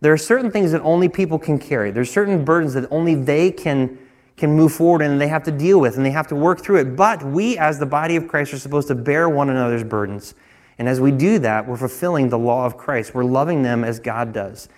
There 0.00 0.12
are 0.12 0.18
certain 0.18 0.50
things 0.50 0.72
that 0.72 0.82
only 0.82 1.08
people 1.08 1.38
can 1.38 1.58
carry. 1.58 1.90
There's 1.90 2.10
certain 2.10 2.44
burdens 2.44 2.74
that 2.74 2.90
only 2.90 3.14
they 3.14 3.50
can, 3.50 3.98
can 4.36 4.52
move 4.52 4.72
forward 4.72 5.02
and 5.02 5.20
they 5.20 5.28
have 5.28 5.44
to 5.44 5.52
deal 5.52 5.80
with 5.80 5.96
and 5.96 6.04
they 6.04 6.10
have 6.10 6.26
to 6.28 6.34
work 6.34 6.60
through 6.60 6.80
it. 6.80 6.96
But 6.96 7.22
we, 7.22 7.56
as 7.56 7.78
the 7.78 7.86
body 7.86 8.16
of 8.16 8.26
Christ, 8.26 8.52
are 8.52 8.58
supposed 8.58 8.88
to 8.88 8.94
bear 8.94 9.28
one 9.28 9.48
another's 9.48 9.84
burdens. 9.84 10.34
And 10.78 10.88
as 10.88 11.00
we 11.00 11.12
do 11.12 11.38
that, 11.40 11.68
we're 11.68 11.76
fulfilling 11.76 12.30
the 12.30 12.38
law 12.38 12.66
of 12.66 12.76
Christ. 12.76 13.14
We're 13.14 13.24
loving 13.24 13.62
them 13.62 13.84
as 13.84 14.00
God 14.00 14.32
does. 14.32 14.68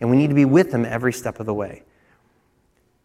And 0.00 0.10
we 0.10 0.16
need 0.16 0.28
to 0.28 0.34
be 0.34 0.44
with 0.44 0.70
them 0.70 0.84
every 0.84 1.12
step 1.12 1.40
of 1.40 1.46
the 1.46 1.54
way. 1.54 1.82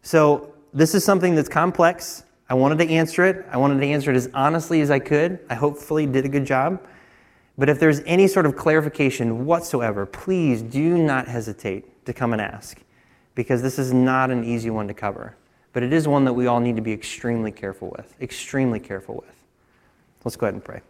So 0.02 0.52
this 0.72 0.94
is 0.94 1.04
something 1.04 1.34
that's 1.34 1.48
complex. 1.48 2.24
I 2.48 2.54
wanted 2.54 2.78
to 2.78 2.88
answer 2.88 3.24
it. 3.24 3.46
I 3.50 3.56
wanted 3.56 3.80
to 3.80 3.86
answer 3.86 4.10
it 4.10 4.16
as 4.16 4.28
honestly 4.34 4.80
as 4.80 4.90
I 4.90 4.98
could. 4.98 5.38
I 5.48 5.54
hopefully 5.54 6.06
did 6.06 6.24
a 6.24 6.28
good 6.28 6.44
job. 6.44 6.80
But 7.58 7.68
if 7.68 7.78
there's 7.78 8.00
any 8.00 8.26
sort 8.26 8.46
of 8.46 8.56
clarification 8.56 9.44
whatsoever, 9.44 10.06
please 10.06 10.62
do 10.62 10.96
not 10.98 11.28
hesitate 11.28 12.06
to 12.06 12.12
come 12.12 12.32
and 12.32 12.40
ask 12.40 12.78
because 13.34 13.62
this 13.62 13.78
is 13.78 13.92
not 13.92 14.30
an 14.30 14.44
easy 14.44 14.70
one 14.70 14.88
to 14.88 14.94
cover. 14.94 15.36
But 15.72 15.82
it 15.82 15.92
is 15.92 16.08
one 16.08 16.24
that 16.24 16.32
we 16.32 16.46
all 16.46 16.58
need 16.58 16.76
to 16.76 16.82
be 16.82 16.92
extremely 16.92 17.52
careful 17.52 17.94
with. 17.96 18.14
Extremely 18.20 18.80
careful 18.80 19.16
with. 19.16 19.36
Let's 20.24 20.36
go 20.36 20.46
ahead 20.46 20.54
and 20.54 20.64
pray. 20.64 20.80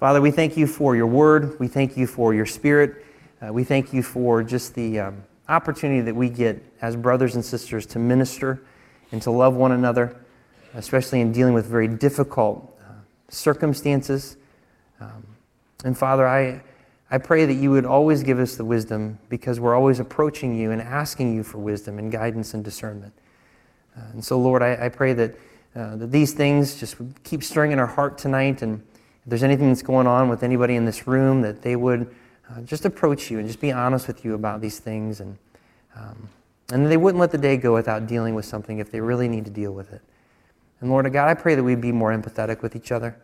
Father, 0.00 0.20
we 0.20 0.30
thank 0.30 0.56
you 0.56 0.66
for 0.66 0.96
your 0.96 1.06
word. 1.06 1.58
We 1.58 1.68
thank 1.68 1.96
you 1.96 2.06
for 2.06 2.34
your 2.34 2.46
spirit. 2.46 3.04
Uh, 3.40 3.52
we 3.52 3.64
thank 3.64 3.92
you 3.92 4.02
for 4.02 4.42
just 4.42 4.74
the 4.74 5.00
um, 5.00 5.22
opportunity 5.48 6.00
that 6.02 6.14
we 6.14 6.28
get 6.28 6.62
as 6.82 6.96
brothers 6.96 7.36
and 7.36 7.44
sisters 7.44 7.86
to 7.86 7.98
minister 7.98 8.62
and 9.14 9.22
to 9.22 9.30
love 9.30 9.54
one 9.54 9.70
another, 9.70 10.16
especially 10.74 11.20
in 11.20 11.30
dealing 11.30 11.54
with 11.54 11.66
very 11.66 11.86
difficult 11.86 12.76
uh, 12.82 12.94
circumstances. 13.28 14.36
Um, 15.00 15.24
and 15.84 15.96
Father, 15.96 16.26
I, 16.26 16.60
I 17.12 17.18
pray 17.18 17.46
that 17.46 17.54
you 17.54 17.70
would 17.70 17.84
always 17.84 18.24
give 18.24 18.40
us 18.40 18.56
the 18.56 18.64
wisdom 18.64 19.20
because 19.28 19.60
we're 19.60 19.76
always 19.76 20.00
approaching 20.00 20.58
you 20.58 20.72
and 20.72 20.82
asking 20.82 21.32
you 21.32 21.44
for 21.44 21.58
wisdom 21.58 22.00
and 22.00 22.10
guidance 22.10 22.54
and 22.54 22.64
discernment. 22.64 23.12
Uh, 23.96 24.00
and 24.14 24.24
so, 24.24 24.36
Lord, 24.36 24.64
I, 24.64 24.86
I 24.86 24.88
pray 24.88 25.12
that, 25.12 25.36
uh, 25.76 25.94
that 25.94 26.10
these 26.10 26.32
things 26.32 26.74
just 26.74 26.96
keep 27.22 27.44
stirring 27.44 27.70
in 27.70 27.78
our 27.78 27.86
heart 27.86 28.18
tonight. 28.18 28.62
And 28.62 28.82
if 29.22 29.28
there's 29.28 29.44
anything 29.44 29.68
that's 29.68 29.82
going 29.82 30.08
on 30.08 30.28
with 30.28 30.42
anybody 30.42 30.74
in 30.74 30.86
this 30.86 31.06
room, 31.06 31.40
that 31.42 31.62
they 31.62 31.76
would 31.76 32.12
uh, 32.50 32.62
just 32.62 32.84
approach 32.84 33.30
you 33.30 33.38
and 33.38 33.46
just 33.46 33.60
be 33.60 33.70
honest 33.70 34.08
with 34.08 34.24
you 34.24 34.34
about 34.34 34.60
these 34.60 34.80
things. 34.80 35.20
And, 35.20 35.38
um, 35.94 36.28
and 36.72 36.90
they 36.90 36.96
wouldn't 36.96 37.20
let 37.20 37.30
the 37.30 37.38
day 37.38 37.56
go 37.56 37.74
without 37.74 38.06
dealing 38.06 38.34
with 38.34 38.44
something 38.44 38.78
if 38.78 38.90
they 38.90 39.00
really 39.00 39.28
need 39.28 39.44
to 39.44 39.50
deal 39.50 39.72
with 39.72 39.92
it. 39.92 40.00
And 40.80 40.90
Lord 40.90 41.06
of 41.06 41.12
God, 41.12 41.28
I 41.28 41.34
pray 41.34 41.54
that 41.54 41.62
we'd 41.62 41.80
be 41.80 41.92
more 41.92 42.12
empathetic 42.12 42.62
with 42.62 42.76
each 42.76 42.92
other, 42.92 43.16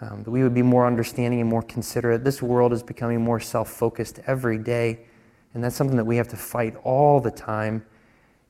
um, 0.00 0.22
that 0.22 0.30
we 0.30 0.42
would 0.42 0.54
be 0.54 0.62
more 0.62 0.86
understanding 0.86 1.40
and 1.40 1.48
more 1.48 1.62
considerate. 1.62 2.24
This 2.24 2.42
world 2.42 2.72
is 2.72 2.82
becoming 2.82 3.20
more 3.20 3.40
self 3.40 3.70
focused 3.70 4.20
every 4.26 4.58
day, 4.58 5.00
and 5.54 5.62
that's 5.62 5.76
something 5.76 5.96
that 5.96 6.04
we 6.04 6.16
have 6.16 6.28
to 6.28 6.36
fight 6.36 6.74
all 6.84 7.20
the 7.20 7.30
time. 7.30 7.84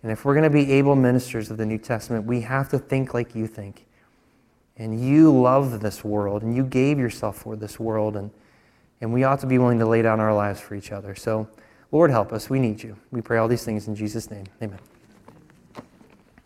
And 0.02 0.10
if 0.10 0.24
we're 0.24 0.34
going 0.34 0.44
to 0.44 0.50
be 0.50 0.72
able 0.72 0.96
ministers 0.96 1.50
of 1.50 1.58
the 1.58 1.66
New 1.66 1.78
Testament, 1.78 2.24
we 2.24 2.40
have 2.42 2.68
to 2.70 2.78
think 2.78 3.12
like 3.12 3.34
you 3.34 3.46
think. 3.46 3.86
And 4.76 4.98
you 4.98 5.30
love 5.30 5.80
this 5.80 6.02
world, 6.02 6.42
and 6.42 6.56
you 6.56 6.64
gave 6.64 6.98
yourself 6.98 7.36
for 7.36 7.54
this 7.54 7.78
world, 7.78 8.16
and, 8.16 8.30
and 9.02 9.12
we 9.12 9.24
ought 9.24 9.40
to 9.40 9.46
be 9.46 9.58
willing 9.58 9.78
to 9.78 9.86
lay 9.86 10.00
down 10.00 10.20
our 10.20 10.34
lives 10.34 10.58
for 10.58 10.74
each 10.74 10.90
other. 10.90 11.14
So, 11.14 11.48
Lord, 11.92 12.10
help 12.10 12.32
us. 12.32 12.48
We 12.48 12.60
need 12.60 12.82
you. 12.82 12.96
We 13.10 13.20
pray 13.20 13.38
all 13.38 13.48
these 13.48 13.64
things 13.64 13.88
in 13.88 13.94
Jesus' 13.94 14.30
name. 14.30 14.44
Amen. 14.62 14.78